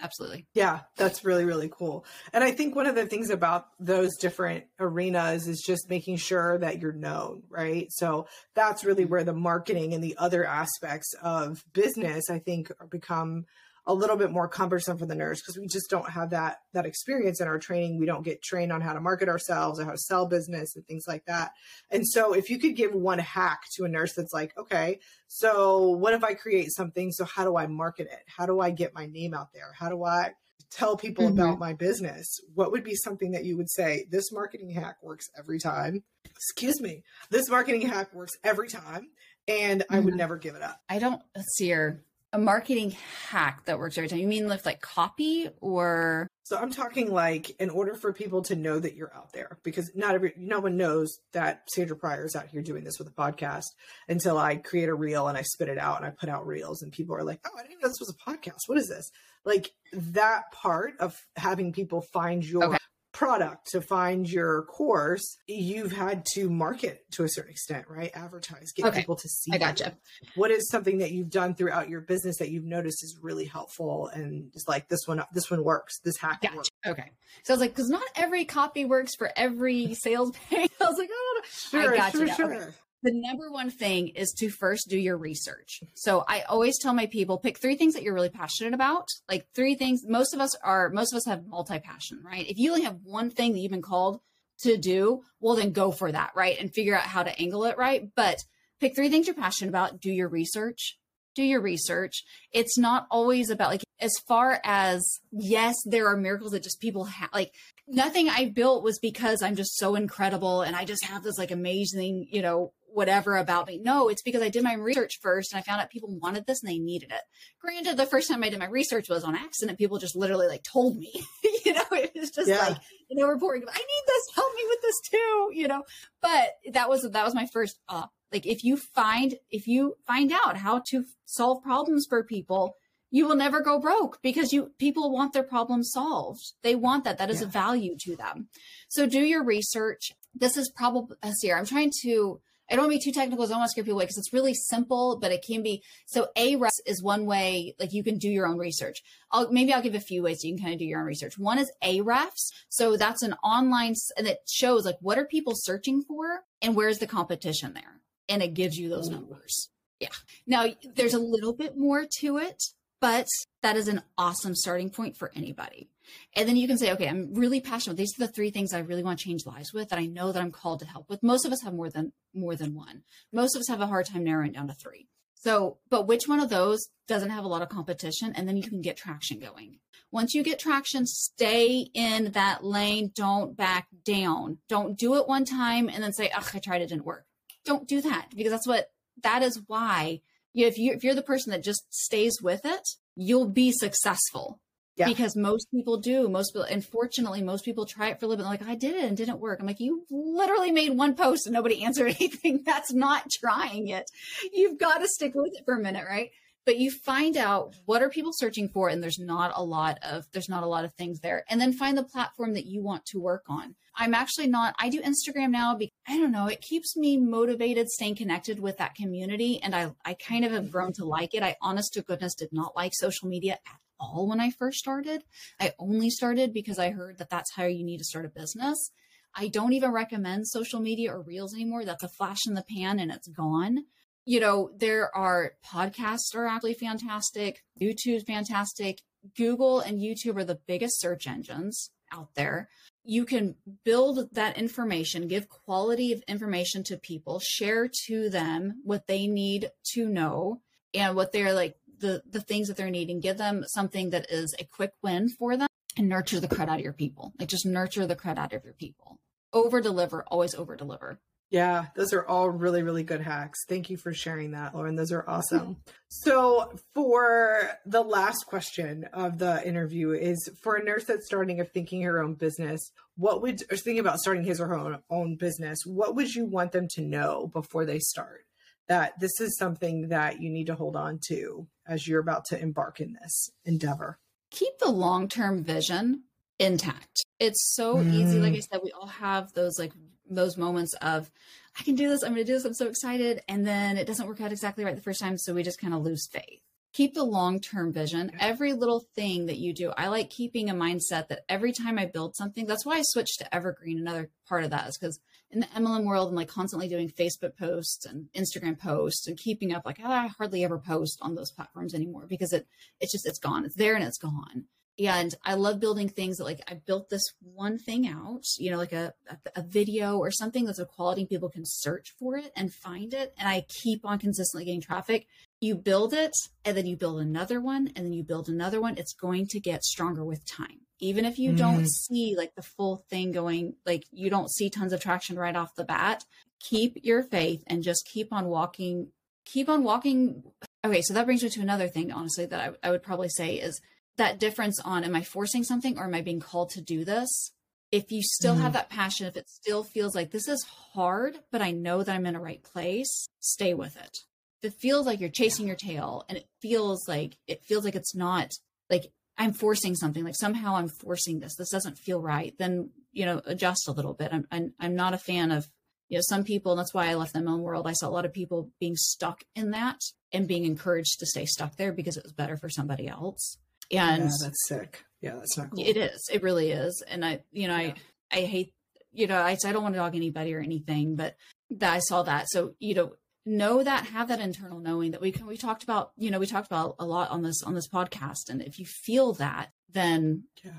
absolutely. 0.00 0.46
Yeah, 0.54 0.80
that's 0.96 1.24
really, 1.24 1.44
really 1.44 1.68
cool. 1.68 2.04
And 2.32 2.44
I 2.44 2.52
think 2.52 2.74
one 2.74 2.86
of 2.86 2.94
the 2.94 3.06
things 3.06 3.30
about 3.30 3.66
those 3.78 4.16
different 4.16 4.64
arenas 4.78 5.48
is 5.48 5.62
just 5.64 5.88
making 5.88 6.16
sure 6.16 6.58
that 6.58 6.80
you're 6.80 6.92
known, 6.92 7.42
right? 7.48 7.86
So 7.90 8.26
that's 8.54 8.84
really 8.84 9.04
mm-hmm. 9.04 9.12
where 9.12 9.24
the 9.24 9.32
marketing 9.32 9.94
and 9.94 10.02
the 10.02 10.16
other 10.18 10.44
aspects 10.44 11.14
of 11.22 11.64
business, 11.72 12.30
I 12.30 12.38
think, 12.38 12.70
become 12.90 13.46
a 13.88 13.94
little 13.94 14.16
bit 14.16 14.30
more 14.30 14.46
cumbersome 14.46 14.98
for 14.98 15.06
the 15.06 15.14
nurse 15.16 15.40
because 15.40 15.58
we 15.58 15.66
just 15.66 15.90
don't 15.90 16.10
have 16.10 16.30
that 16.30 16.58
that 16.74 16.86
experience 16.86 17.40
in 17.40 17.48
our 17.48 17.58
training. 17.58 17.98
We 17.98 18.06
don't 18.06 18.22
get 18.22 18.42
trained 18.42 18.70
on 18.70 18.80
how 18.80 18.92
to 18.92 19.00
market 19.00 19.28
ourselves 19.28 19.80
or 19.80 19.84
how 19.86 19.92
to 19.92 19.98
sell 19.98 20.26
business 20.26 20.76
and 20.76 20.86
things 20.86 21.04
like 21.08 21.24
that. 21.24 21.52
And 21.90 22.06
so 22.06 22.34
if 22.34 22.50
you 22.50 22.58
could 22.58 22.76
give 22.76 22.94
one 22.94 23.18
hack 23.18 23.62
to 23.76 23.84
a 23.84 23.88
nurse 23.88 24.12
that's 24.14 24.32
like 24.32 24.56
okay 24.56 25.00
so 25.28 25.90
what 25.90 26.14
if 26.14 26.24
i 26.24 26.34
create 26.34 26.74
something? 26.74 27.12
So 27.12 27.24
how 27.24 27.44
do 27.44 27.56
i 27.56 27.66
market 27.66 28.08
it? 28.10 28.20
How 28.26 28.46
do 28.46 28.60
i 28.60 28.70
get 28.70 28.94
my 28.94 29.06
name 29.06 29.34
out 29.34 29.52
there? 29.52 29.72
How 29.78 29.88
do 29.88 30.04
i 30.04 30.32
tell 30.70 30.96
people 30.96 31.26
mm-hmm. 31.26 31.38
about 31.38 31.58
my 31.58 31.74
business? 31.74 32.40
What 32.54 32.72
would 32.72 32.84
be 32.84 32.94
something 32.94 33.32
that 33.32 33.44
you 33.44 33.56
would 33.56 33.70
say 33.70 34.06
this 34.10 34.32
marketing 34.32 34.70
hack 34.70 34.96
works 35.02 35.26
every 35.38 35.58
time. 35.58 36.02
Excuse 36.24 36.80
me. 36.80 37.02
This 37.30 37.48
marketing 37.48 37.82
hack 37.82 38.12
works 38.14 38.32
every 38.42 38.68
time 38.68 39.08
and 39.46 39.82
i 39.90 39.98
would 39.98 40.08
mm-hmm. 40.08 40.18
never 40.18 40.36
give 40.36 40.54
it 40.54 40.62
up. 40.62 40.80
I 40.88 40.98
don't 40.98 41.22
see 41.56 41.66
here 41.66 42.02
a 42.32 42.38
marketing 42.38 42.94
hack 43.28 43.64
that 43.64 43.78
works 43.78 43.96
every 43.96 44.08
time. 44.08 44.18
You 44.18 44.26
mean 44.26 44.48
with 44.48 44.66
like 44.66 44.80
copy 44.80 45.48
or? 45.60 46.28
So 46.44 46.56
I'm 46.56 46.70
talking 46.70 47.10
like 47.10 47.50
in 47.60 47.70
order 47.70 47.94
for 47.94 48.12
people 48.12 48.42
to 48.42 48.56
know 48.56 48.78
that 48.78 48.94
you're 48.94 49.14
out 49.14 49.32
there, 49.32 49.58
because 49.62 49.90
not 49.94 50.14
every 50.14 50.32
no 50.36 50.60
one 50.60 50.76
knows 50.76 51.18
that 51.32 51.62
Sandra 51.70 51.96
Pryor 51.96 52.24
is 52.24 52.36
out 52.36 52.48
here 52.48 52.62
doing 52.62 52.84
this 52.84 52.98
with 52.98 53.08
a 53.08 53.12
podcast 53.12 53.66
until 54.08 54.38
I 54.38 54.56
create 54.56 54.88
a 54.88 54.94
reel 54.94 55.28
and 55.28 55.36
I 55.36 55.42
spit 55.42 55.68
it 55.68 55.78
out 55.78 55.98
and 55.98 56.06
I 56.06 56.10
put 56.10 56.28
out 56.28 56.46
reels 56.46 56.82
and 56.82 56.92
people 56.92 57.16
are 57.16 57.24
like, 57.24 57.40
oh, 57.46 57.58
I 57.58 57.62
didn't 57.62 57.82
know 57.82 57.88
this 57.88 58.00
was 58.00 58.14
a 58.14 58.30
podcast. 58.30 58.60
What 58.66 58.78
is 58.78 58.88
this? 58.88 59.10
Like 59.44 59.70
that 59.92 60.44
part 60.52 60.94
of 61.00 61.18
having 61.36 61.72
people 61.72 62.02
find 62.12 62.44
your 62.44 62.64
okay 62.64 62.78
product 63.18 63.66
to 63.72 63.80
find 63.80 64.30
your 64.30 64.62
course, 64.62 65.38
you've 65.48 65.90
had 65.90 66.24
to 66.24 66.48
market 66.48 67.00
to 67.10 67.24
a 67.24 67.28
certain 67.28 67.50
extent, 67.50 67.84
right? 67.88 68.12
Advertise, 68.14 68.70
get 68.70 68.86
okay. 68.86 69.00
people 69.00 69.16
to 69.16 69.28
see. 69.28 69.50
I 69.52 69.58
gotcha. 69.58 69.98
What 70.36 70.52
is 70.52 70.70
something 70.70 70.98
that 70.98 71.10
you've 71.10 71.28
done 71.28 71.56
throughout 71.56 71.88
your 71.88 72.00
business 72.00 72.38
that 72.38 72.50
you've 72.50 72.64
noticed 72.64 73.02
is 73.02 73.18
really 73.20 73.46
helpful 73.46 74.06
and 74.14 74.52
is 74.54 74.66
like 74.68 74.88
this 74.88 75.00
one, 75.06 75.20
this 75.34 75.50
one 75.50 75.64
works. 75.64 75.98
This 76.04 76.16
hack 76.16 76.42
gotcha. 76.42 76.56
works. 76.58 76.68
Okay. 76.86 77.10
So 77.42 77.54
I 77.54 77.56
was 77.56 77.60
like, 77.60 77.74
because 77.74 77.90
not 77.90 78.04
every 78.14 78.44
copy 78.44 78.84
works 78.84 79.16
for 79.16 79.32
every 79.34 79.94
sales 80.00 80.30
page. 80.48 80.70
I 80.80 80.84
was 80.84 80.96
like, 80.96 81.10
oh, 81.12 81.42
sure, 81.50 81.94
I 81.94 81.96
got 81.96 82.12
sure, 82.12 82.24
you. 82.24 82.34
Sure. 82.34 82.54
Okay 82.54 82.72
the 83.02 83.12
number 83.12 83.50
one 83.50 83.70
thing 83.70 84.08
is 84.08 84.32
to 84.38 84.50
first 84.50 84.88
do 84.88 84.98
your 84.98 85.16
research. 85.16 85.80
So 85.94 86.24
I 86.26 86.42
always 86.42 86.78
tell 86.78 86.92
my 86.92 87.06
people 87.06 87.38
pick 87.38 87.58
three 87.58 87.76
things 87.76 87.94
that 87.94 88.02
you're 88.02 88.14
really 88.14 88.28
passionate 88.28 88.74
about. 88.74 89.06
Like 89.28 89.46
three 89.54 89.74
things. 89.76 90.02
Most 90.06 90.34
of 90.34 90.40
us 90.40 90.54
are, 90.56 90.90
most 90.90 91.12
of 91.12 91.18
us 91.18 91.26
have 91.26 91.46
multi 91.46 91.78
passion, 91.78 92.20
right? 92.24 92.48
If 92.48 92.58
you 92.58 92.70
only 92.70 92.84
have 92.84 92.98
one 93.04 93.30
thing 93.30 93.52
that 93.52 93.60
you've 93.60 93.70
been 93.70 93.82
called 93.82 94.20
to 94.60 94.76
do, 94.76 95.22
well, 95.40 95.54
then 95.54 95.72
go 95.72 95.92
for 95.92 96.10
that, 96.10 96.32
right? 96.34 96.58
And 96.58 96.74
figure 96.74 96.96
out 96.96 97.04
how 97.04 97.22
to 97.22 97.38
angle 97.40 97.64
it 97.64 97.78
right. 97.78 98.08
But 98.16 98.38
pick 98.80 98.96
three 98.96 99.08
things 99.08 99.26
you're 99.26 99.34
passionate 99.36 99.70
about. 99.70 100.00
Do 100.00 100.10
your 100.10 100.28
research. 100.28 100.98
Do 101.36 101.44
your 101.44 101.60
research. 101.60 102.24
It's 102.52 102.76
not 102.76 103.06
always 103.12 103.50
about 103.50 103.70
like, 103.70 103.82
as 104.00 104.12
far 104.26 104.60
as, 104.64 105.20
yes, 105.30 105.76
there 105.84 106.08
are 106.08 106.16
miracles 106.16 106.52
that 106.52 106.62
just 106.64 106.80
people 106.80 107.04
have, 107.04 107.30
like, 107.32 107.52
nothing 107.88 108.28
I 108.28 108.50
built 108.50 108.84
was 108.84 108.98
because 108.98 109.42
I'm 109.42 109.56
just 109.56 109.76
so 109.76 109.94
incredible 109.94 110.62
and 110.62 110.76
I 110.76 110.84
just 110.84 111.04
have 111.04 111.22
this 111.22 111.38
like 111.38 111.50
amazing, 111.50 112.28
you 112.30 112.42
know, 112.42 112.72
whatever 112.92 113.36
about 113.36 113.66
me. 113.66 113.78
No, 113.82 114.08
it's 114.08 114.22
because 114.22 114.42
I 114.42 114.48
did 114.48 114.62
my 114.62 114.74
research 114.74 115.18
first 115.20 115.52
and 115.52 115.58
I 115.58 115.62
found 115.62 115.80
out 115.80 115.90
people 115.90 116.18
wanted 116.20 116.46
this 116.46 116.62
and 116.62 116.70
they 116.70 116.78
needed 116.78 117.10
it. 117.10 117.20
Granted, 117.60 117.96
the 117.96 118.06
first 118.06 118.28
time 118.28 118.42
I 118.42 118.48
did 118.48 118.58
my 118.58 118.66
research 118.66 119.08
was 119.08 119.24
on 119.24 119.36
accident. 119.36 119.78
People 119.78 119.98
just 119.98 120.16
literally 120.16 120.46
like 120.46 120.62
told 120.62 120.96
me, 120.96 121.12
you 121.64 121.74
know, 121.74 121.84
it 121.92 122.12
was 122.14 122.30
just 122.30 122.48
yeah. 122.48 122.58
like, 122.58 122.76
you 123.08 123.20
know, 123.20 123.28
reporting, 123.28 123.66
I 123.68 123.78
need 123.78 124.02
this, 124.06 124.34
help 124.34 124.54
me 124.54 124.62
with 124.68 124.82
this 124.82 125.00
too, 125.10 125.50
you 125.52 125.68
know, 125.68 125.82
but 126.20 126.48
that 126.72 126.88
was, 126.88 127.08
that 127.10 127.24
was 127.24 127.34
my 127.34 127.46
first, 127.52 127.78
uh, 127.88 128.06
like 128.32 128.46
if 128.46 128.64
you 128.64 128.76
find, 128.76 129.34
if 129.50 129.66
you 129.66 129.94
find 130.06 130.32
out 130.32 130.56
how 130.56 130.82
to 130.88 131.04
solve 131.24 131.62
problems 131.62 132.06
for 132.08 132.22
people, 132.24 132.74
you 133.10 133.26
will 133.26 133.36
never 133.36 133.62
go 133.62 133.78
broke 133.78 134.20
because 134.22 134.52
you 134.52 134.72
people 134.78 135.10
want 135.10 135.32
their 135.32 135.42
problems 135.42 135.90
solved. 135.92 136.52
They 136.62 136.74
want 136.74 137.04
that. 137.04 137.18
That 137.18 137.30
is 137.30 137.40
yeah. 137.40 137.46
a 137.46 137.50
value 137.50 137.96
to 138.00 138.16
them. 138.16 138.48
So 138.88 139.06
do 139.06 139.20
your 139.20 139.42
research. 139.42 140.12
This 140.34 140.56
is 140.56 140.70
probably 140.74 141.16
here. 141.40 141.56
I'm 141.56 141.64
trying 141.66 141.90
to 142.02 142.40
I 142.70 142.76
don't 142.76 142.84
want 142.84 142.92
to 142.92 142.98
be 142.98 143.12
too 143.12 143.18
technical. 143.18 143.44
I 143.44 143.48
don't 143.48 143.58
want 143.58 143.68
to 143.68 143.72
scare 143.72 143.84
people 143.84 143.96
away 143.98 144.04
because 144.04 144.18
it's 144.18 144.32
really 144.32 144.54
simple, 144.54 145.18
but 145.20 145.32
it 145.32 145.44
can 145.46 145.62
be. 145.62 145.82
So 146.06 146.28
Ahrefs 146.36 146.80
is 146.86 147.02
one 147.02 147.26
way, 147.26 147.74
like 147.78 147.92
you 147.92 148.04
can 148.04 148.18
do 148.18 148.28
your 148.28 148.46
own 148.46 148.58
research. 148.58 149.02
I'll 149.32 149.50
maybe 149.50 149.72
I'll 149.72 149.82
give 149.82 149.94
a 149.94 150.00
few 150.00 150.22
ways 150.22 150.44
you 150.44 150.54
can 150.54 150.62
kind 150.62 150.74
of 150.74 150.78
do 150.78 150.84
your 150.84 151.00
own 151.00 151.06
research. 151.06 151.38
One 151.38 151.58
is 151.58 151.70
Ahrefs. 151.82 152.52
So 152.68 152.96
that's 152.96 153.22
an 153.22 153.34
online 153.42 153.94
and 154.16 154.26
it 154.26 154.40
shows 154.46 154.84
like 154.84 154.96
what 155.00 155.18
are 155.18 155.24
people 155.24 155.54
searching 155.56 156.02
for 156.02 156.42
and 156.60 156.76
where's 156.76 156.98
the 156.98 157.06
competition 157.06 157.72
there, 157.74 158.00
and 158.28 158.42
it 158.42 158.54
gives 158.54 158.76
you 158.76 158.88
those 158.88 159.08
numbers. 159.08 159.70
Yeah. 160.00 160.08
Now 160.46 160.66
there's 160.94 161.14
a 161.14 161.18
little 161.18 161.52
bit 161.52 161.76
more 161.76 162.06
to 162.20 162.38
it, 162.38 162.62
but 163.00 163.26
that 163.62 163.76
is 163.76 163.88
an 163.88 164.02
awesome 164.16 164.54
starting 164.54 164.90
point 164.90 165.16
for 165.16 165.32
anybody. 165.34 165.88
And 166.34 166.48
then 166.48 166.56
you 166.56 166.66
can 166.66 166.78
say, 166.78 166.92
okay, 166.92 167.08
I'm 167.08 167.34
really 167.34 167.60
passionate. 167.60 167.96
These 167.96 168.18
are 168.18 168.26
the 168.26 168.32
three 168.32 168.50
things 168.50 168.72
I 168.72 168.80
really 168.80 169.02
want 169.02 169.18
to 169.18 169.24
change 169.24 169.46
lives 169.46 169.72
with 169.72 169.88
that 169.88 169.98
I 169.98 170.06
know 170.06 170.32
that 170.32 170.40
I'm 170.40 170.52
called 170.52 170.80
to 170.80 170.86
help 170.86 171.08
with. 171.08 171.22
Most 171.22 171.44
of 171.44 171.52
us 171.52 171.62
have 171.62 171.74
more 171.74 171.90
than 171.90 172.12
more 172.34 172.56
than 172.56 172.74
one. 172.74 173.02
Most 173.32 173.56
of 173.56 173.60
us 173.60 173.68
have 173.68 173.80
a 173.80 173.86
hard 173.86 174.06
time 174.06 174.24
narrowing 174.24 174.52
down 174.52 174.68
to 174.68 174.74
three. 174.74 175.08
So, 175.40 175.78
but 175.88 176.06
which 176.06 176.26
one 176.26 176.40
of 176.40 176.48
those 176.48 176.88
doesn't 177.06 177.30
have 177.30 177.44
a 177.44 177.48
lot 177.48 177.62
of 177.62 177.68
competition? 177.68 178.32
And 178.34 178.48
then 178.48 178.56
you 178.56 178.68
can 178.68 178.80
get 178.80 178.96
traction 178.96 179.38
going. 179.38 179.78
Once 180.10 180.34
you 180.34 180.42
get 180.42 180.58
traction, 180.58 181.06
stay 181.06 181.86
in 181.94 182.32
that 182.32 182.64
lane. 182.64 183.12
Don't 183.14 183.56
back 183.56 183.86
down. 184.04 184.58
Don't 184.68 184.98
do 184.98 185.16
it 185.16 185.28
one 185.28 185.44
time 185.44 185.88
and 185.88 186.02
then 186.02 186.12
say, 186.12 186.30
oh, 186.36 186.48
I 186.52 186.58
tried, 186.58 186.82
it 186.82 186.88
didn't 186.88 187.04
work. 187.04 187.24
Don't 187.64 187.86
do 187.86 188.00
that 188.00 188.30
because 188.34 188.50
that's 188.50 188.66
what, 188.66 188.90
that 189.22 189.42
is 189.42 189.60
why 189.66 190.22
if 190.54 190.78
you, 190.78 190.92
if 190.92 191.04
you're 191.04 191.14
the 191.14 191.22
person 191.22 191.52
that 191.52 191.62
just 191.62 191.84
stays 191.90 192.40
with 192.42 192.64
it, 192.64 192.88
you'll 193.14 193.48
be 193.48 193.70
successful 193.72 194.60
yeah. 194.98 195.06
Because 195.06 195.36
most 195.36 195.70
people 195.70 195.98
do. 195.98 196.28
Most 196.28 196.52
people, 196.52 196.62
unfortunately, 196.64 197.40
most 197.40 197.64
people 197.64 197.86
try 197.86 198.08
it 198.08 198.18
for 198.18 198.26
a 198.26 198.28
little 198.28 198.44
bit. 198.44 198.50
Like, 198.50 198.66
I 198.66 198.74
did 198.74 198.96
it 198.96 199.04
and 199.04 199.16
didn't 199.16 199.38
work. 199.38 199.60
I'm 199.60 199.66
like, 199.66 199.78
you 199.78 200.04
literally 200.10 200.72
made 200.72 200.96
one 200.96 201.14
post 201.14 201.46
and 201.46 201.54
nobody 201.54 201.84
answered 201.84 202.16
anything. 202.18 202.62
That's 202.66 202.92
not 202.92 203.30
trying 203.30 203.88
it. 203.88 204.10
You've 204.52 204.78
got 204.78 204.98
to 204.98 205.08
stick 205.08 205.32
with 205.34 205.52
it 205.54 205.64
for 205.64 205.74
a 205.74 205.80
minute, 205.80 206.04
right? 206.08 206.30
But 206.66 206.78
you 206.78 206.90
find 206.90 207.36
out 207.36 207.76
what 207.86 208.02
are 208.02 208.10
people 208.10 208.32
searching 208.34 208.68
for, 208.68 208.90
and 208.90 209.02
there's 209.02 209.18
not 209.18 209.52
a 209.54 209.64
lot 209.64 209.98
of 210.02 210.26
there's 210.32 210.50
not 210.50 210.64
a 210.64 210.66
lot 210.66 210.84
of 210.84 210.92
things 210.94 211.20
there. 211.20 211.44
And 211.48 211.58
then 211.58 211.72
find 211.72 211.96
the 211.96 212.02
platform 212.02 212.52
that 212.54 212.66
you 212.66 212.82
want 212.82 213.06
to 213.06 213.18
work 213.18 213.44
on. 213.48 213.74
I'm 213.96 214.12
actually 214.12 214.48
not. 214.48 214.74
I 214.78 214.90
do 214.90 215.00
Instagram 215.00 215.50
now 215.50 215.74
because 215.74 215.94
I 216.06 216.18
don't 216.18 216.30
know. 216.30 216.46
It 216.46 216.60
keeps 216.60 216.94
me 216.94 217.16
motivated, 217.16 217.88
staying 217.88 218.16
connected 218.16 218.60
with 218.60 218.76
that 218.76 218.96
community, 218.96 219.62
and 219.62 219.74
I 219.74 219.92
I 220.04 220.12
kind 220.12 220.44
of 220.44 220.52
have 220.52 220.70
grown 220.70 220.92
to 220.94 221.06
like 221.06 221.34
it. 221.34 221.42
I 221.42 221.56
honest 221.62 221.94
to 221.94 222.02
goodness 222.02 222.34
did 222.34 222.50
not 222.52 222.76
like 222.76 222.92
social 222.94 223.28
media 223.28 223.52
at 223.52 223.80
all 224.00 224.28
when 224.28 224.40
I 224.40 224.50
first 224.50 224.78
started. 224.78 225.24
I 225.60 225.72
only 225.78 226.10
started 226.10 226.52
because 226.52 226.78
I 226.78 226.90
heard 226.90 227.18
that 227.18 227.30
that's 227.30 227.54
how 227.54 227.64
you 227.64 227.84
need 227.84 227.98
to 227.98 228.04
start 228.04 228.24
a 228.24 228.28
business. 228.28 228.90
I 229.34 229.48
don't 229.48 229.72
even 229.72 229.92
recommend 229.92 230.48
social 230.48 230.80
media 230.80 231.12
or 231.12 231.22
reels 231.22 231.54
anymore. 231.54 231.84
That's 231.84 232.02
a 232.02 232.08
flash 232.08 232.38
in 232.46 232.54
the 232.54 232.64
pan 232.64 232.98
and 232.98 233.10
it's 233.10 233.28
gone. 233.28 233.84
You 234.24 234.40
know, 234.40 234.70
there 234.76 235.14
are 235.16 235.52
podcasts 235.64 236.34
are 236.34 236.46
actually 236.46 236.74
fantastic. 236.74 237.64
YouTube's 237.80 238.24
fantastic. 238.24 239.00
Google 239.36 239.80
and 239.80 240.00
YouTube 240.00 240.36
are 240.36 240.44
the 240.44 240.60
biggest 240.66 241.00
search 241.00 241.26
engines 241.26 241.90
out 242.12 242.34
there. 242.34 242.68
You 243.04 243.24
can 243.24 243.54
build 243.84 244.28
that 244.32 244.58
information, 244.58 245.28
give 245.28 245.48
quality 245.48 246.12
of 246.12 246.22
information 246.28 246.84
to 246.84 246.96
people, 246.96 247.40
share 247.42 247.88
to 248.06 248.28
them 248.28 248.80
what 248.84 249.06
they 249.06 249.26
need 249.26 249.70
to 249.94 250.08
know 250.08 250.60
and 250.94 251.16
what 251.16 251.32
they're 251.32 251.54
like 251.54 251.76
the 252.00 252.22
the 252.28 252.40
things 252.40 252.68
that 252.68 252.76
they're 252.76 252.90
needing 252.90 253.20
give 253.20 253.38
them 253.38 253.64
something 253.68 254.10
that 254.10 254.26
is 254.30 254.54
a 254.58 254.64
quick 254.64 254.92
win 255.02 255.28
for 255.28 255.56
them 255.56 255.68
and 255.96 256.08
nurture 256.08 256.40
the 256.40 256.48
credit 256.48 256.72
out 256.72 256.78
of 256.78 256.84
your 256.84 256.92
people 256.92 257.32
like 257.38 257.48
just 257.48 257.66
nurture 257.66 258.06
the 258.06 258.16
credit 258.16 258.40
out 258.40 258.52
of 258.52 258.64
your 258.64 258.74
people 258.74 259.18
over 259.52 259.80
deliver 259.80 260.22
always 260.24 260.54
over 260.54 260.76
deliver 260.76 261.18
yeah, 261.50 261.86
those 261.94 262.12
are 262.12 262.26
all 262.26 262.50
really, 262.50 262.82
really 262.82 263.02
good 263.02 263.22
hacks. 263.22 263.64
Thank 263.66 263.88
you 263.88 263.96
for 263.96 264.12
sharing 264.12 264.50
that, 264.50 264.74
Lauren. 264.74 264.96
Those 264.96 265.12
are 265.12 265.24
awesome. 265.26 265.78
so, 266.08 266.74
for 266.94 267.70
the 267.86 268.02
last 268.02 268.44
question 268.46 269.04
of 269.14 269.38
the 269.38 269.66
interview, 269.66 270.12
is 270.12 270.50
for 270.62 270.76
a 270.76 270.84
nurse 270.84 271.04
that's 271.04 271.24
starting 271.24 271.58
or 271.58 271.64
thinking 271.64 272.02
her 272.02 272.22
own 272.22 272.34
business, 272.34 272.80
what 273.16 273.40
would, 273.40 273.62
or 273.72 273.76
thinking 273.78 274.00
about 274.00 274.18
starting 274.18 274.44
his 274.44 274.60
or 274.60 274.66
her 274.66 274.76
own, 274.76 274.98
own 275.08 275.36
business, 275.36 275.78
what 275.86 276.14
would 276.14 276.34
you 276.34 276.44
want 276.44 276.72
them 276.72 276.86
to 276.96 277.00
know 277.00 277.46
before 277.46 277.86
they 277.86 277.98
start? 277.98 278.44
That 278.88 279.18
this 279.20 279.40
is 279.40 279.56
something 279.56 280.08
that 280.08 280.40
you 280.40 280.50
need 280.50 280.66
to 280.66 280.74
hold 280.74 280.96
on 280.96 281.20
to 281.28 281.66
as 281.86 282.06
you're 282.06 282.20
about 282.20 282.44
to 282.46 282.60
embark 282.60 283.00
in 283.00 283.16
this 283.22 283.50
endeavor. 283.64 284.18
Keep 284.50 284.78
the 284.78 284.90
long 284.90 285.28
term 285.28 285.62
vision 285.62 286.24
intact. 286.58 287.24
It's 287.38 287.74
so 287.74 287.96
mm. 287.96 288.12
easy. 288.12 288.38
Like 288.38 288.54
I 288.54 288.60
said, 288.60 288.80
we 288.82 288.92
all 288.92 289.06
have 289.06 289.52
those 289.52 289.78
like 289.78 289.92
those 290.28 290.56
moments 290.56 290.94
of 291.00 291.30
I 291.78 291.82
can 291.84 291.94
do 291.94 292.08
this, 292.08 292.22
I'm 292.22 292.32
gonna 292.32 292.44
do 292.44 292.54
this, 292.54 292.64
I'm 292.64 292.74
so 292.74 292.88
excited. 292.88 293.42
And 293.48 293.66
then 293.66 293.96
it 293.96 294.06
doesn't 294.06 294.26
work 294.26 294.40
out 294.40 294.52
exactly 294.52 294.84
right 294.84 294.96
the 294.96 295.02
first 295.02 295.20
time. 295.20 295.38
So 295.38 295.54
we 295.54 295.62
just 295.62 295.80
kind 295.80 295.94
of 295.94 296.02
lose 296.02 296.26
faith 296.30 296.60
keep 296.92 297.14
the 297.14 297.24
long 297.24 297.60
term 297.60 297.92
vision. 297.92 298.32
Every 298.40 298.72
little 298.72 299.04
thing 299.14 299.46
that 299.46 299.58
you 299.58 299.72
do, 299.72 299.92
I 299.96 300.08
like 300.08 300.30
keeping 300.30 300.68
a 300.68 300.74
mindset 300.74 301.28
that 301.28 301.44
every 301.48 301.72
time 301.72 301.98
I 301.98 302.06
build 302.06 302.34
something, 302.36 302.66
that's 302.66 302.84
why 302.84 302.96
I 302.96 303.02
switched 303.02 303.38
to 303.38 303.54
Evergreen. 303.54 303.98
Another 303.98 304.30
part 304.48 304.64
of 304.64 304.70
that 304.70 304.88
is 304.88 304.98
because 304.98 305.20
in 305.50 305.60
the 305.60 305.66
MLM 305.66 306.04
world, 306.04 306.28
I'm 306.28 306.34
like 306.34 306.48
constantly 306.48 306.88
doing 306.88 307.10
Facebook 307.10 307.56
posts 307.56 308.04
and 308.04 308.28
Instagram 308.36 308.78
posts 308.78 309.26
and 309.26 309.38
keeping 309.38 309.72
up. 309.72 309.86
Like 309.86 310.00
ah, 310.02 310.24
I 310.24 310.26
hardly 310.26 310.64
ever 310.64 310.78
post 310.78 311.18
on 311.22 311.34
those 311.34 311.50
platforms 311.50 311.94
anymore 311.94 312.26
because 312.28 312.52
it 312.52 312.66
it's 313.00 313.12
just 313.12 313.26
it's 313.26 313.38
gone. 313.38 313.64
It's 313.64 313.74
there 313.74 313.94
and 313.94 314.04
it's 314.04 314.18
gone. 314.18 314.64
And 314.98 315.32
I 315.44 315.54
love 315.54 315.78
building 315.78 316.08
things 316.08 316.38
that 316.38 316.44
like 316.44 316.60
I 316.68 316.74
built 316.74 317.08
this 317.08 317.22
one 317.40 317.78
thing 317.78 318.08
out, 318.08 318.44
you 318.58 318.70
know, 318.70 318.78
like 318.78 318.92
a, 318.92 319.14
a, 319.30 319.60
a 319.60 319.62
video 319.62 320.18
or 320.18 320.32
something 320.32 320.64
that's 320.64 320.80
a 320.80 320.86
quality 320.86 321.24
people 321.24 321.48
can 321.48 321.64
search 321.64 322.14
for 322.18 322.36
it 322.36 322.50
and 322.56 322.74
find 322.74 323.14
it. 323.14 323.32
And 323.38 323.48
I 323.48 323.64
keep 323.68 324.04
on 324.04 324.18
consistently 324.18 324.64
getting 324.64 324.80
traffic 324.80 325.28
you 325.60 325.74
build 325.74 326.14
it 326.14 326.32
and 326.64 326.76
then 326.76 326.86
you 326.86 326.96
build 326.96 327.20
another 327.20 327.60
one 327.60 327.90
and 327.96 328.06
then 328.06 328.12
you 328.12 328.22
build 328.22 328.48
another 328.48 328.80
one. 328.80 328.96
It's 328.96 329.12
going 329.12 329.46
to 329.48 329.60
get 329.60 329.84
stronger 329.84 330.24
with 330.24 330.46
time. 330.46 330.80
Even 331.00 331.24
if 331.24 331.38
you 331.38 331.52
mm. 331.52 331.58
don't 331.58 331.88
see 331.88 332.34
like 332.36 332.54
the 332.54 332.62
full 332.62 333.04
thing 333.10 333.32
going 333.32 333.74
like 333.86 334.04
you 334.10 334.30
don't 334.30 334.50
see 334.50 334.70
tons 334.70 334.92
of 334.92 335.00
traction 335.00 335.38
right 335.38 335.56
off 335.56 335.74
the 335.74 335.84
bat 335.84 336.24
keep 336.60 336.98
your 337.04 337.22
faith 337.22 337.62
and 337.66 337.84
just 337.84 338.08
keep 338.12 338.32
on 338.32 338.46
walking 338.46 339.08
keep 339.44 339.68
on 339.68 339.82
walking. 339.82 340.42
Okay 340.84 341.02
so 341.02 341.14
that 341.14 341.24
brings 341.26 341.42
me 341.42 341.50
to 341.50 341.60
another 341.60 341.88
thing 341.88 342.12
honestly 342.12 342.46
that 342.46 342.76
I, 342.82 342.88
I 342.88 342.90
would 342.90 343.02
probably 343.02 343.28
say 343.28 343.56
is 343.56 343.80
that 344.16 344.40
difference 344.40 344.80
on 344.84 345.04
am 345.04 345.14
i 345.14 345.22
forcing 345.22 345.64
something 345.64 345.98
or 345.98 346.04
am 346.04 346.14
i 346.14 346.20
being 346.20 346.40
called 346.40 346.70
to 346.70 346.80
do 346.80 347.04
this? 347.04 347.52
If 347.90 348.12
you 348.12 348.20
still 348.22 348.56
mm. 348.56 348.60
have 348.60 348.74
that 348.74 348.90
passion 348.90 349.26
if 349.26 349.36
it 349.36 349.48
still 349.48 349.82
feels 349.82 350.14
like 350.14 350.30
this 350.30 350.48
is 350.48 350.66
hard 350.92 351.38
but 351.50 351.62
i 351.62 351.70
know 351.70 352.02
that 352.02 352.14
i'm 352.14 352.26
in 352.26 352.36
a 352.36 352.40
right 352.40 352.62
place 352.62 353.28
stay 353.40 353.72
with 353.72 353.96
it 353.96 354.18
it 354.62 354.74
feels 354.74 355.06
like 355.06 355.20
you're 355.20 355.28
chasing 355.28 355.66
your 355.66 355.76
tail 355.76 356.24
and 356.28 356.38
it 356.38 356.46
feels 356.60 357.06
like 357.08 357.36
it 357.46 357.62
feels 357.64 357.84
like 357.84 357.94
it's 357.94 358.14
not 358.14 358.52
like 358.90 359.12
I'm 359.36 359.52
forcing 359.52 359.94
something 359.94 360.24
like 360.24 360.34
somehow 360.36 360.76
I'm 360.76 360.88
forcing 360.88 361.38
this. 361.38 361.54
This 361.56 361.70
doesn't 361.70 361.98
feel 361.98 362.20
right. 362.20 362.54
Then 362.58 362.90
you 363.12 363.24
know 363.24 363.40
adjust 363.46 363.88
a 363.88 363.92
little 363.92 364.14
bit. 364.14 364.30
I'm 364.32 364.46
I'm, 364.50 364.72
I'm 364.80 364.94
not 364.94 365.14
a 365.14 365.18
fan 365.18 365.52
of 365.52 365.68
you 366.08 366.18
know 366.18 366.22
some 366.26 366.44
people 366.44 366.72
and 366.72 366.78
that's 366.78 366.94
why 366.94 367.08
I 367.08 367.14
left 367.14 367.34
the 367.34 367.44
own 367.44 367.62
world. 367.62 367.86
I 367.86 367.92
saw 367.92 368.08
a 368.08 368.10
lot 368.10 368.24
of 368.24 368.32
people 368.32 368.70
being 368.80 368.96
stuck 368.96 369.44
in 369.54 369.70
that 369.70 370.00
and 370.32 370.48
being 370.48 370.64
encouraged 370.64 371.20
to 371.20 371.26
stay 371.26 371.46
stuck 371.46 371.76
there 371.76 371.92
because 371.92 372.16
it 372.16 372.24
was 372.24 372.32
better 372.32 372.56
for 372.56 372.68
somebody 372.68 373.06
else. 373.08 373.58
And 373.90 374.24
yeah, 374.24 374.30
that's 374.42 374.68
sick. 374.68 375.04
Yeah 375.20 375.36
that's 375.36 375.56
not 375.56 375.70
cool. 375.70 375.84
It 375.86 375.96
is. 375.96 376.28
It 376.32 376.42
really 376.42 376.72
is. 376.72 377.02
And 377.08 377.24
I 377.24 377.42
you 377.52 377.68
know 377.68 377.76
yeah. 377.76 377.94
I 378.32 378.38
I 378.38 378.42
hate 378.42 378.74
you 379.12 379.28
know 379.28 379.40
I, 379.40 379.56
I 379.64 379.72
don't 379.72 379.82
want 379.82 379.94
to 379.94 380.00
dog 380.00 380.16
anybody 380.16 380.52
or 380.54 380.60
anything 380.60 381.14
but 381.14 381.36
that 381.70 381.94
I 381.94 382.00
saw 382.00 382.24
that. 382.24 382.48
So 382.48 382.74
you 382.80 382.94
know 382.94 383.12
know 383.48 383.82
that 383.82 384.06
have 384.06 384.28
that 384.28 384.40
internal 384.40 384.78
knowing 384.78 385.12
that 385.12 385.20
we 385.20 385.32
can 385.32 385.46
we 385.46 385.56
talked 385.56 385.82
about 385.82 386.12
you 386.16 386.30
know 386.30 386.38
we 386.38 386.46
talked 386.46 386.66
about 386.66 386.94
a 386.98 387.06
lot 387.06 387.30
on 387.30 387.42
this 387.42 387.62
on 387.62 387.74
this 387.74 387.88
podcast. 387.88 388.48
And 388.48 388.62
if 388.62 388.78
you 388.78 388.86
feel 388.86 389.32
that 389.34 389.70
then 389.90 390.44
yeah. 390.64 390.72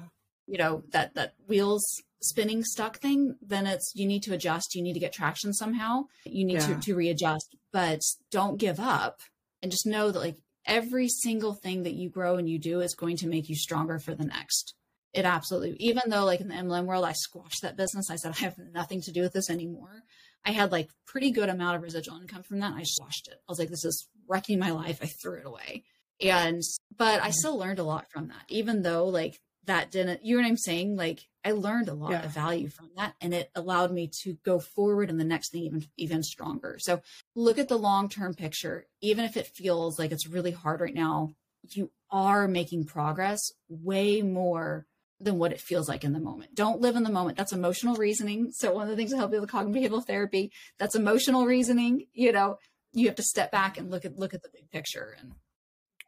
you 0.47 0.57
know 0.57 0.83
that 0.91 1.15
that 1.15 1.33
wheels 1.47 2.03
spinning 2.21 2.63
stuck 2.63 2.97
thing 2.97 3.35
then 3.41 3.65
it's 3.65 3.93
you 3.95 4.05
need 4.05 4.23
to 4.23 4.33
adjust. 4.33 4.75
You 4.75 4.83
need 4.83 4.93
to 4.93 4.99
get 4.99 5.13
traction 5.13 5.53
somehow. 5.53 6.05
You 6.25 6.45
need 6.45 6.61
yeah. 6.61 6.67
to 6.67 6.79
to 6.79 6.95
readjust. 6.95 7.55
But 7.73 8.01
don't 8.31 8.57
give 8.57 8.79
up 8.79 9.21
and 9.61 9.71
just 9.71 9.87
know 9.87 10.11
that 10.11 10.19
like 10.19 10.37
every 10.65 11.07
single 11.07 11.53
thing 11.53 11.83
that 11.83 11.93
you 11.93 12.09
grow 12.09 12.35
and 12.35 12.47
you 12.47 12.59
do 12.59 12.81
is 12.81 12.93
going 12.93 13.17
to 13.17 13.27
make 13.27 13.49
you 13.49 13.55
stronger 13.55 13.99
for 13.99 14.13
the 14.13 14.25
next. 14.25 14.75
It 15.11 15.25
absolutely 15.25 15.75
even 15.79 16.03
though 16.07 16.23
like 16.23 16.39
in 16.39 16.49
the 16.49 16.53
mlm 16.53 16.85
world 16.85 17.03
i 17.03 17.13
squashed 17.13 17.63
that 17.63 17.75
business 17.75 18.11
i 18.11 18.15
said 18.15 18.31
i 18.31 18.43
have 18.43 18.59
nothing 18.71 19.01
to 19.01 19.11
do 19.11 19.21
with 19.21 19.33
this 19.33 19.49
anymore 19.49 20.03
I 20.45 20.51
had 20.51 20.71
like 20.71 20.89
pretty 21.05 21.31
good 21.31 21.49
amount 21.49 21.75
of 21.75 21.81
residual 21.83 22.19
income 22.19 22.43
from 22.43 22.59
that. 22.59 22.73
I 22.73 22.81
just 22.81 22.99
washed 22.99 23.27
it. 23.27 23.35
I 23.35 23.51
was 23.51 23.59
like, 23.59 23.69
this 23.69 23.85
is 23.85 24.07
wrecking 24.27 24.59
my 24.59 24.71
life. 24.71 24.99
I 25.01 25.07
threw 25.07 25.35
it 25.35 25.45
away. 25.45 25.83
And, 26.21 26.61
but 26.97 27.21
I 27.21 27.29
still 27.29 27.57
learned 27.57 27.79
a 27.79 27.83
lot 27.83 28.09
from 28.11 28.27
that, 28.27 28.43
even 28.49 28.81
though 28.81 29.05
like 29.07 29.39
that 29.65 29.91
didn't, 29.91 30.25
you 30.25 30.35
know 30.35 30.43
what 30.43 30.49
I'm 30.49 30.57
saying? 30.57 30.95
Like 30.95 31.21
I 31.45 31.51
learned 31.51 31.87
a 31.87 31.93
lot 31.93 32.11
yeah. 32.11 32.25
of 32.25 32.33
value 32.33 32.69
from 32.69 32.89
that 32.97 33.13
and 33.21 33.33
it 33.33 33.49
allowed 33.55 33.91
me 33.91 34.09
to 34.23 34.37
go 34.43 34.59
forward 34.59 35.09
and 35.09 35.19
the 35.19 35.25
next 35.25 35.51
thing 35.51 35.63
even, 35.63 35.85
even 35.97 36.23
stronger. 36.23 36.77
So 36.79 37.01
look 37.35 37.57
at 37.57 37.69
the 37.69 37.77
long-term 37.77 38.33
picture, 38.33 38.85
even 39.01 39.25
if 39.25 39.37
it 39.37 39.47
feels 39.47 39.97
like 39.97 40.11
it's 40.11 40.27
really 40.27 40.51
hard 40.51 40.81
right 40.81 40.93
now, 40.93 41.33
you 41.69 41.91
are 42.11 42.47
making 42.47 42.85
progress 42.85 43.39
way 43.69 44.21
more 44.21 44.85
than 45.19 45.37
what 45.37 45.51
it 45.51 45.59
feels 45.59 45.89
like 45.89 46.03
in 46.03 46.13
the 46.13 46.19
moment. 46.19 46.55
Don't 46.55 46.79
live 46.81 46.95
in 46.95 47.03
the 47.03 47.09
moment. 47.11 47.37
That's 47.37 47.51
emotional 47.53 47.95
reasoning. 47.95 48.51
So 48.53 48.71
one 48.71 48.83
of 48.83 48.89
the 48.89 48.95
things 48.95 49.11
that 49.11 49.17
help 49.17 49.33
you 49.33 49.41
with 49.41 49.49
cognitive 49.49 49.91
behavioral 49.91 50.05
therapy, 50.05 50.51
that's 50.77 50.95
emotional 50.95 51.45
reasoning. 51.45 52.05
You 52.13 52.31
know, 52.31 52.57
you 52.93 53.07
have 53.07 53.15
to 53.17 53.23
step 53.23 53.51
back 53.51 53.77
and 53.77 53.91
look 53.91 54.05
at 54.05 54.17
look 54.17 54.33
at 54.33 54.41
the 54.41 54.49
big 54.53 54.69
picture 54.71 55.15
and 55.19 55.33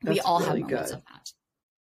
That's 0.02 0.16
we 0.16 0.20
all 0.22 0.40
really 0.40 0.62
have 0.62 0.70
moments 0.72 0.92
good. 0.92 0.98
of 1.00 1.04
that. 1.06 1.26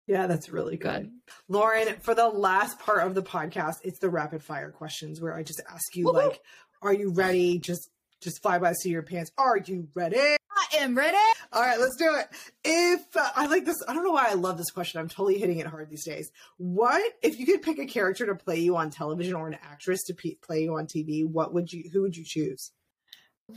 Yeah, 0.08 0.26
that's 0.26 0.48
really 0.48 0.76
good. 0.76 1.04
Good. 1.04 1.10
Lauren, 1.48 1.96
for 2.00 2.14
the 2.14 2.28
last 2.28 2.78
part 2.80 3.06
of 3.06 3.14
the 3.14 3.22
podcast, 3.22 3.76
it's 3.84 4.00
the 4.00 4.08
rapid 4.10 4.42
fire 4.42 4.70
questions 4.70 5.20
where 5.20 5.34
I 5.34 5.42
just 5.44 5.60
ask 5.70 5.94
you 5.94 6.06
Woo-hoo. 6.06 6.18
like, 6.18 6.40
are 6.82 6.92
you 6.92 7.12
ready? 7.12 7.58
Just 7.60 7.88
just 8.23 8.41
fly 8.41 8.59
by 8.59 8.70
the 8.70 8.75
seat 8.77 8.91
of 8.91 8.93
your 8.93 9.03
pants. 9.03 9.33
Are 9.37 9.59
you 9.59 9.89
ready? 9.95 10.16
I 10.18 10.77
am 10.79 10.97
ready. 10.97 11.16
All 11.53 11.61
right, 11.61 11.79
let's 11.79 11.97
do 11.97 12.14
it. 12.14 12.29
If 12.64 13.16
uh, 13.16 13.29
I 13.35 13.47
like 13.47 13.64
this, 13.64 13.77
I 13.87 13.95
don't 13.95 14.05
know 14.05 14.12
why 14.12 14.29
I 14.31 14.35
love 14.35 14.57
this 14.57 14.70
question. 14.70 15.01
I'm 15.01 15.09
totally 15.09 15.39
hitting 15.39 15.59
it 15.59 15.66
hard 15.66 15.91
these 15.91 16.05
days. 16.05 16.31
What 16.57 17.03
if 17.23 17.39
you 17.39 17.47
could 17.47 17.62
pick 17.62 17.79
a 17.79 17.87
character 17.87 18.27
to 18.27 18.35
play 18.35 18.59
you 18.59 18.77
on 18.77 18.91
television 18.91 19.35
or 19.35 19.49
an 19.49 19.59
actress 19.62 20.05
to 20.05 20.14
pe 20.14 20.37
play 20.37 20.62
you 20.62 20.77
on 20.77 20.87
TV? 20.87 21.27
What 21.27 21.53
would 21.53 21.73
you? 21.73 21.91
Who 21.93 22.03
would 22.03 22.16
you 22.16 22.25
choose? 22.25 22.70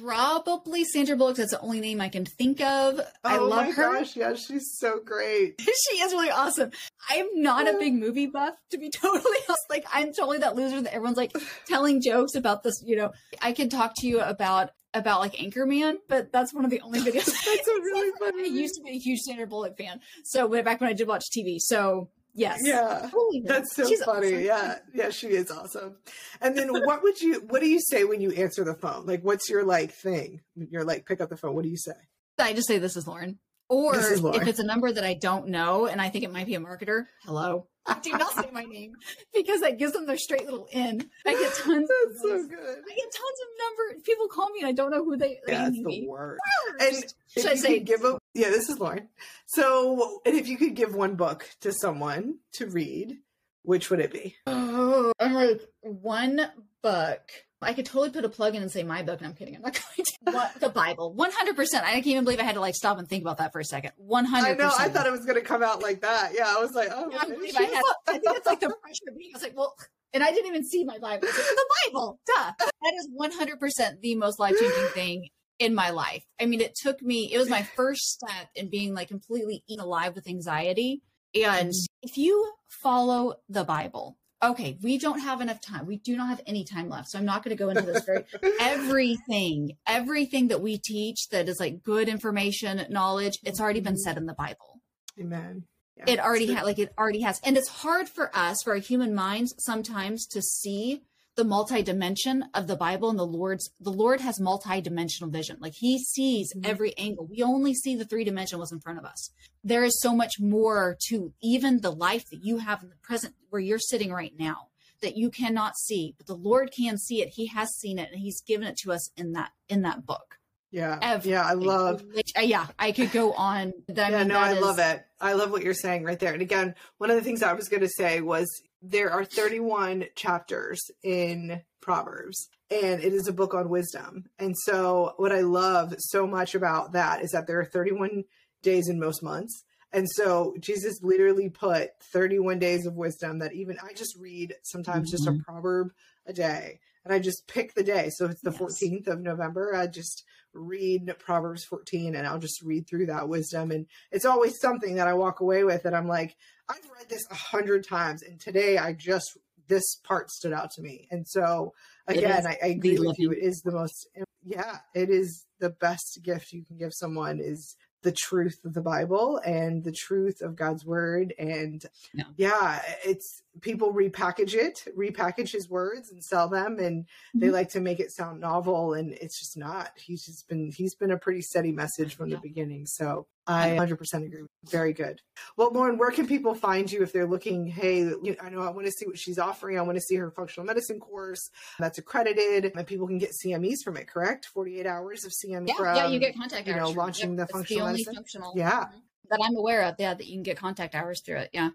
Probably 0.03 0.83
Sandra 0.83 1.15
Bullock. 1.15 1.37
That's 1.37 1.51
the 1.51 1.59
only 1.61 1.79
name 1.79 2.01
I 2.01 2.09
can 2.09 2.25
think 2.25 2.61
of. 2.61 2.99
I 3.23 3.37
oh 3.37 3.45
love 3.45 3.67
my 3.67 3.71
her. 3.71 3.93
gosh, 3.93 4.15
yeah, 4.15 4.35
she's 4.35 4.77
so 4.77 4.99
great. 5.03 5.55
she 5.61 5.97
is 5.97 6.11
really 6.13 6.29
awesome. 6.29 6.71
I'm 7.09 7.27
not 7.35 7.67
a 7.67 7.77
big 7.77 7.93
movie 7.93 8.27
buff, 8.27 8.55
to 8.71 8.77
be 8.77 8.89
totally 8.95 9.37
honest. 9.47 9.65
Like, 9.69 9.85
I'm 9.93 10.13
totally 10.13 10.39
that 10.39 10.55
loser 10.55 10.81
that 10.81 10.93
everyone's 10.93 11.17
like 11.17 11.35
telling 11.67 12.01
jokes 12.01 12.35
about 12.35 12.63
this. 12.63 12.81
You 12.85 12.95
know, 12.95 13.11
I 13.41 13.53
could 13.53 13.71
talk 13.71 13.93
to 13.97 14.07
you 14.07 14.19
about 14.21 14.71
about 14.93 15.19
like 15.19 15.33
Anchorman, 15.35 15.97
but 16.07 16.31
that's 16.31 16.53
one 16.53 16.65
of 16.65 16.71
the 16.71 16.81
only 16.81 16.99
videos. 17.01 17.25
That's 17.25 17.67
a 17.67 17.81
really 17.81 18.11
funny. 18.19 18.43
I 18.43 18.47
used 18.47 18.75
to 18.75 18.81
be 18.81 18.91
a 18.91 18.99
huge 18.99 19.19
Sandra 19.19 19.45
Bullock 19.45 19.77
fan. 19.77 19.99
So 20.23 20.47
back 20.63 20.81
when 20.81 20.89
I 20.89 20.93
did 20.93 21.07
watch 21.07 21.25
TV. 21.35 21.59
So 21.59 22.09
yes, 22.35 22.59
Yeah. 22.63 23.07
Totally 23.11 23.41
her. 23.41 23.47
That's 23.47 23.75
so 23.75 23.87
She's 23.87 24.03
funny. 24.03 24.27
awesome. 24.33 24.43
Yeah. 24.45 24.75
Yeah, 24.93 25.09
she 25.09 25.27
is 25.29 25.49
awesome. 25.49 25.95
And 26.41 26.55
then 26.57 26.69
what 26.71 27.01
would 27.01 27.19
you 27.21 27.41
what 27.47 27.61
do 27.61 27.67
you 27.67 27.79
say 27.81 28.03
when 28.03 28.21
you 28.21 28.31
answer 28.31 28.63
the 28.63 28.75
phone? 28.75 29.05
Like 29.07 29.21
what's 29.23 29.49
your 29.49 29.63
like 29.63 29.91
thing? 29.91 30.41
You're 30.55 30.83
like 30.83 31.05
pick 31.07 31.21
up 31.21 31.29
the 31.29 31.37
phone. 31.37 31.55
What 31.55 31.63
do 31.63 31.69
you 31.69 31.77
say? 31.77 31.93
I 32.37 32.53
just 32.53 32.67
say 32.67 32.77
this 32.77 32.95
is 32.95 33.07
Lauren. 33.07 33.39
Or 33.67 33.97
is 33.97 34.21
Lauren. 34.21 34.41
if 34.43 34.47
it's 34.47 34.59
a 34.59 34.63
number 34.63 34.91
that 34.91 35.03
I 35.03 35.15
don't 35.15 35.47
know 35.47 35.87
and 35.87 35.99
I 35.99 36.09
think 36.09 36.23
it 36.23 36.31
might 36.31 36.45
be 36.45 36.53
a 36.53 36.59
marketer, 36.59 37.05
hello. 37.23 37.67
I 37.87 37.97
do 38.03 38.11
not 38.11 38.31
say 38.33 38.49
my 38.51 38.63
name 38.63 38.93
because 39.33 39.61
that 39.61 39.77
gives 39.79 39.93
them 39.93 40.05
their 40.05 40.17
straight 40.17 40.45
little 40.45 40.67
in. 40.71 41.09
I 41.25 41.33
get 41.33 41.53
tons 41.63 41.89
of 41.89 42.09
That's 42.09 42.21
so 42.21 42.47
good. 42.47 42.59
I 42.59 42.95
get 42.95 43.11
tons 43.11 43.39
of 43.41 43.47
number 43.59 44.01
people 44.03 44.27
call 44.27 44.49
me 44.51 44.59
and 44.59 44.67
I 44.67 44.71
don't 44.71 44.91
know 44.91 45.03
who 45.03 45.17
they 45.17 45.39
Yeah, 45.47 45.63
they 45.63 45.67
it's 45.69 45.77
the 45.77 45.83
me. 45.83 46.05
worst. 46.07 46.39
And 46.79 46.93
Worst. 46.95 47.15
Should 47.37 47.45
I 47.47 47.55
say 47.55 47.79
give 47.79 48.03
a 48.03 48.17
yeah, 48.35 48.49
this 48.49 48.69
is 48.69 48.79
Lauren. 48.79 49.07
So 49.47 50.21
and 50.25 50.35
if 50.35 50.47
you 50.47 50.57
could 50.57 50.75
give 50.75 50.93
one 50.93 51.15
book 51.15 51.49
to 51.61 51.71
someone 51.71 52.35
to 52.53 52.67
read, 52.67 53.17
which 53.63 53.89
would 53.89 53.99
it 53.99 54.11
be? 54.11 54.35
Oh, 54.45 55.11
I'm 55.19 55.33
like 55.33 55.61
one 55.81 56.41
book. 56.81 57.21
I 57.61 57.73
could 57.73 57.85
totally 57.85 58.11
put 58.11 58.25
a 58.25 58.29
plug 58.29 58.53
in 58.53 58.61
and 58.61 58.71
say 58.71 58.83
my 58.83 59.01
book, 59.01 59.19
and 59.19 59.27
I'm 59.27 59.33
kidding. 59.33 59.55
I'm 59.55 59.61
not 59.61 59.73
going 59.95 60.05
to. 60.05 60.31
What, 60.31 60.59
the 60.59 60.69
Bible, 60.69 61.13
100. 61.13 61.55
percent 61.55 61.85
I 61.85 61.93
can't 61.93 62.07
even 62.07 62.23
believe 62.25 62.39
I 62.39 62.43
had 62.43 62.55
to 62.55 62.61
like 62.61 62.75
stop 62.75 62.99
and 62.99 63.07
think 63.07 63.23
about 63.23 63.37
that 63.37 63.53
for 63.53 63.59
a 63.59 63.65
second. 63.65 63.91
100. 63.95 64.47
I 64.47 64.53
know, 64.53 64.71
I 64.77 64.89
thought 64.89 65.07
it 65.07 65.11
was 65.11 65.25
gonna 65.25 65.41
come 65.41 65.63
out 65.63 65.81
like 65.81 66.01
that. 66.01 66.33
Yeah, 66.35 66.45
I 66.47 66.61
was 66.61 66.73
like, 66.73 66.89
oh 66.91 67.11
I 67.17 67.25
believe 67.25 67.55
I 67.57 67.63
had. 67.63 67.83
I 68.07 68.11
think 68.19 68.37
it's 68.37 68.45
like 68.45 68.59
the 68.59 68.67
pressure 68.81 69.09
of 69.09 69.17
being. 69.17 69.31
I 69.33 69.37
was 69.37 69.43
like, 69.43 69.57
well, 69.57 69.73
and 70.13 70.23
I 70.23 70.31
didn't 70.31 70.47
even 70.47 70.65
see 70.65 70.83
my 70.83 70.99
Bible. 70.99 71.27
Like, 71.27 71.35
the 71.35 71.65
Bible, 71.87 72.19
duh. 72.27 72.51
That 72.59 72.93
is 72.99 73.09
100 73.13 73.59
percent 73.59 74.01
the 74.01 74.15
most 74.15 74.39
life 74.39 74.55
changing 74.59 74.87
thing 74.89 75.29
in 75.59 75.73
my 75.73 75.89
life. 75.89 76.25
I 76.39 76.45
mean, 76.45 76.61
it 76.61 76.75
took 76.75 77.01
me. 77.01 77.31
It 77.33 77.37
was 77.37 77.49
my 77.49 77.63
first 77.63 78.03
step 78.03 78.49
in 78.55 78.69
being 78.69 78.93
like 78.93 79.07
completely 79.07 79.63
eaten 79.67 79.83
alive 79.83 80.15
with 80.15 80.27
anxiety. 80.27 81.01
And 81.33 81.69
mm-hmm. 81.69 81.85
if 82.01 82.17
you 82.17 82.53
follow 82.69 83.35
the 83.49 83.63
Bible, 83.63 84.17
okay, 84.43 84.77
we 84.81 84.97
don't 84.97 85.19
have 85.19 85.41
enough 85.41 85.61
time. 85.61 85.85
We 85.85 85.97
do 85.97 86.15
not 86.15 86.29
have 86.29 86.41
any 86.45 86.63
time 86.63 86.89
left, 86.89 87.09
so 87.09 87.19
I'm 87.19 87.25
not 87.25 87.43
going 87.43 87.55
to 87.55 87.61
go 87.61 87.69
into 87.69 87.81
this 87.81 88.03
very 88.03 88.25
everything, 88.59 89.77
everything 89.87 90.49
that 90.49 90.61
we 90.61 90.77
teach 90.77 91.29
that 91.29 91.49
is 91.49 91.59
like 91.59 91.83
good 91.83 92.09
information, 92.09 92.85
knowledge. 92.89 93.39
It's 93.43 93.59
already 93.59 93.81
been 93.81 93.93
mm-hmm. 93.93 93.99
said 93.99 94.17
in 94.17 94.25
the 94.25 94.33
Bible 94.33 94.81
Amen. 95.19 95.63
Yeah. 95.97 96.03
it 96.07 96.19
already 96.19 96.51
had 96.51 96.65
like 96.65 96.77
it 96.77 96.93
already 96.97 97.21
has 97.21 97.39
and 97.45 97.55
it's 97.55 97.69
hard 97.69 98.09
for 98.09 98.29
us 98.35 98.57
for 98.63 98.73
our 98.73 98.79
human 98.79 99.15
minds 99.15 99.55
sometimes 99.59 100.25
to 100.27 100.41
see 100.41 101.03
the 101.35 101.43
multi-dimension 101.43 102.45
of 102.53 102.67
the 102.67 102.75
bible 102.75 103.09
and 103.09 103.19
the 103.19 103.25
lord's 103.25 103.69
the 103.79 103.91
lord 103.91 104.21
has 104.21 104.39
multi-dimensional 104.39 105.29
vision 105.29 105.57
like 105.59 105.73
he 105.75 105.97
sees 105.99 106.53
Mhm. 106.55 106.67
every 106.67 106.97
angle 106.97 107.27
we 107.27 107.43
only 107.43 107.73
see 107.73 107.95
the 107.95 108.05
three 108.05 108.23
dimension 108.23 108.61
in 108.71 108.79
front 108.79 108.99
of 108.99 109.05
us 109.05 109.31
there 109.63 109.83
is 109.83 109.99
so 110.01 110.15
much 110.15 110.39
more 110.39 110.97
to 111.09 111.33
even 111.41 111.81
the 111.81 111.91
life 111.91 112.25
that 112.31 112.43
you 112.43 112.57
have 112.59 112.81
in 112.83 112.89
the 112.89 112.95
present 113.03 113.35
where 113.49 113.61
you're 113.61 113.79
sitting 113.79 114.11
right 114.11 114.33
now 114.39 114.67
that 115.01 115.17
you 115.17 115.29
cannot 115.29 115.77
see 115.77 116.13
but 116.17 116.25
the 116.27 116.35
lord 116.35 116.71
can 116.71 116.97
see 116.97 117.21
it 117.21 117.29
he 117.35 117.47
has 117.47 117.69
seen 117.77 117.99
it 117.99 118.09
and 118.11 118.21
he's 118.21 118.41
given 118.41 118.65
it 118.67 118.77
to 118.77 118.91
us 118.91 119.09
in 119.17 119.33
that 119.33 119.51
in 119.67 119.81
that 119.81 120.05
book 120.05 120.39
Yeah. 120.71 120.97
Everything. 121.01 121.31
Yeah, 121.33 121.45
I 121.45 121.53
love 121.53 122.03
Which, 122.13 122.31
uh, 122.37 122.41
yeah 122.41 122.67
i 122.79 122.91
could 122.91 123.11
go 123.11 123.33
on 123.33 123.71
That- 123.87 124.11
yeah, 124.11 124.19
mean, 124.19 124.27
no, 124.29 124.39
I 124.39 124.53
that 124.53 124.61
love 124.61 124.79
it. 124.79 125.05
I 125.21 125.33
love 125.33 125.51
what 125.51 125.63
you're 125.63 125.73
saying 125.73 126.03
right 126.03 126.19
there. 126.19 126.33
And 126.33 126.41
again, 126.41 126.75
one 126.97 127.09
of 127.09 127.15
the 127.15 127.21
things 127.23 127.41
I 127.41 127.53
was 127.53 127.69
going 127.69 127.81
to 127.81 127.89
say 127.89 128.19
was 128.21 128.47
there 128.89 129.11
are 129.11 129.25
31 129.25 130.05
chapters 130.15 130.79
in 131.03 131.61
Proverbs, 131.81 132.49
and 132.69 133.03
it 133.03 133.13
is 133.13 133.27
a 133.27 133.33
book 133.33 133.53
on 133.53 133.69
wisdom. 133.69 134.25
And 134.39 134.55
so, 134.63 135.13
what 135.17 135.31
I 135.31 135.41
love 135.41 135.95
so 135.97 136.27
much 136.27 136.55
about 136.55 136.93
that 136.93 137.23
is 137.23 137.31
that 137.31 137.47
there 137.47 137.59
are 137.59 137.65
31 137.65 138.23
days 138.61 138.87
in 138.87 138.99
most 138.99 139.23
months. 139.23 139.63
And 139.91 140.07
so, 140.09 140.55
Jesus 140.59 140.99
literally 141.01 141.49
put 141.49 141.91
31 142.11 142.59
days 142.59 142.85
of 142.85 142.95
wisdom 142.95 143.39
that 143.39 143.53
even 143.53 143.77
I 143.83 143.93
just 143.93 144.17
read 144.19 144.55
sometimes 144.63 145.11
just 145.11 145.27
a 145.27 145.31
Mhm. 145.31 145.43
proverb 145.43 145.91
a 146.25 146.33
day. 146.33 146.79
And 147.03 147.13
I 147.13 147.19
just 147.19 147.47
pick 147.47 147.73
the 147.75 147.83
day. 147.83 148.09
So, 148.09 148.25
it's 148.25 148.41
the 148.41 148.51
Yes. 148.51 148.59
14th 148.59 149.07
of 149.07 149.21
November. 149.21 149.75
I 149.75 149.87
just 149.87 150.23
read 150.53 151.13
Proverbs 151.19 151.63
14 151.65 152.15
and 152.15 152.25
I'll 152.25 152.39
just 152.39 152.61
read 152.61 152.87
through 152.87 153.07
that 153.07 153.29
wisdom. 153.29 153.71
And 153.71 153.87
it's 154.11 154.25
always 154.25 154.59
something 154.59 154.95
that 154.95 155.07
I 155.07 155.13
walk 155.13 155.39
away 155.41 155.63
with 155.63 155.83
that 155.83 155.93
I'm 155.93 156.07
like, 156.07 156.35
I've 156.69 156.89
read 156.97 157.09
this 157.09 157.23
a 157.29 157.35
hundred 157.35 157.87
times 157.87 158.23
and 158.23 158.39
today 158.39 158.77
I 158.77 158.93
just, 158.93 159.37
this 159.67 159.95
part 160.03 160.29
stood 160.31 160.53
out 160.53 160.71
to 160.71 160.81
me. 160.81 161.07
And 161.11 161.27
so 161.27 161.73
again, 162.07 162.45
I, 162.45 162.57
I 162.63 162.67
agree 162.67 162.99
with 162.99 163.17
you. 163.19 163.31
It 163.31 163.39
is 163.39 163.61
the 163.61 163.71
most, 163.71 164.07
yeah, 164.43 164.77
it 164.93 165.09
is 165.09 165.45
the 165.59 165.71
best 165.71 166.19
gift 166.23 166.53
you 166.53 166.63
can 166.63 166.77
give 166.77 166.93
someone 166.93 167.39
is 167.39 167.75
the 168.03 168.11
truth 168.11 168.59
of 168.63 168.75
the 168.75 168.81
Bible 168.81 169.41
and 169.43 169.83
the 169.83 169.91
truth 169.91 170.41
of 170.41 170.55
God's 170.55 170.85
word. 170.85 171.33
And 171.39 171.83
Yeah. 172.13 172.25
yeah, 172.37 172.81
it's 173.03 173.41
people 173.61 173.91
repackage 173.91 174.53
it, 174.53 174.83
repackage 174.95 175.51
his 175.51 175.67
words 175.67 176.11
and 176.11 176.23
sell 176.23 176.47
them. 176.47 176.77
And 176.77 177.07
they 177.33 177.47
Mhm. 177.47 177.53
like 177.53 177.69
to 177.69 177.79
make 177.79 177.99
it 177.99 178.11
sound 178.11 178.39
novel 178.39 178.93
and 178.93 179.13
it's 179.13 179.39
just 179.39 179.57
not. 179.57 179.91
He's 179.97 180.23
just 180.23 180.47
been, 180.47 180.71
he's 180.71 180.93
been 180.93 181.09
a 181.11 181.17
pretty 181.17 181.41
steady 181.41 181.71
message 181.71 182.15
from 182.15 182.29
the 182.29 182.37
beginning. 182.37 182.85
So 182.85 183.25
I 183.47 183.69
100% 183.71 184.25
agree. 184.25 184.41
Very 184.71 184.91
good. 184.93 185.21
Well, 185.55 185.71
Lauren, 185.71 185.97
where 185.97 186.09
can 186.11 186.25
people 186.25 186.55
find 186.55 186.91
you 186.91 187.03
if 187.03 187.13
they're 187.13 187.27
looking? 187.27 187.67
Hey, 187.67 187.99
you 187.99 188.35
I 188.41 188.49
know 188.49 188.61
I 188.61 188.69
want 188.69 188.87
to 188.87 188.91
see 188.91 189.05
what 189.05 189.19
she's 189.19 189.37
offering. 189.37 189.77
I 189.77 189.83
want 189.83 189.97
to 189.97 190.01
see 190.01 190.15
her 190.15 190.31
functional 190.31 190.65
medicine 190.65 190.99
course 190.99 191.49
that's 191.77 191.97
accredited, 191.99 192.71
and 192.75 192.87
people 192.87 193.05
can 193.07 193.19
get 193.19 193.31
CMEs 193.43 193.83
from 193.83 193.97
it. 193.97 194.07
Correct? 194.07 194.45
Forty-eight 194.53 194.87
hours 194.87 195.25
of 195.25 195.31
CM. 195.31 195.67
Yeah, 195.67 195.75
from, 195.75 195.95
yeah, 195.95 196.07
you 196.07 196.19
get 196.19 196.35
contact 196.35 196.67
you 196.67 196.73
know, 196.75 196.79
hours. 196.85 196.89
from 196.89 196.97
it. 196.99 197.01
launching 197.03 197.35
the 197.35 197.47
functional 197.47 197.79
the 197.79 197.89
only 197.89 197.93
medicine. 198.01 198.15
functional 198.15 198.53
Yeah. 198.55 198.85
mhm, 198.85 199.01
that 199.29 199.39
I'm 199.43 199.55
aware 199.55 199.83
of. 199.83 199.95
Yeah, 199.99 200.13
that 200.15 200.25
you 200.25 200.33
can 200.33 200.43
get 200.43 200.57
contact 200.57 200.95
hours 200.95 201.21
through 201.23 201.37
it. 201.37 201.49
Yeah. 201.53 201.69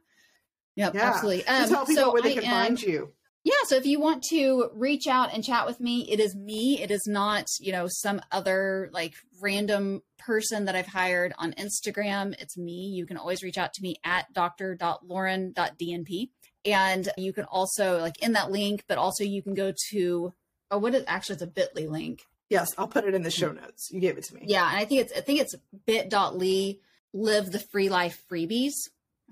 Yep, 0.76 0.94
Yeah. 0.94 1.00
absolutely. 1.10 1.42
So 1.44 1.52
Um, 1.52 1.68
tell 1.68 1.86
people 1.86 2.02
so 2.04 2.12
where 2.12 2.22
they 2.22 2.32
I 2.32 2.34
can 2.34 2.44
am- 2.44 2.50
find 2.66 2.82
you. 2.82 3.12
Yeah, 3.43 3.55
so 3.64 3.76
if 3.76 3.86
you 3.86 4.01
want 4.01 4.22
to 4.24 4.68
reach 4.74 5.07
out 5.07 5.32
and 5.32 5.43
chat 5.43 5.66
with 5.66 5.80
me, 5.80 6.11
it 6.11 6.20
is 6.20 6.36
me. 6.36 6.80
It 6.82 6.91
is 6.91 7.07
not, 7.07 7.47
you 7.59 7.72
know, 7.72 7.86
some 7.88 8.20
other 8.30 8.91
like 8.93 9.14
random 9.41 10.03
person 10.18 10.66
that 10.66 10.76
I've 10.76 10.86
hired 10.86 11.32
on 11.38 11.55
Instagram. 11.55 12.34
It's 12.38 12.59
me. 12.59 12.91
You 12.95 13.07
can 13.07 13.16
always 13.16 13.43
reach 13.43 13.57
out 13.57 13.72
to 13.74 13.82
me 13.82 13.97
at 14.05 14.30
dr.lauren.dnp. 14.34 16.28
And 16.66 17.09
you 17.16 17.32
can 17.32 17.45
also 17.45 17.99
like 18.01 18.22
in 18.22 18.32
that 18.32 18.51
link, 18.51 18.84
but 18.86 18.99
also 18.99 19.24
you 19.24 19.43
can 19.43 19.55
go 19.55 19.72
to 19.91 20.34
oh 20.70 20.78
what 20.78 20.95
is 20.95 21.05
actually 21.07 21.34
it's 21.34 21.43
a 21.43 21.47
bit.ly 21.47 21.86
link. 21.86 22.20
Yes, 22.51 22.68
I'll 22.76 22.88
put 22.88 23.05
it 23.05 23.14
in 23.14 23.22
the 23.22 23.30
show 23.30 23.53
notes. 23.53 23.88
You 23.91 24.01
gave 24.01 24.18
it 24.18 24.24
to 24.24 24.34
me. 24.34 24.43
Yeah, 24.47 24.68
and 24.68 24.76
I 24.76 24.84
think 24.84 25.01
it's 25.01 25.12
I 25.16 25.20
think 25.22 25.41
it's 25.41 25.55
bit.ly 25.86 26.76
live 27.14 27.51
the 27.51 27.59
free 27.72 27.88
life 27.88 28.22
freebies. 28.30 28.72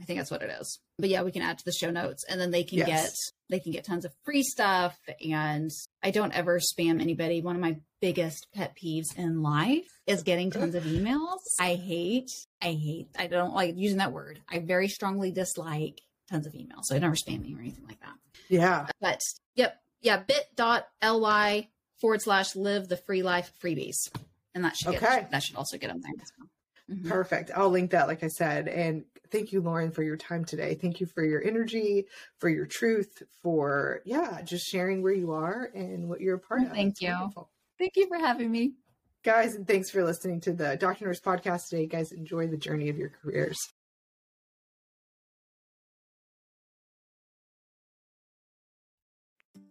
I 0.00 0.04
think 0.04 0.18
that's 0.18 0.30
what 0.30 0.42
it 0.42 0.50
is. 0.58 0.78
But 1.00 1.10
yeah, 1.10 1.22
we 1.22 1.30
can 1.30 1.42
add 1.42 1.58
to 1.58 1.64
the 1.64 1.72
show 1.72 1.90
notes 1.90 2.24
and 2.28 2.40
then 2.40 2.50
they 2.50 2.64
can 2.64 2.78
Yes. 2.78 2.88
get 2.88 3.14
they 3.50 3.60
can 3.60 3.72
get 3.72 3.84
tons 3.84 4.04
of 4.04 4.12
free 4.24 4.42
stuff 4.42 4.98
and 5.24 5.70
I 6.02 6.10
don't 6.10 6.32
ever 6.34 6.58
spam 6.58 7.00
anybody. 7.00 7.40
One 7.40 7.54
of 7.54 7.62
my 7.62 7.78
biggest 8.00 8.48
pet 8.52 8.76
peeves 8.76 9.16
in 9.16 9.42
life 9.42 9.86
is 10.06 10.22
getting 10.22 10.50
tons 10.50 10.74
of 10.74 10.82
emails. 10.82 11.38
I 11.60 11.74
hate 11.74 12.30
I 12.60 12.72
hate 12.72 13.08
I 13.18 13.28
don't 13.28 13.54
like 13.54 13.76
using 13.76 13.98
that 13.98 14.12
word. 14.12 14.40
I 14.48 14.58
very 14.58 14.88
strongly 14.88 15.30
dislike 15.30 16.00
tons 16.28 16.46
of 16.46 16.52
emails. 16.52 16.84
So 16.84 16.96
I 16.96 16.98
never 16.98 17.14
spam 17.14 17.42
me 17.42 17.54
or 17.54 17.60
anything 17.60 17.86
like 17.86 18.00
that. 18.00 18.14
Yeah. 18.48 18.86
But 19.00 19.20
yep, 19.54 19.80
yeah, 20.02 20.18
bit.ly 20.18 21.68
forward 22.00 22.22
slash 22.22 22.54
live 22.56 22.88
the 22.88 22.96
free 22.96 23.22
life 23.22 23.52
freebies. 23.62 24.10
And 24.54 24.64
that 24.64 24.76
should 24.76 24.88
Okay. 24.96 24.98
get 25.06 25.30
that 25.30 25.42
should 25.42 25.56
also 25.56 25.78
get 25.78 25.88
them 25.88 26.00
there 26.02 26.12
as 26.20 26.32
well. 26.38 26.48
Mm-hmm. 26.90 27.08
Perfect. 27.08 27.50
I'll 27.54 27.68
link 27.70 27.90
that, 27.92 28.08
like 28.08 28.24
I 28.24 28.28
said. 28.28 28.66
And 28.66 29.04
thank 29.30 29.52
you, 29.52 29.60
Lauren, 29.60 29.90
for 29.90 30.02
your 30.02 30.16
time 30.16 30.44
today. 30.44 30.74
Thank 30.74 31.00
you 31.00 31.06
for 31.06 31.24
your 31.24 31.42
energy, 31.44 32.06
for 32.38 32.48
your 32.48 32.66
truth, 32.66 33.22
for, 33.42 34.02
yeah, 34.04 34.42
just 34.42 34.66
sharing 34.66 35.02
where 35.02 35.12
you 35.12 35.32
are 35.32 35.70
and 35.74 36.08
what 36.08 36.20
you're 36.20 36.36
a 36.36 36.40
part 36.40 36.62
of. 36.62 36.70
Thank 36.70 36.92
it's 36.92 37.02
you. 37.02 37.12
Wonderful. 37.12 37.50
Thank 37.78 37.96
you 37.96 38.08
for 38.08 38.18
having 38.18 38.50
me. 38.50 38.72
Guys, 39.24 39.54
and 39.54 39.66
thanks 39.66 39.90
for 39.90 40.04
listening 40.04 40.40
to 40.42 40.52
the 40.52 40.76
Doctor 40.76 41.04
Nurse 41.04 41.20
podcast 41.20 41.68
today. 41.68 41.86
Guys, 41.86 42.12
enjoy 42.12 42.46
the 42.46 42.56
journey 42.56 42.88
of 42.88 42.96
your 42.96 43.10
careers. 43.10 43.58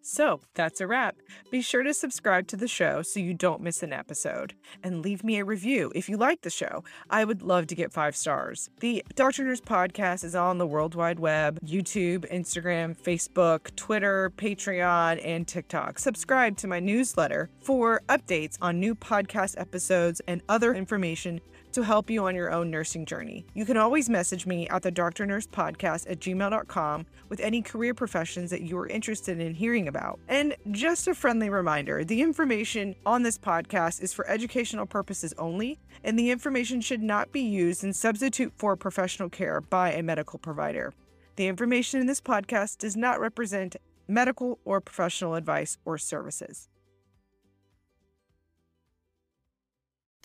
So 0.10 0.40
that's 0.54 0.80
a 0.80 0.88
wrap. 0.88 1.18
Be 1.52 1.62
sure 1.62 1.84
to 1.84 1.94
subscribe 1.94 2.48
to 2.48 2.56
the 2.56 2.68
show 2.68 3.02
so 3.02 3.20
you 3.20 3.34
don't 3.34 3.62
miss 3.62 3.84
an 3.84 3.92
episode. 3.92 4.54
And 4.82 5.04
leave 5.04 5.22
me 5.22 5.38
a 5.38 5.44
review 5.44 5.92
if 5.96 6.08
you 6.08 6.16
like 6.16 6.44
the 6.44 6.50
show. 6.50 6.86
I 7.10 7.26
would 7.26 7.42
love 7.42 7.68
to 7.68 7.76
get 7.76 7.92
five 7.92 8.16
stars. 8.16 8.70
The 8.80 9.04
Doctor 9.16 9.44
Nurse 9.44 9.60
podcast 9.60 10.24
is 10.24 10.34
on 10.34 10.60
the 10.60 10.66
World 10.66 10.96
Wide 10.96 11.20
Web 11.20 11.60
YouTube, 11.60 12.20
Instagram, 12.32 12.98
Facebook, 12.98 13.76
Twitter, 13.76 14.32
Patreon, 14.38 15.20
and 15.26 15.46
TikTok. 15.46 16.00
Subscribe 16.00 16.56
to 16.60 16.68
my 16.68 16.80
newsletter 16.80 17.50
for 17.60 18.02
updates 18.08 18.58
on 18.62 18.80
new 18.80 18.96
podcast 18.96 19.60
episodes 19.60 20.22
and 20.26 20.42
other 20.48 20.74
information 20.74 21.42
to 21.78 21.84
help 21.84 22.10
you 22.10 22.26
on 22.26 22.34
your 22.34 22.52
own 22.52 22.72
nursing 22.72 23.06
journey. 23.06 23.46
You 23.54 23.64
can 23.64 23.78
always 23.78 24.10
message 24.10 24.48
me 24.48 24.68
at 24.70 24.82
the 24.82 24.90
Doctor 24.90 25.28
Nurse 25.28 25.46
Podcast 25.46 26.10
at 26.10 26.20
gmail.com 26.20 27.06
with 27.30 27.40
any 27.40 27.62
career 27.62 27.94
professions 27.94 28.50
that 28.50 28.64
you 28.64 28.76
are 28.80 28.88
interested 28.88 29.40
in 29.40 29.54
hearing 29.54 29.88
about. 29.88 30.20
And 30.28 30.56
just 30.72 31.08
a 31.08 31.14
friendly 31.14 31.52
reminder 31.52 32.04
the 32.04 32.24
information 32.24 32.96
on 33.06 33.22
this 33.22 33.38
podcast 33.38 34.02
is 34.02 34.12
for 34.12 34.28
educational 34.28 34.88
purposes 34.88 35.36
only, 35.38 35.78
and 36.04 36.18
the 36.18 36.32
information 36.32 36.82
should 36.82 37.04
not 37.04 37.32
be 37.32 37.42
used 37.42 37.84
in 37.84 37.94
substitute 37.94 38.54
for 38.56 38.76
professional 38.76 39.30
care 39.30 39.62
by 39.62 39.94
a 39.94 40.02
medical 40.02 40.40
provider. 40.40 40.96
The 41.36 41.46
information 41.46 42.02
in 42.02 42.08
this 42.08 42.22
podcast 42.22 42.80
does 42.80 42.98
not 42.98 43.20
represent 43.20 43.76
medical 44.08 44.58
or 44.66 44.82
professional 44.82 45.36
advice 45.36 45.78
or 45.86 46.00
services. 46.00 46.70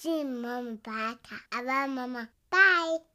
Jim, 0.02 0.42
Mama, 0.42 0.78
Bye. 0.82 1.86
Mama. 1.86 2.28
Bye. 2.50 3.11